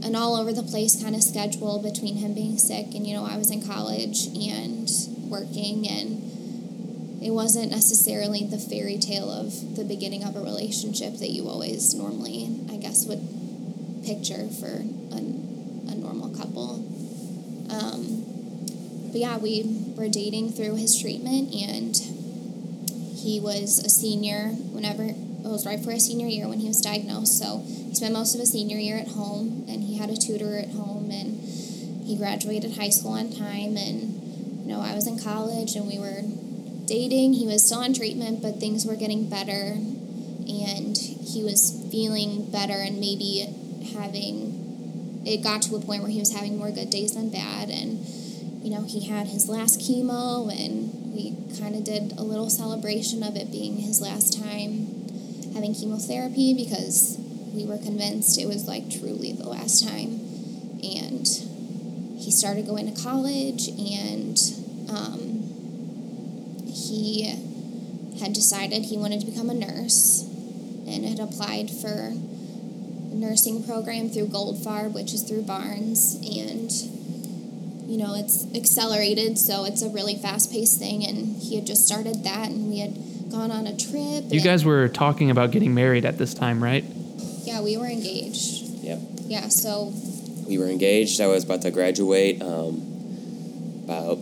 an 0.02 0.14
all 0.14 0.36
over 0.36 0.52
the 0.52 0.62
place 0.62 1.02
kind 1.02 1.14
of 1.14 1.22
schedule 1.22 1.82
between 1.82 2.16
him 2.16 2.34
being 2.34 2.58
sick 2.58 2.94
and, 2.94 3.06
you 3.06 3.14
know, 3.14 3.24
I 3.24 3.36
was 3.36 3.50
in 3.50 3.66
college 3.66 4.26
and 4.28 4.90
working 5.28 5.86
and 5.88 6.22
it 7.26 7.32
wasn't 7.32 7.72
necessarily 7.72 8.44
the 8.44 8.56
fairy 8.56 8.98
tale 8.98 9.28
of 9.28 9.74
the 9.74 9.82
beginning 9.82 10.22
of 10.22 10.36
a 10.36 10.40
relationship 10.40 11.18
that 11.18 11.30
you 11.30 11.48
always 11.48 11.92
normally, 11.92 12.48
I 12.70 12.76
guess, 12.76 13.04
would 13.04 13.18
picture 14.06 14.46
for 14.46 14.86
a, 15.10 15.18
a 15.18 15.94
normal 15.96 16.30
couple. 16.30 16.86
Um, 17.68 19.10
but 19.10 19.18
yeah, 19.18 19.38
we 19.38 19.64
were 19.96 20.08
dating 20.08 20.52
through 20.52 20.76
his 20.76 21.00
treatment, 21.00 21.52
and 21.52 21.96
he 23.18 23.40
was 23.40 23.80
a 23.80 23.88
senior 23.88 24.50
whenever 24.70 25.02
it 25.02 25.16
was 25.42 25.66
right 25.66 25.82
for 25.82 25.90
his 25.90 26.06
senior 26.06 26.28
year 26.28 26.46
when 26.46 26.60
he 26.60 26.68
was 26.68 26.80
diagnosed. 26.80 27.40
So 27.40 27.64
he 27.66 27.92
spent 27.96 28.12
most 28.12 28.34
of 28.34 28.40
his 28.40 28.52
senior 28.52 28.78
year 28.78 28.98
at 28.98 29.08
home, 29.08 29.64
and 29.68 29.82
he 29.82 29.98
had 29.98 30.10
a 30.10 30.16
tutor 30.16 30.58
at 30.58 30.70
home, 30.70 31.10
and 31.10 31.42
he 32.06 32.16
graduated 32.16 32.76
high 32.76 32.90
school 32.90 33.14
on 33.14 33.32
time. 33.32 33.76
And 33.76 34.62
you 34.62 34.68
know, 34.68 34.80
I 34.80 34.94
was 34.94 35.08
in 35.08 35.18
college, 35.18 35.74
and 35.74 35.88
we 35.88 35.98
were 35.98 36.22
dating. 36.86 37.34
He 37.34 37.46
was 37.46 37.66
still 37.66 37.80
on 37.80 37.92
treatment, 37.92 38.40
but 38.42 38.60
things 38.60 38.86
were 38.86 38.96
getting 38.96 39.28
better, 39.28 39.76
and 40.48 40.96
he 40.96 41.42
was 41.42 41.86
feeling 41.90 42.50
better 42.50 42.74
and 42.74 43.00
maybe 43.00 43.46
having. 43.94 45.22
It 45.26 45.42
got 45.42 45.62
to 45.62 45.74
a 45.74 45.80
point 45.80 46.02
where 46.02 46.10
he 46.10 46.20
was 46.20 46.32
having 46.32 46.56
more 46.56 46.70
good 46.70 46.90
days 46.90 47.14
than 47.14 47.30
bad, 47.30 47.68
and 47.68 48.06
you 48.62 48.70
know 48.70 48.84
he 48.84 49.06
had 49.08 49.26
his 49.28 49.48
last 49.48 49.80
chemo, 49.80 50.48
and 50.50 51.12
we 51.14 51.36
kind 51.58 51.74
of 51.74 51.84
did 51.84 52.12
a 52.16 52.22
little 52.22 52.48
celebration 52.48 53.22
of 53.22 53.36
it 53.36 53.50
being 53.50 53.78
his 53.78 54.00
last 54.00 54.40
time 54.40 54.92
having 55.54 55.74
chemotherapy 55.74 56.54
because 56.54 57.16
we 57.52 57.64
were 57.64 57.78
convinced 57.78 58.38
it 58.38 58.46
was 58.46 58.68
like 58.68 58.90
truly 58.90 59.32
the 59.32 59.48
last 59.48 59.82
time, 59.86 60.20
and 60.82 61.26
he 62.18 62.30
started 62.30 62.66
going 62.66 62.92
to 62.92 63.02
college 63.02 63.68
and. 63.68 64.38
Um, 64.88 65.35
he 66.88 67.24
had 68.20 68.32
decided 68.32 68.84
he 68.84 68.96
wanted 68.96 69.20
to 69.20 69.26
become 69.26 69.50
a 69.50 69.54
nurse 69.54 70.22
and 70.86 71.04
had 71.04 71.20
applied 71.20 71.70
for 71.70 72.12
a 72.12 73.14
nursing 73.14 73.62
program 73.64 74.08
through 74.08 74.28
Goldfarb, 74.28 74.92
which 74.92 75.12
is 75.12 75.22
through 75.22 75.42
Barnes, 75.42 76.14
and 76.16 76.70
you 77.90 77.98
know 77.98 78.14
it's 78.14 78.46
accelerated, 78.54 79.38
so 79.38 79.64
it's 79.64 79.82
a 79.82 79.88
really 79.88 80.16
fast-paced 80.16 80.78
thing. 80.78 81.04
And 81.04 81.36
he 81.36 81.56
had 81.56 81.66
just 81.66 81.86
started 81.86 82.24
that, 82.24 82.50
and 82.50 82.68
we 82.68 82.78
had 82.78 82.96
gone 83.30 83.50
on 83.50 83.66
a 83.66 83.76
trip. 83.76 84.24
You 84.32 84.40
guys 84.40 84.64
were 84.64 84.88
talking 84.88 85.30
about 85.30 85.50
getting 85.50 85.74
married 85.74 86.04
at 86.04 86.18
this 86.18 86.34
time, 86.34 86.62
right? 86.62 86.84
Yeah, 87.44 87.60
we 87.60 87.76
were 87.76 87.86
engaged. 87.86 88.64
Yep. 88.82 89.00
Yeah, 89.26 89.48
so 89.48 89.92
we 90.46 90.58
were 90.58 90.66
engaged. 90.66 91.20
I 91.20 91.26
was 91.26 91.44
about 91.44 91.62
to 91.62 91.70
graduate. 91.70 92.42
Um, 92.42 92.94
about 93.86 94.18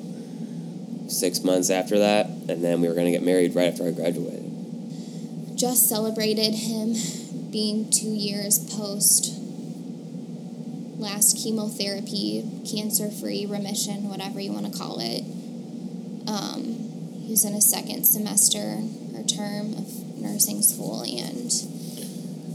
six 1.09 1.43
months 1.43 1.71
after 1.71 1.99
that, 1.99 2.27
and 2.27 2.63
then 2.63 2.81
we 2.81 2.89
were 2.89 2.95
going 2.95 3.07
to 3.07 3.13
get 3.13 3.23
married 3.23 3.55
right 3.55 3.69
after 3.69 3.87
I 3.87 3.91
graduated. 3.91 4.45
Just 5.57 5.89
celebrated 5.89 6.55
him 6.55 6.95
being 7.51 7.91
two 7.91 8.09
years 8.09 8.59
post 8.59 9.41
last 10.99 11.37
chemotherapy, 11.37 12.45
cancer 12.71 13.11
free 13.11 13.47
remission, 13.47 14.09
whatever 14.09 14.41
you 14.41 14.53
want 14.53 14.73
to 14.73 14.79
call 14.79 14.99
it. 15.01 15.23
Um, 16.27 17.21
he 17.21 17.31
was 17.31 17.45
in 17.45 17.55
a 17.55 17.61
second 17.61 18.05
semester 18.05 18.81
or 19.15 19.23
term 19.25 19.75
of 19.75 20.19
nursing 20.19 20.63
school, 20.63 21.03
and 21.03 21.53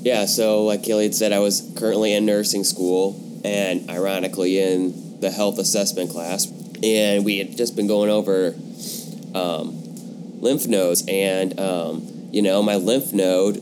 yeah, 0.02 0.26
so 0.26 0.66
like 0.66 0.84
Kelly 0.84 1.04
had 1.04 1.16
said, 1.16 1.32
I 1.32 1.39
was 1.39 1.72
currently 1.78 2.14
in 2.14 2.26
nursing 2.26 2.64
school, 2.64 3.41
and 3.45 3.89
ironically 3.89 4.60
in 4.60 5.20
the 5.20 5.30
health 5.30 5.60
assessment 5.60 6.10
class 6.10 6.47
and 6.84 7.25
we 7.25 7.38
had 7.38 7.57
just 7.57 7.75
been 7.75 7.88
going 7.88 8.09
over 8.09 8.53
um, 9.36 10.41
lymph 10.41 10.67
nodes, 10.67 11.03
and 11.07 11.59
um, 11.59 12.30
you 12.32 12.41
know 12.41 12.61
my 12.63 12.75
lymph 12.75 13.13
node 13.13 13.61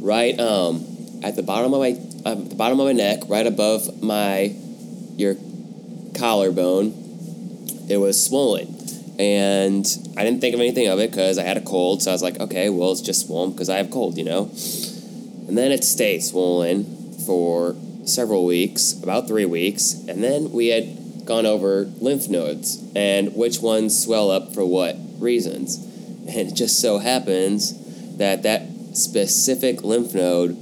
right 0.00 0.38
um, 0.38 0.84
at 1.22 1.36
the 1.36 1.42
bottom 1.42 1.72
of 1.72 1.80
my 1.80 1.98
uh, 2.24 2.34
the 2.34 2.54
bottom 2.54 2.78
of 2.80 2.86
my 2.86 2.92
neck, 2.92 3.22
right 3.28 3.46
above 3.46 4.02
my 4.02 4.54
your 5.16 5.36
collarbone, 6.14 6.92
it 7.88 7.98
was 7.98 8.24
swollen. 8.24 8.78
And 9.18 9.86
I 10.16 10.24
didn't 10.24 10.40
think 10.40 10.54
of 10.54 10.60
anything 10.60 10.88
of 10.88 10.98
it 10.98 11.10
because 11.10 11.38
I 11.38 11.44
had 11.44 11.56
a 11.56 11.60
cold, 11.60 12.02
so 12.02 12.10
I 12.10 12.14
was 12.14 12.22
like, 12.22 12.40
okay, 12.40 12.70
well, 12.70 12.92
it's 12.92 13.00
just 13.00 13.26
swollen 13.26 13.52
because 13.52 13.68
I 13.68 13.76
have 13.76 13.90
cold, 13.90 14.16
you 14.16 14.24
know? 14.24 14.44
And 15.46 15.58
then 15.58 15.70
it 15.70 15.84
stayed 15.84 16.22
swollen 16.22 17.12
for 17.26 17.76
several 18.04 18.46
weeks, 18.46 18.92
about 18.92 19.28
three 19.28 19.44
weeks, 19.44 19.94
and 20.08 20.24
then 20.24 20.50
we 20.50 20.68
had 20.68 21.01
gone 21.24 21.46
over 21.46 21.84
lymph 22.00 22.28
nodes 22.28 22.82
and 22.94 23.34
which 23.34 23.60
ones 23.60 24.02
swell 24.02 24.30
up 24.30 24.54
for 24.54 24.64
what 24.64 24.96
reasons. 25.18 25.76
And 26.28 26.48
it 26.48 26.54
just 26.54 26.80
so 26.80 26.98
happens 26.98 28.16
that 28.16 28.42
that 28.42 28.62
specific 28.94 29.82
lymph 29.82 30.14
node 30.14 30.56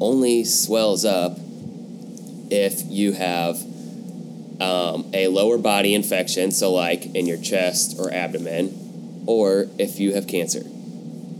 only 0.00 0.44
swells 0.44 1.04
up 1.04 1.38
if 2.50 2.82
you 2.86 3.12
have 3.12 3.56
um, 4.60 5.10
a 5.14 5.28
lower 5.28 5.56
body 5.56 5.94
infection, 5.94 6.50
so 6.50 6.72
like 6.72 7.14
in 7.14 7.26
your 7.26 7.38
chest 7.38 7.96
or 7.98 8.12
abdomen, 8.12 9.24
or 9.26 9.68
if 9.78 9.98
you 9.98 10.14
have 10.14 10.26
cancer. 10.26 10.62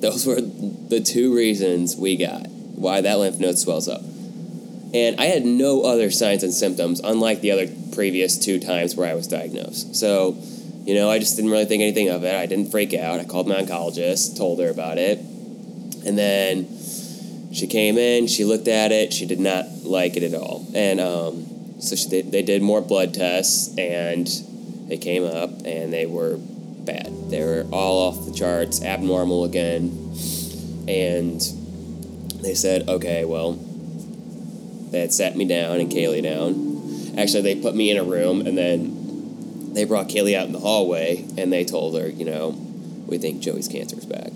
Those 0.00 0.26
were 0.26 0.40
the 0.40 1.02
two 1.04 1.34
reasons 1.34 1.96
we 1.96 2.16
got 2.16 2.46
why 2.80 3.02
that 3.02 3.18
lymph 3.18 3.38
node 3.38 3.58
swells 3.58 3.88
up. 3.88 4.00
And 4.92 5.20
I 5.20 5.26
had 5.26 5.44
no 5.44 5.82
other 5.82 6.10
signs 6.10 6.42
and 6.42 6.52
symptoms, 6.52 7.00
unlike 7.00 7.40
the 7.40 7.52
other 7.52 7.68
previous 7.92 8.38
two 8.38 8.58
times 8.58 8.96
where 8.96 9.08
I 9.08 9.14
was 9.14 9.28
diagnosed. 9.28 9.94
So, 9.94 10.36
you 10.84 10.94
know, 10.94 11.08
I 11.10 11.18
just 11.18 11.36
didn't 11.36 11.52
really 11.52 11.66
think 11.66 11.82
anything 11.82 12.08
of 12.08 12.24
it. 12.24 12.34
I 12.34 12.46
didn't 12.46 12.70
freak 12.70 12.92
out. 12.94 13.20
I 13.20 13.24
called 13.24 13.46
my 13.46 13.62
oncologist, 13.62 14.36
told 14.36 14.58
her 14.58 14.68
about 14.68 14.98
it. 14.98 15.18
And 15.18 16.18
then 16.18 16.66
she 17.52 17.66
came 17.66 17.98
in, 17.98 18.26
she 18.26 18.44
looked 18.44 18.68
at 18.68 18.90
it, 18.90 19.12
she 19.12 19.26
did 19.26 19.40
not 19.40 19.66
like 19.84 20.16
it 20.16 20.22
at 20.22 20.34
all. 20.34 20.66
And 20.74 20.98
um, 20.98 21.80
so 21.80 21.94
she 21.94 22.08
did, 22.08 22.32
they 22.32 22.42
did 22.42 22.62
more 22.62 22.80
blood 22.80 23.14
tests, 23.14 23.76
and 23.76 24.26
they 24.88 24.96
came 24.96 25.24
up 25.24 25.50
and 25.64 25.92
they 25.92 26.06
were 26.06 26.36
bad. 26.38 27.30
They 27.30 27.44
were 27.44 27.66
all 27.70 28.08
off 28.08 28.26
the 28.26 28.32
charts, 28.32 28.82
abnormal 28.82 29.44
again. 29.44 30.14
And 30.88 31.40
they 32.42 32.54
said, 32.54 32.88
okay, 32.88 33.24
well, 33.24 33.58
they 34.90 35.00
had 35.00 35.12
sat 35.12 35.36
me 35.36 35.44
down 35.44 35.78
and 35.80 35.90
Caylee 35.90 36.22
down. 36.22 37.18
Actually, 37.18 37.42
they 37.42 37.60
put 37.60 37.74
me 37.74 37.90
in 37.90 37.96
a 37.96 38.04
room 38.04 38.46
and 38.46 38.56
then 38.56 39.72
they 39.74 39.84
brought 39.84 40.08
Caylee 40.08 40.36
out 40.36 40.46
in 40.46 40.52
the 40.52 40.58
hallway 40.58 41.24
and 41.36 41.52
they 41.52 41.64
told 41.64 41.96
her, 41.98 42.08
you 42.08 42.24
know, 42.24 42.50
we 43.06 43.18
think 43.18 43.40
Joey's 43.40 43.68
cancer 43.68 43.96
is 43.96 44.06
back. 44.06 44.32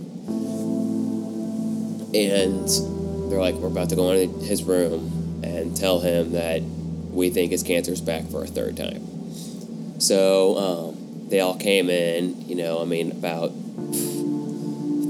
And 2.15 2.69
they're 3.31 3.41
like, 3.41 3.55
we're 3.57 3.69
about 3.69 3.91
to 3.91 3.97
go 3.97 4.11
into 4.13 4.45
his 4.45 4.63
room 4.63 5.43
and 5.43 5.77
tell 5.77 6.01
him 6.01 6.33
that 6.33 6.63
we 6.63 7.31
think 7.31 7.51
his 7.51 7.63
cancer 7.63 7.93
is 7.93 8.01
back 8.01 8.27
for 8.27 8.45
a 8.45 8.47
third 8.47 8.77
time. 8.77 10.01
So 10.01 10.57
um, 10.59 11.29
they 11.29 11.41
all 11.41 11.57
came 11.57 11.91
in, 11.91 12.49
you 12.49 12.57
know, 12.57 12.81
I 12.81 12.85
mean, 12.85 13.11
about 13.13 13.49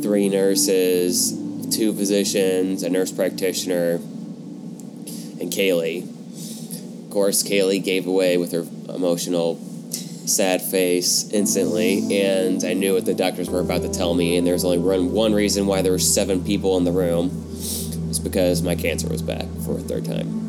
three 0.03 0.29
nurses, 0.29 1.33
two 1.75 1.93
physicians, 1.93 2.83
a 2.83 2.91
nurse 2.91 3.13
practitioner, 3.13 4.01
and 5.45 5.53
Caylee. 5.53 7.05
Of 7.05 7.11
course, 7.11 7.43
Caylee 7.43 7.83
gave 7.83 8.07
away 8.07 8.37
with 8.37 8.53
her 8.53 8.67
emotional, 8.93 9.57
sad 10.27 10.63
face 10.63 11.31
instantly, 11.31 12.21
and 12.23 12.65
I 12.65 12.73
knew 12.73 12.95
what 12.95 13.05
the 13.05 13.15
doctors 13.15 13.49
were 13.49 13.61
about 13.61 13.83
to 13.83 13.93
tell 13.93 14.15
me, 14.15 14.37
and 14.37 14.47
there 14.47 14.55
was 14.55 14.65
only 14.65 14.79
one, 14.79 15.13
one 15.13 15.35
reason 15.35 15.67
why 15.67 15.83
there 15.83 15.93
were 15.93 15.99
seven 15.99 16.43
people 16.43 16.77
in 16.79 16.85
the 16.85 16.93
room. 16.93 17.31
It's 18.09 18.19
because 18.19 18.63
my 18.63 18.75
cancer 18.75 19.09
was 19.09 19.23
back 19.23 19.47
for 19.65 19.79
a 19.79 19.83
third 19.83 20.05
time. 20.05 20.44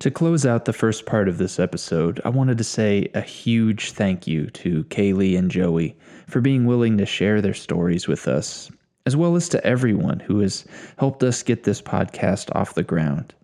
To 0.00 0.10
close 0.10 0.46
out 0.46 0.64
the 0.64 0.72
first 0.72 1.04
part 1.04 1.28
of 1.28 1.36
this 1.36 1.60
episode, 1.60 2.22
I 2.24 2.30
wanted 2.30 2.56
to 2.56 2.64
say 2.64 3.10
a 3.12 3.20
huge 3.20 3.92
thank 3.92 4.26
you 4.26 4.46
to 4.46 4.84
Caylee 4.84 5.36
and 5.36 5.50
Joey 5.50 5.94
for 6.26 6.40
being 6.40 6.64
willing 6.64 6.96
to 6.96 7.04
share 7.04 7.42
their 7.42 7.52
stories 7.52 8.08
with 8.08 8.26
us, 8.26 8.70
as 9.04 9.14
well 9.14 9.36
as 9.36 9.46
to 9.50 9.62
everyone 9.62 10.18
who 10.20 10.38
has 10.40 10.64
helped 10.96 11.22
us 11.22 11.42
get 11.42 11.64
this 11.64 11.82
podcast 11.82 12.48
off 12.56 12.72
the 12.72 12.82
ground. 12.82 13.34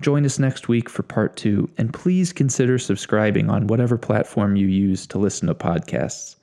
Join 0.00 0.24
us 0.24 0.40
next 0.40 0.66
week 0.66 0.88
for 0.88 1.04
part 1.04 1.36
two, 1.36 1.70
and 1.78 1.94
please 1.94 2.32
consider 2.32 2.80
subscribing 2.80 3.48
on 3.48 3.68
whatever 3.68 3.96
platform 3.96 4.56
you 4.56 4.66
use 4.66 5.06
to 5.06 5.18
listen 5.18 5.46
to 5.46 5.54
podcasts. 5.54 6.34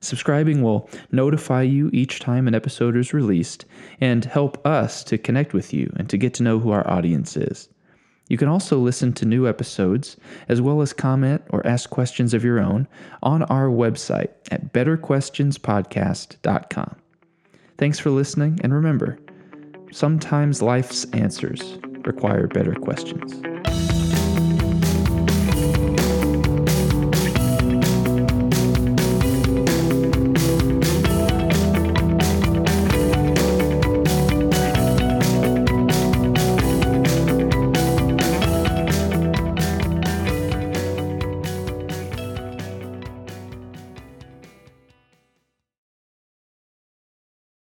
Subscribing 0.00 0.60
will 0.60 0.90
notify 1.12 1.62
you 1.62 1.88
each 1.92 2.18
time 2.18 2.48
an 2.48 2.54
episode 2.56 2.96
is 2.96 3.14
released 3.14 3.64
and 4.00 4.24
help 4.24 4.66
us 4.66 5.04
to 5.04 5.18
connect 5.18 5.54
with 5.54 5.72
you 5.72 5.92
and 5.94 6.10
to 6.10 6.18
get 6.18 6.34
to 6.34 6.42
know 6.42 6.58
who 6.58 6.72
our 6.72 6.90
audience 6.90 7.36
is. 7.36 7.68
You 8.28 8.38
can 8.38 8.48
also 8.48 8.78
listen 8.78 9.12
to 9.14 9.26
new 9.26 9.46
episodes, 9.46 10.16
as 10.48 10.60
well 10.60 10.80
as 10.80 10.92
comment 10.92 11.42
or 11.50 11.66
ask 11.66 11.90
questions 11.90 12.32
of 12.32 12.42
your 12.42 12.58
own 12.58 12.88
on 13.22 13.42
our 13.44 13.68
website 13.68 14.30
at 14.50 14.72
betterquestionspodcast.com. 14.72 16.96
Thanks 17.76 17.98
for 17.98 18.10
listening, 18.10 18.60
and 18.62 18.72
remember, 18.72 19.18
sometimes 19.92 20.62
life's 20.62 21.04
answers 21.12 21.78
require 22.04 22.46
better 22.46 22.74
questions. 22.74 23.42